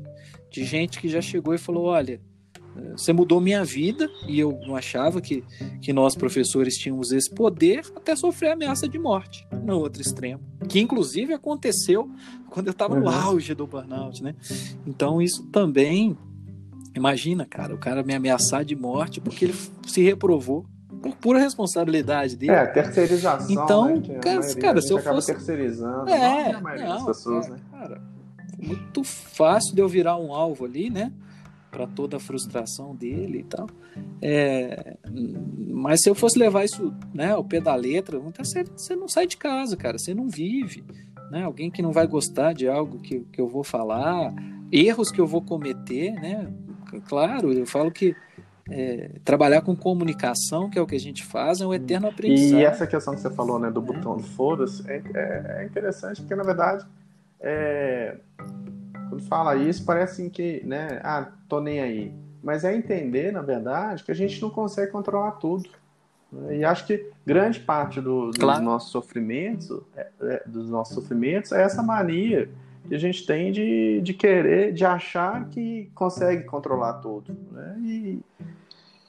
de 0.50 0.64
gente 0.64 1.00
que 1.00 1.10
já 1.10 1.20
chegou 1.20 1.54
e 1.54 1.58
falou, 1.58 1.86
olha, 1.86 2.22
você 2.92 3.12
mudou 3.12 3.42
minha 3.42 3.64
vida 3.64 4.10
e 4.28 4.40
eu 4.40 4.60
não 4.66 4.76
achava 4.76 5.22
que, 5.22 5.44
que 5.82 5.92
nós 5.92 6.16
professores 6.16 6.76
tínhamos 6.76 7.12
esse 7.12 7.30
poder 7.30 7.86
até 7.96 8.16
sofrer 8.16 8.52
ameaça 8.52 8.88
de 8.88 8.98
morte 8.98 9.48
no 9.64 9.78
outro 9.78 10.02
extremo, 10.02 10.42
que 10.68 10.80
inclusive 10.80 11.34
aconteceu 11.34 12.10
quando 12.50 12.68
eu 12.68 12.72
estava 12.72 12.96
no 13.00 13.08
uhum. 13.08 13.14
auge 13.14 13.54
do 13.54 13.68
burnout, 13.68 14.24
né? 14.24 14.36
Então 14.88 15.22
isso 15.22 15.44
também, 15.52 16.18
imagina, 16.96 17.46
cara, 17.46 17.76
o 17.76 17.78
cara 17.78 18.04
me 18.04 18.14
ameaçar 18.14 18.66
de 18.66 18.76
morte 18.76 19.22
porque 19.22 19.46
ele 19.46 19.56
se 19.86 20.02
reprovou 20.02 20.66
por 21.04 21.16
pura 21.18 21.38
responsabilidade 21.38 22.38
dele. 22.38 22.54
É, 22.54 22.66
terceirização. 22.66 23.52
Então, 23.52 23.96
né? 23.96 24.20
cara, 24.20 24.56
cara 24.56 24.82
se 24.82 24.94
eu 24.94 25.00
fosse 25.00 25.34
terceirizando, 25.34 26.10
é, 26.10 26.54
não, 26.54 26.70
é 26.70 26.88
não, 26.88 27.06
pessoas, 27.06 27.48
é, 27.48 27.50
né? 27.52 27.58
cara, 27.72 28.02
muito 28.58 29.04
fácil 29.04 29.76
de 29.76 29.82
eu 29.82 29.90
virar 29.90 30.18
um 30.18 30.34
alvo 30.34 30.64
ali, 30.64 30.90
né? 30.90 31.12
para 31.70 31.88
toda 31.88 32.18
a 32.18 32.20
frustração 32.20 32.96
dele 32.96 33.40
e 33.40 33.44
tal. 33.44 33.68
É, 34.22 34.96
mas 35.72 36.04
se 36.04 36.10
eu 36.10 36.14
fosse 36.14 36.38
levar 36.38 36.64
isso 36.64 36.94
né, 37.12 37.32
ao 37.32 37.44
pé 37.44 37.60
da 37.60 37.74
letra, 37.74 38.20
você, 38.20 38.64
você 38.64 38.96
não 38.96 39.08
sai 39.08 39.26
de 39.26 39.36
casa, 39.38 39.76
cara, 39.76 39.98
você 39.98 40.14
não 40.14 40.30
vive. 40.30 40.84
Né? 41.32 41.44
Alguém 41.44 41.72
que 41.72 41.82
não 41.82 41.92
vai 41.92 42.06
gostar 42.06 42.54
de 42.54 42.68
algo 42.68 43.00
que, 43.00 43.22
que 43.32 43.42
eu 43.42 43.48
vou 43.48 43.64
falar, 43.64 44.32
erros 44.72 45.12
que 45.12 45.20
eu 45.20 45.26
vou 45.26 45.42
cometer, 45.42 46.14
né? 46.14 46.48
Claro, 47.08 47.52
eu 47.52 47.66
falo 47.66 47.92
que 47.92 48.16
é, 48.70 49.12
trabalhar 49.24 49.62
com 49.62 49.76
comunicação, 49.76 50.70
que 50.70 50.80
é 50.80 50.82
o 50.82 50.88
que 50.88 50.96
a 50.96 51.00
gente 51.00 51.24
faz, 51.24 51.62
é 51.62 51.66
um 51.66 51.74
eterno 51.74 52.08
aprendizado. 52.08 52.60
E 52.60 52.66
essa 52.66 52.88
questão 52.88 53.14
que 53.14 53.22
você 53.22 53.30
falou, 53.30 53.60
né, 53.60 53.70
do 53.70 53.82
é. 53.82 53.84
botão 53.84 54.18
do 54.18 54.24
foda-se, 54.24 54.90
é, 54.90 55.02
é, 55.14 55.58
é, 55.60 55.66
interessante, 55.66 56.22
porque 56.22 56.36
na 56.36 56.44
verdade 56.44 56.86
é, 57.40 58.18
quando 59.10 59.24
fala 59.24 59.56
isso, 59.56 59.86
parece 59.86 60.30
que, 60.30 60.66
né, 60.66 61.00
ah, 61.04 61.30
tô 61.48 61.60
nem 61.60 61.82
aí. 61.82 62.14
Mas 62.42 62.64
é 62.64 62.76
entender, 62.76 63.32
na 63.32 63.42
verdade, 63.42 64.04
que 64.04 64.12
a 64.12 64.16
gente 64.16 64.42
não 64.42 64.50
consegue 64.50 64.92
controlar 64.92 65.32
tudo. 65.34 65.70
E 66.50 66.66
acho 66.66 66.88
que 66.88 67.12
grande 67.26 67.60
parte 67.60 68.02
do, 68.02 68.32
dos 68.32 68.38
claro. 68.38 68.64
nossos 68.64 68.92
sofrimentos, 68.92 69.70
é, 69.96 70.44
dos 70.48 70.68
nossos 70.70 70.96
sofrimentos, 70.96 71.52
é 71.52 71.62
essa 71.62 71.84
mania 71.84 72.50
que 72.88 72.96
a 72.96 72.98
gente 72.98 73.26
tem 73.26 73.52
de, 73.52 74.02
de 74.02 74.14
querer, 74.14 74.74
de 74.74 74.86
achar 74.86 75.48
que 75.50 75.90
consegue 75.96 76.44
controlar 76.44 76.94
tudo, 76.94 77.36
né? 77.52 77.78
E, 77.82 78.20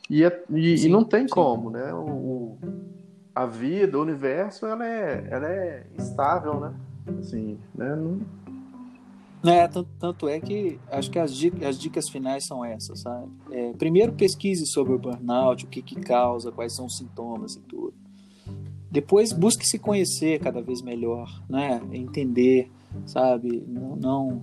e, 0.08 0.24
é, 0.24 0.44
e, 0.50 0.78
sim, 0.78 0.86
e 0.86 0.90
não 0.90 1.04
tem 1.04 1.22
sim. 1.22 1.28
como, 1.34 1.70
né? 1.70 1.92
O, 1.92 2.56
a 3.34 3.46
vida, 3.46 3.98
o 3.98 4.02
universo, 4.02 4.66
ela 4.66 4.86
é, 4.86 5.26
ela 5.30 5.46
é 5.48 5.86
instável, 5.98 6.60
né? 6.60 6.74
Assim, 7.18 7.58
né? 7.74 7.96
Não, 9.42 9.52
é, 9.52 9.68
tanto, 9.68 9.90
tanto, 9.98 10.28
é 10.28 10.40
que 10.40 10.80
acho 10.90 11.10
que 11.10 11.18
as 11.18 11.34
dicas, 11.34 11.62
as 11.68 11.78
dicas 11.78 12.08
finais 12.08 12.46
são 12.46 12.64
essas, 12.64 13.00
sabe? 13.00 13.30
É, 13.50 13.72
primeiro 13.74 14.12
pesquise 14.12 14.66
sobre 14.66 14.94
o 14.94 14.98
burnout, 14.98 15.66
o 15.66 15.68
que, 15.68 15.82
que 15.82 15.96
causa, 15.96 16.50
quais 16.50 16.74
são 16.74 16.86
os 16.86 16.96
sintomas 16.96 17.56
e 17.56 17.60
tudo. 17.60 17.92
Depois 18.90 19.32
busque 19.32 19.66
se 19.66 19.78
conhecer 19.78 20.38
cada 20.38 20.62
vez 20.62 20.80
melhor, 20.80 21.28
né? 21.46 21.82
Entender, 21.92 22.70
sabe? 23.07 23.64
Não, 23.66 23.97
não, 23.97 24.42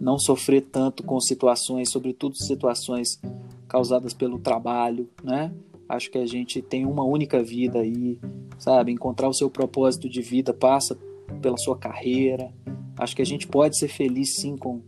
não 0.00 0.18
sofrer 0.18 0.62
tanto 0.62 1.02
com 1.02 1.18
situações, 1.20 1.90
sobretudo 1.90 2.36
situações 2.36 3.20
causadas 3.66 4.14
pelo 4.14 4.38
trabalho, 4.38 5.08
né? 5.22 5.52
Acho 5.88 6.10
que 6.10 6.18
a 6.18 6.26
gente 6.26 6.60
tem 6.60 6.84
uma 6.84 7.04
única 7.04 7.42
vida 7.42 7.80
aí, 7.80 8.18
sabe? 8.58 8.92
Encontrar 8.92 9.28
o 9.28 9.34
seu 9.34 9.48
propósito 9.48 10.08
de 10.08 10.20
vida 10.20 10.52
passa 10.52 10.98
pela 11.40 11.56
sua 11.56 11.76
carreira, 11.78 12.52
Acho 12.98 13.14
que 13.14 13.22
a 13.22 13.26
gente 13.26 13.46
pode 13.46 13.78
ser 13.78 13.86
feliz 13.86 14.34
sim 14.34 14.56
com, 14.56 14.82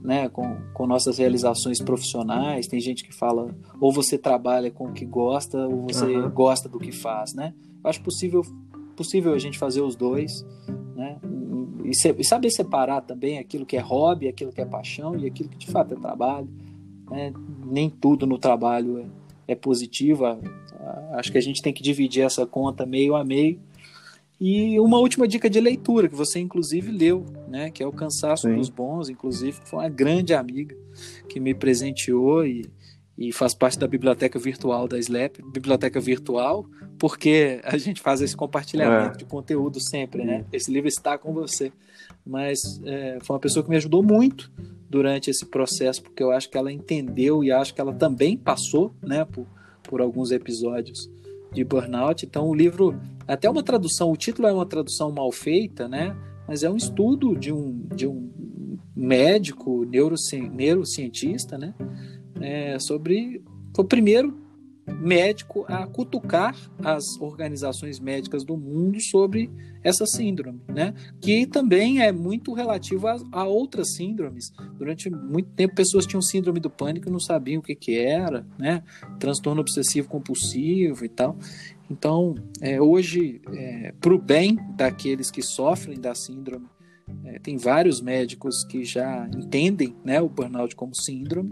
né, 0.00 0.28
com, 0.28 0.56
com 0.72 0.86
nossas 0.86 1.18
realizações 1.18 1.80
profissionais. 1.80 2.68
Tem 2.68 2.80
gente 2.80 3.02
que 3.02 3.12
fala 3.12 3.54
ou 3.80 3.92
você 3.92 4.16
trabalha 4.16 4.70
com 4.70 4.88
o 4.88 4.92
que 4.92 5.04
gosta 5.04 5.66
ou 5.66 5.82
você 5.88 6.04
uhum. 6.06 6.30
gosta 6.30 6.68
do 6.68 6.78
que 6.78 6.92
faz, 6.92 7.34
né? 7.34 7.52
Acho 7.82 8.00
possível 8.02 8.42
possível 8.96 9.34
a 9.34 9.38
gente 9.38 9.58
fazer 9.58 9.82
os 9.82 9.96
dois? 9.96 10.46
E, 11.86 11.90
e 11.90 12.24
saber 12.24 12.50
separar 12.50 13.00
também 13.00 13.38
aquilo 13.38 13.64
que 13.64 13.76
é 13.76 13.80
hobby, 13.80 14.28
aquilo 14.28 14.52
que 14.52 14.60
é 14.60 14.64
paixão 14.64 15.16
e 15.16 15.26
aquilo 15.26 15.48
que 15.48 15.58
de 15.58 15.66
fato 15.66 15.94
é 15.94 15.96
trabalho. 15.96 16.48
Né? 17.10 17.32
Nem 17.64 17.88
tudo 17.88 18.26
no 18.26 18.38
trabalho 18.38 18.98
é, 18.98 19.52
é 19.52 19.54
positivo. 19.54 20.24
Acho 21.12 21.32
que 21.32 21.38
a 21.38 21.42
gente 21.42 21.62
tem 21.62 21.72
que 21.72 21.82
dividir 21.82 22.24
essa 22.24 22.46
conta 22.46 22.84
meio 22.84 23.14
a 23.16 23.24
meio 23.24 23.58
e 24.38 24.78
uma 24.78 24.98
última 24.98 25.26
dica 25.26 25.48
de 25.48 25.58
leitura, 25.60 26.08
que 26.08 26.14
você 26.14 26.38
inclusive 26.38 26.92
leu, 26.92 27.24
né? 27.48 27.70
Que 27.70 27.82
é 27.82 27.86
o 27.86 27.92
Cansaço 27.92 28.46
Sim. 28.46 28.56
dos 28.56 28.68
Bons, 28.68 29.08
inclusive, 29.08 29.60
que 29.60 29.68
foi 29.68 29.78
uma 29.78 29.88
grande 29.88 30.34
amiga 30.34 30.76
que 31.26 31.40
me 31.40 31.54
presenteou 31.54 32.46
e, 32.46 32.66
e 33.18 33.32
faz 33.32 33.54
parte 33.54 33.78
da 33.78 33.86
biblioteca 33.86 34.38
virtual 34.38 34.86
da 34.86 34.98
SLAP, 34.98 35.38
biblioteca 35.52 35.98
virtual, 35.98 36.66
porque 36.98 37.60
a 37.64 37.76
gente 37.78 38.00
faz 38.00 38.20
esse 38.20 38.36
compartilhamento 38.36 39.14
é. 39.14 39.18
de 39.18 39.24
conteúdo 39.24 39.80
sempre, 39.80 40.24
né? 40.24 40.44
Esse 40.52 40.70
livro 40.70 40.88
está 40.88 41.16
com 41.16 41.32
você. 41.32 41.72
Mas 42.24 42.80
é, 42.84 43.18
foi 43.22 43.34
uma 43.34 43.40
pessoa 43.40 43.62
que 43.62 43.70
me 43.70 43.76
ajudou 43.76 44.02
muito 44.02 44.50
durante 44.88 45.30
esse 45.30 45.46
processo, 45.46 46.02
porque 46.02 46.22
eu 46.22 46.30
acho 46.30 46.50
que 46.50 46.58
ela 46.58 46.72
entendeu 46.72 47.42
e 47.42 47.50
acho 47.50 47.74
que 47.74 47.80
ela 47.80 47.92
também 47.92 48.36
passou, 48.36 48.94
né, 49.02 49.24
por, 49.24 49.46
por 49.82 50.00
alguns 50.00 50.30
episódios 50.30 51.10
de 51.52 51.64
burnout. 51.64 52.24
Então 52.24 52.48
o 52.48 52.54
livro 52.54 52.98
até 53.26 53.48
uma 53.48 53.62
tradução, 53.62 54.10
o 54.10 54.16
título 54.16 54.48
é 54.48 54.52
uma 54.52 54.66
tradução 54.66 55.10
mal 55.10 55.32
feita, 55.32 55.88
né? 55.88 56.16
Mas 56.46 56.62
é 56.62 56.70
um 56.70 56.76
estudo 56.76 57.36
de 57.36 57.52
um, 57.52 57.86
de 57.94 58.06
um 58.06 58.30
médico, 58.94 59.84
neuroci, 59.84 60.40
neurocientista, 60.40 61.58
né? 61.58 61.74
É, 62.40 62.78
sobre. 62.78 63.42
Foi 63.74 63.84
o 63.84 63.88
primeiro 63.88 64.46
médico 65.00 65.64
a 65.68 65.86
cutucar 65.86 66.56
as 66.82 67.20
organizações 67.20 67.98
médicas 67.98 68.44
do 68.44 68.56
mundo 68.56 69.00
sobre 69.00 69.50
essa 69.82 70.06
síndrome, 70.06 70.60
né? 70.68 70.94
Que 71.20 71.46
também 71.46 72.00
é 72.00 72.12
muito 72.12 72.52
relativo 72.52 73.06
a, 73.08 73.16
a, 73.32 73.44
outras 73.44 73.94
síndromes. 73.94 74.52
Durante 74.78 75.10
muito 75.10 75.50
tempo, 75.50 75.74
pessoas 75.74 76.06
tinham 76.06 76.22
síndrome 76.22 76.60
do 76.60 76.70
pânico 76.70 77.08
e 77.08 77.12
não 77.12 77.20
sabiam 77.20 77.60
o 77.60 77.62
que, 77.62 77.74
que 77.74 77.98
era, 77.98 78.46
né? 78.58 78.82
Transtorno 79.18 79.60
obsessivo 79.60 80.08
compulsivo 80.08 81.04
e 81.04 81.08
tal. 81.08 81.36
Então, 81.90 82.34
é, 82.60 82.80
hoje, 82.80 83.40
é, 83.52 83.92
para 84.00 84.14
o 84.14 84.18
bem 84.18 84.58
daqueles 84.76 85.30
que 85.30 85.42
sofrem 85.42 86.00
da 86.00 86.14
síndrome, 86.14 86.66
é, 87.24 87.38
tem 87.38 87.56
vários 87.56 88.00
médicos 88.00 88.64
que 88.64 88.84
já 88.84 89.28
entendem 89.36 89.94
né, 90.04 90.20
o 90.20 90.28
burnout 90.28 90.74
como 90.74 90.92
síndrome 90.92 91.50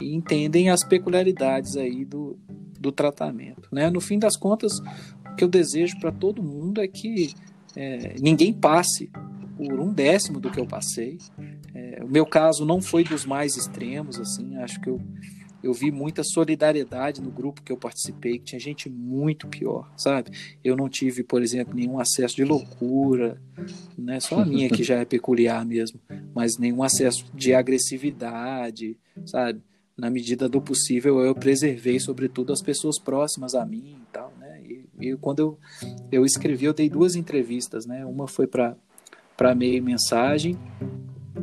e 0.00 0.14
entendem 0.14 0.70
as 0.70 0.84
peculiaridades 0.84 1.76
aí 1.76 2.04
do, 2.04 2.38
do 2.78 2.92
tratamento. 2.92 3.68
Né? 3.72 3.90
No 3.90 4.00
fim 4.00 4.18
das 4.18 4.36
contas, 4.36 4.78
o 5.30 5.34
que 5.36 5.44
eu 5.44 5.48
desejo 5.48 5.98
para 6.00 6.12
todo 6.12 6.42
mundo 6.42 6.80
é 6.80 6.88
que 6.88 7.34
é, 7.74 8.14
ninguém 8.20 8.52
passe 8.52 9.10
por 9.56 9.80
um 9.80 9.92
décimo 9.92 10.40
do 10.40 10.50
que 10.50 10.60
eu 10.60 10.66
passei. 10.66 11.18
É, 11.74 12.02
o 12.02 12.08
meu 12.08 12.26
caso 12.26 12.64
não 12.64 12.80
foi 12.80 13.04
dos 13.04 13.24
mais 13.24 13.56
extremos, 13.56 14.18
assim, 14.18 14.56
acho 14.56 14.80
que 14.80 14.88
eu 14.88 15.00
eu 15.66 15.72
vi 15.72 15.90
muita 15.90 16.22
solidariedade 16.22 17.20
no 17.20 17.30
grupo 17.30 17.62
que 17.62 17.72
eu 17.72 17.76
participei, 17.76 18.38
que 18.38 18.44
tinha 18.44 18.60
gente 18.60 18.88
muito 18.88 19.48
pior, 19.48 19.90
sabe? 19.96 20.30
Eu 20.62 20.76
não 20.76 20.88
tive, 20.88 21.22
por 21.24 21.42
exemplo, 21.42 21.74
nenhum 21.74 21.98
acesso 21.98 22.36
de 22.36 22.44
loucura, 22.44 23.40
né? 23.98 24.20
Só 24.20 24.40
a 24.40 24.44
minha 24.44 24.70
que 24.70 24.84
já 24.84 24.96
é 25.00 25.04
peculiar 25.04 25.64
mesmo, 25.64 26.00
mas 26.34 26.56
nenhum 26.58 26.82
acesso 26.82 27.26
de 27.34 27.52
agressividade, 27.52 28.96
sabe? 29.24 29.60
Na 29.96 30.10
medida 30.10 30.48
do 30.48 30.60
possível, 30.60 31.20
eu 31.20 31.34
preservei, 31.34 31.98
sobretudo, 31.98 32.52
as 32.52 32.60
pessoas 32.60 32.98
próximas 32.98 33.54
a 33.54 33.64
mim 33.64 33.96
e 34.02 34.06
tal, 34.12 34.32
né? 34.38 34.60
E, 34.62 34.84
e 35.00 35.16
quando 35.16 35.38
eu, 35.38 35.58
eu 36.12 36.24
escrevi, 36.24 36.66
eu 36.66 36.74
dei 36.74 36.90
duas 36.90 37.16
entrevistas, 37.16 37.86
né? 37.86 38.04
Uma 38.04 38.28
foi 38.28 38.46
para 38.46 39.54
meio 39.54 39.82
mensagem 39.82 40.58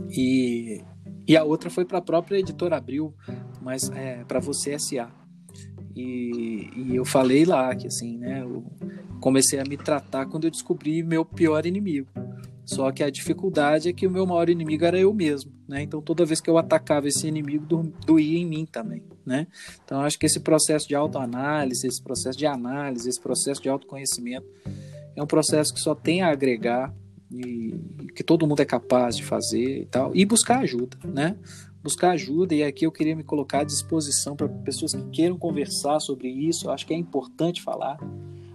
e, 0.10 0.82
e 1.28 1.36
a 1.36 1.44
outra 1.44 1.70
foi 1.70 1.86
para 1.86 1.98
a 1.98 2.02
própria 2.02 2.38
editora 2.38 2.78
Abril, 2.78 3.14
mas 3.62 3.90
é, 3.90 4.24
para 4.26 4.40
você 4.40 4.78
SA. 4.78 5.10
E, 5.96 6.70
e, 6.76 6.96
eu 6.96 7.06
falei 7.06 7.46
lá 7.46 7.74
que 7.76 7.88
assim, 7.88 8.18
né, 8.18 8.42
eu 8.42 8.64
comecei 9.20 9.60
a 9.60 9.64
me 9.64 9.78
tratar 9.78 10.26
quando 10.26 10.46
eu 10.46 10.52
descobri 10.52 11.04
meu 11.04 11.24
pior 11.24 11.66
inimigo. 11.66 12.08
Só 12.66 12.92
que 12.92 13.04
a 13.04 13.10
dificuldade 13.10 13.90
é 13.90 13.94
que 13.94 14.08
o 14.08 14.12
meu 14.12 14.26
maior 14.26 14.50
inimigo 14.50 14.86
era 14.86 14.98
eu 14.98 15.14
mesmo, 15.14 15.52
né? 15.68 15.82
Então 15.82 16.02
toda 16.02 16.26
vez 16.26 16.40
que 16.40 16.50
eu 16.50 16.58
atacava 16.58 17.08
esse 17.08 17.28
inimigo, 17.28 17.66
do, 17.66 17.84
doía 18.06 18.40
em 18.40 18.46
mim 18.46 18.66
também, 18.66 19.04
né? 19.26 19.48
Então 19.84 20.02
acho 20.02 20.18
que 20.18 20.26
esse 20.26 20.40
processo 20.40 20.88
de 20.88 20.96
autoanálise, 20.96 21.86
esse 21.86 22.02
processo 22.02 22.38
de 22.38 22.46
análise, 22.46 23.10
esse 23.10 23.20
processo 23.20 23.62
de 23.62 23.70
autoconhecimento 23.70 24.48
é 25.16 25.22
um 25.22 25.28
processo 25.28 25.74
que 25.74 25.80
só 25.80 25.94
tem 25.94 26.22
a 26.22 26.30
agregar 26.30 26.94
e 27.32 27.76
que 28.16 28.24
todo 28.24 28.48
mundo 28.48 28.62
é 28.62 28.66
capaz 28.66 29.18
de 29.18 29.24
fazer 29.24 29.82
e 29.82 29.86
tal, 29.86 30.16
e 30.16 30.24
buscar 30.26 30.60
ajuda, 30.60 30.98
né? 31.04 31.36
buscar 31.84 32.12
ajuda, 32.12 32.56
e 32.56 32.64
aqui 32.64 32.86
eu 32.86 32.92
queria 32.92 33.16
me 33.16 33.24
colocar 33.24 33.60
à 33.60 33.64
disposição 33.66 34.38
para 34.38 34.48
pessoas 34.48 34.94
que 34.94 35.04
queiram 35.10 35.38
conversar 35.38 36.00
sobre 36.00 36.30
isso. 36.30 36.68
Eu 36.68 36.72
acho 36.72 36.88
que 36.88 36.94
é 36.94 36.98
importante 36.98 37.62
falar. 37.62 37.98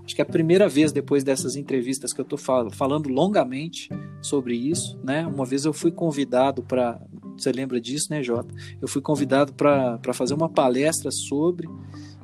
Acho 0.09 0.15
que 0.15 0.23
é 0.23 0.25
a 0.25 0.27
primeira 0.27 0.67
vez 0.71 0.91
depois 0.91 1.23
dessas 1.23 1.55
entrevistas 1.55 2.15
que 2.15 2.21
eu 2.21 2.23
estou 2.23 2.39
falando 2.39 3.11
longamente 3.11 3.91
sobre 4.23 4.57
isso. 4.57 4.99
Né? 5.05 5.27
Uma 5.27 5.45
vez 5.45 5.67
eu 5.67 5.73
fui 5.75 5.91
convidado 5.91 6.63
para. 6.63 6.99
Você 7.37 7.53
lembra 7.53 7.79
disso, 7.79 8.07
né, 8.09 8.23
Jota? 8.23 8.49
Eu 8.81 8.89
fui 8.89 9.03
convidado 9.03 9.53
para 9.53 10.01
fazer 10.15 10.33
uma 10.33 10.49
palestra 10.49 11.11
sobre, 11.11 11.69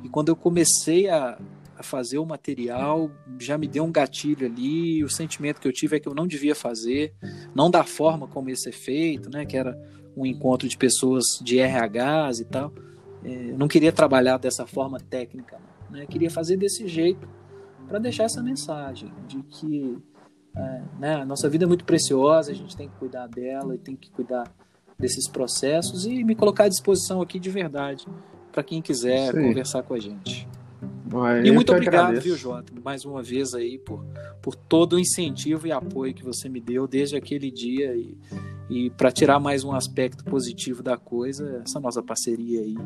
e 0.03 0.09
quando 0.09 0.29
eu 0.29 0.35
comecei 0.35 1.07
a, 1.07 1.37
a 1.77 1.83
fazer 1.83 2.17
o 2.17 2.25
material, 2.25 3.11
já 3.39 3.55
me 3.55 3.67
deu 3.67 3.83
um 3.83 3.91
gatilho 3.91 4.47
ali. 4.47 5.03
O 5.03 5.09
sentimento 5.09 5.61
que 5.61 5.67
eu 5.67 5.71
tive 5.71 5.97
é 5.97 5.99
que 5.99 6.07
eu 6.07 6.15
não 6.15 6.25
devia 6.25 6.55
fazer, 6.55 7.13
não 7.53 7.69
da 7.69 7.83
forma 7.83 8.27
como 8.27 8.49
ia 8.49 8.55
ser 8.55 8.71
feito, 8.71 9.29
né? 9.29 9.45
Que 9.45 9.57
era 9.57 9.77
um 10.17 10.25
encontro 10.25 10.67
de 10.67 10.75
pessoas 10.75 11.23
de 11.39 11.59
RHs 11.59 12.39
e 12.39 12.45
tal. 12.45 12.73
É, 13.23 13.53
não 13.55 13.67
queria 13.67 13.91
trabalhar 13.91 14.37
dessa 14.39 14.65
forma 14.65 14.99
técnica, 14.99 15.59
né? 15.91 16.01
Eu 16.01 16.07
queria 16.07 16.31
fazer 16.31 16.57
desse 16.57 16.87
jeito 16.87 17.44
para 17.87 17.99
deixar 17.99 18.23
essa 18.23 18.41
mensagem 18.41 19.11
de 19.27 19.41
que 19.43 19.97
é, 20.55 20.81
né, 20.99 21.15
a 21.15 21.25
nossa 21.25 21.49
vida 21.49 21.65
é 21.65 21.67
muito 21.67 21.83
preciosa, 21.83 22.51
a 22.51 22.55
gente 22.55 22.75
tem 22.75 22.87
que 22.87 22.95
cuidar 22.95 23.27
dela 23.27 23.75
e 23.75 23.77
tem 23.77 23.95
que 23.95 24.09
cuidar 24.09 24.49
desses 24.97 25.27
processos 25.27 26.05
e 26.05 26.23
me 26.23 26.35
colocar 26.35 26.65
à 26.65 26.69
disposição 26.69 27.21
aqui 27.21 27.39
de 27.39 27.49
verdade 27.49 28.05
para 28.51 28.63
quem 28.63 28.81
quiser 28.81 29.33
Sim. 29.33 29.41
conversar 29.49 29.83
com 29.83 29.93
a 29.93 29.99
gente. 29.99 30.47
e 31.43 31.51
muito 31.51 31.73
obrigado, 31.73 32.05
agradeço. 32.05 32.25
viu, 32.25 32.37
Jota, 32.37 32.71
mais 32.81 33.03
uma 33.03 33.21
vez 33.21 33.53
aí 33.53 33.77
por, 33.77 34.05
por 34.41 34.55
todo 34.55 34.93
o 34.93 34.99
incentivo 34.99 35.67
e 35.67 35.73
apoio 35.73 36.13
que 36.13 36.23
você 36.23 36.47
me 36.47 36.61
deu 36.61 36.87
desde 36.87 37.17
aquele 37.17 37.51
dia 37.51 37.93
e, 37.93 38.17
e 38.69 38.89
para 38.91 39.11
tirar 39.11 39.39
mais 39.41 39.65
um 39.65 39.73
aspecto 39.73 40.23
positivo 40.23 40.81
da 40.81 40.95
coisa, 40.95 41.61
essa 41.65 41.81
nossa 41.81 42.01
parceria 42.01 42.61
aí, 42.61 42.77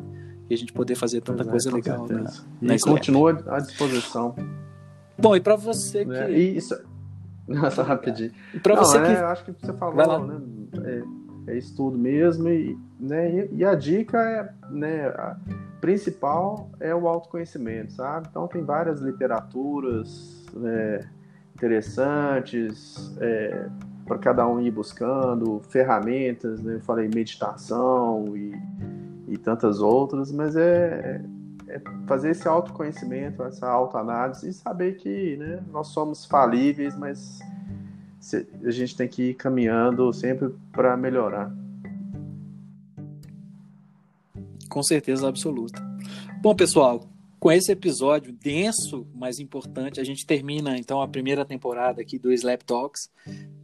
e 0.49 0.53
a 0.53 0.57
gente 0.57 0.73
poder 0.73 0.95
fazer 0.95 1.21
tanta 1.21 1.43
pois 1.43 1.51
coisa 1.51 1.69
é, 1.69 1.73
legal. 1.73 2.07
Na, 2.07 2.33
na 2.59 2.75
e 2.75 2.79
continua 2.79 3.43
à 3.47 3.59
disposição. 3.59 4.33
Bom, 5.21 5.35
e 5.35 5.39
para 5.39 5.55
você 5.55 6.05
que. 6.05 6.13
É, 6.13 6.31
isso. 6.31 6.79
Nossa, 7.47 7.83
rapidinho. 7.83 8.31
E 8.53 8.59
para 8.59 8.75
você 8.75 8.97
é, 8.97 9.01
que. 9.05 9.21
Eu 9.21 9.27
acho 9.27 9.45
que 9.45 9.51
você 9.51 9.73
falou, 9.73 10.25
né? 10.25 10.41
É, 11.47 11.51
é 11.53 11.57
isso 11.57 11.75
tudo 11.75 11.97
mesmo. 11.97 12.47
E, 12.49 12.77
né, 12.99 13.47
e, 13.51 13.57
e 13.57 13.65
a 13.65 13.75
dica 13.75 14.17
é. 14.17 14.53
Né, 14.71 15.07
a 15.07 15.37
principal 15.81 16.69
é 16.79 16.93
o 16.93 17.07
autoconhecimento, 17.07 17.93
sabe? 17.93 18.27
Então 18.29 18.47
tem 18.47 18.63
várias 18.63 18.99
literaturas 18.99 20.45
né, 20.53 21.09
interessantes. 21.55 23.15
É, 23.19 23.67
para 24.09 24.17
cada 24.17 24.47
um 24.47 24.59
ir 24.59 24.71
buscando 24.71 25.61
ferramentas, 25.69 26.59
né? 26.61 26.75
eu 26.75 26.81
falei 26.81 27.07
meditação 27.13 28.35
e, 28.35 28.59
e 29.27 29.37
tantas 29.37 29.81
outras, 29.81 30.31
mas 30.31 30.55
é, 30.55 31.21
é 31.69 31.79
fazer 32.07 32.31
esse 32.31 32.47
autoconhecimento, 32.47 33.43
essa 33.43 33.67
autoanálise 33.67 34.49
e 34.49 34.53
saber 34.53 34.97
que 34.97 35.37
né, 35.37 35.63
nós 35.71 35.87
somos 35.89 36.25
falíveis, 36.25 36.97
mas 36.97 37.39
a 38.63 38.71
gente 38.71 38.95
tem 38.95 39.07
que 39.07 39.29
ir 39.29 39.33
caminhando 39.35 40.11
sempre 40.11 40.53
para 40.71 40.97
melhorar. 40.97 41.51
Com 44.67 44.83
certeza 44.83 45.27
absoluta. 45.27 45.81
Bom, 46.41 46.55
pessoal, 46.55 47.08
com 47.39 47.49
esse 47.49 47.71
episódio 47.71 48.33
denso, 48.33 49.07
mas 49.15 49.39
importante, 49.39 49.99
a 50.01 50.03
gente 50.03 50.25
termina 50.25 50.77
então 50.77 51.01
a 51.01 51.07
primeira 51.07 51.45
temporada 51.45 52.01
aqui 52.01 52.19
do 52.19 52.33
Slap 52.33 52.63
Talks. 52.63 53.09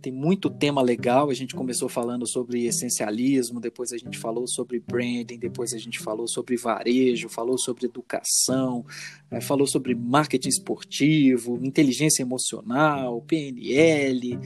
Tem 0.01 0.13
muito 0.13 0.49
tema 0.49 0.81
legal. 0.81 1.29
A 1.29 1.33
gente 1.33 1.53
começou 1.53 1.89
falando 1.89 2.25
sobre 2.25 2.65
essencialismo, 2.65 3.59
depois 3.59 3.91
a 3.91 3.97
gente 3.97 4.17
falou 4.17 4.47
sobre 4.47 4.79
branding, 4.79 5.37
depois 5.37 5.73
a 5.73 5.77
gente 5.77 5.99
falou 5.99 6.25
sobre 6.25 6.55
varejo, 6.55 7.27
falou 7.27 7.57
sobre 7.57 7.85
educação, 7.85 8.85
eh, 9.29 9.41
falou 9.41 9.67
sobre 9.67 9.93
marketing 9.93 10.49
esportivo, 10.49 11.59
inteligência 11.61 12.23
emocional, 12.23 13.21
PNL, 13.23 14.39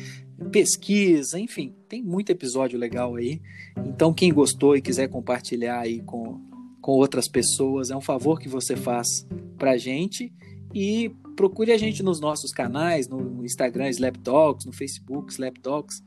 pesquisa, 0.51 1.39
enfim, 1.39 1.75
tem 1.87 2.01
muito 2.01 2.31
episódio 2.31 2.79
legal 2.79 3.15
aí. 3.15 3.39
Então, 3.85 4.11
quem 4.11 4.33
gostou 4.33 4.75
e 4.75 4.81
quiser 4.81 5.07
compartilhar 5.07 5.81
aí 5.81 6.01
com, 6.01 6.41
com 6.81 6.91
outras 6.91 7.27
pessoas, 7.27 7.89
é 7.89 7.95
um 7.95 8.01
favor 8.01 8.39
que 8.39 8.49
você 8.49 8.75
faz 8.75 9.27
pra 9.57 9.77
gente. 9.77 10.31
E 10.73 11.09
procure 11.35 11.71
a 11.71 11.77
gente 11.77 12.03
nos 12.03 12.19
nossos 12.19 12.51
canais, 12.51 13.07
no 13.07 13.43
Instagram 13.43 13.89
Slap 13.89 14.17
Talks, 14.17 14.65
no 14.65 14.73
Facebook 14.73 15.31
Slap 15.31 15.57
Talks, 15.57 16.03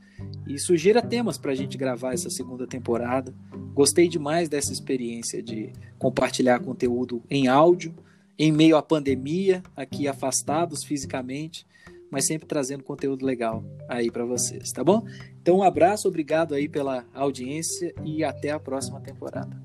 e 0.47 0.57
sugira 0.59 1.01
temas 1.01 1.37
para 1.37 1.51
a 1.51 1.55
gente 1.55 1.77
gravar 1.77 2.13
essa 2.13 2.29
segunda 2.29 2.65
temporada. 2.67 3.33
Gostei 3.73 4.07
demais 4.07 4.47
dessa 4.47 4.71
experiência 4.71 5.41
de 5.41 5.71
compartilhar 5.97 6.59
conteúdo 6.59 7.21
em 7.29 7.47
áudio, 7.47 7.93
em 8.37 8.51
meio 8.51 8.77
à 8.77 8.81
pandemia, 8.81 9.63
aqui 9.75 10.07
afastados 10.07 10.83
fisicamente, 10.83 11.65
mas 12.09 12.27
sempre 12.27 12.47
trazendo 12.47 12.83
conteúdo 12.83 13.25
legal 13.25 13.63
aí 13.89 14.11
para 14.11 14.25
vocês, 14.25 14.71
tá 14.71 14.83
bom? 14.83 15.03
Então 15.41 15.57
um 15.57 15.63
abraço, 15.63 16.07
obrigado 16.07 16.53
aí 16.53 16.69
pela 16.69 17.05
audiência 17.13 17.93
e 18.05 18.23
até 18.23 18.51
a 18.51 18.59
próxima 18.59 19.01
temporada. 19.01 19.59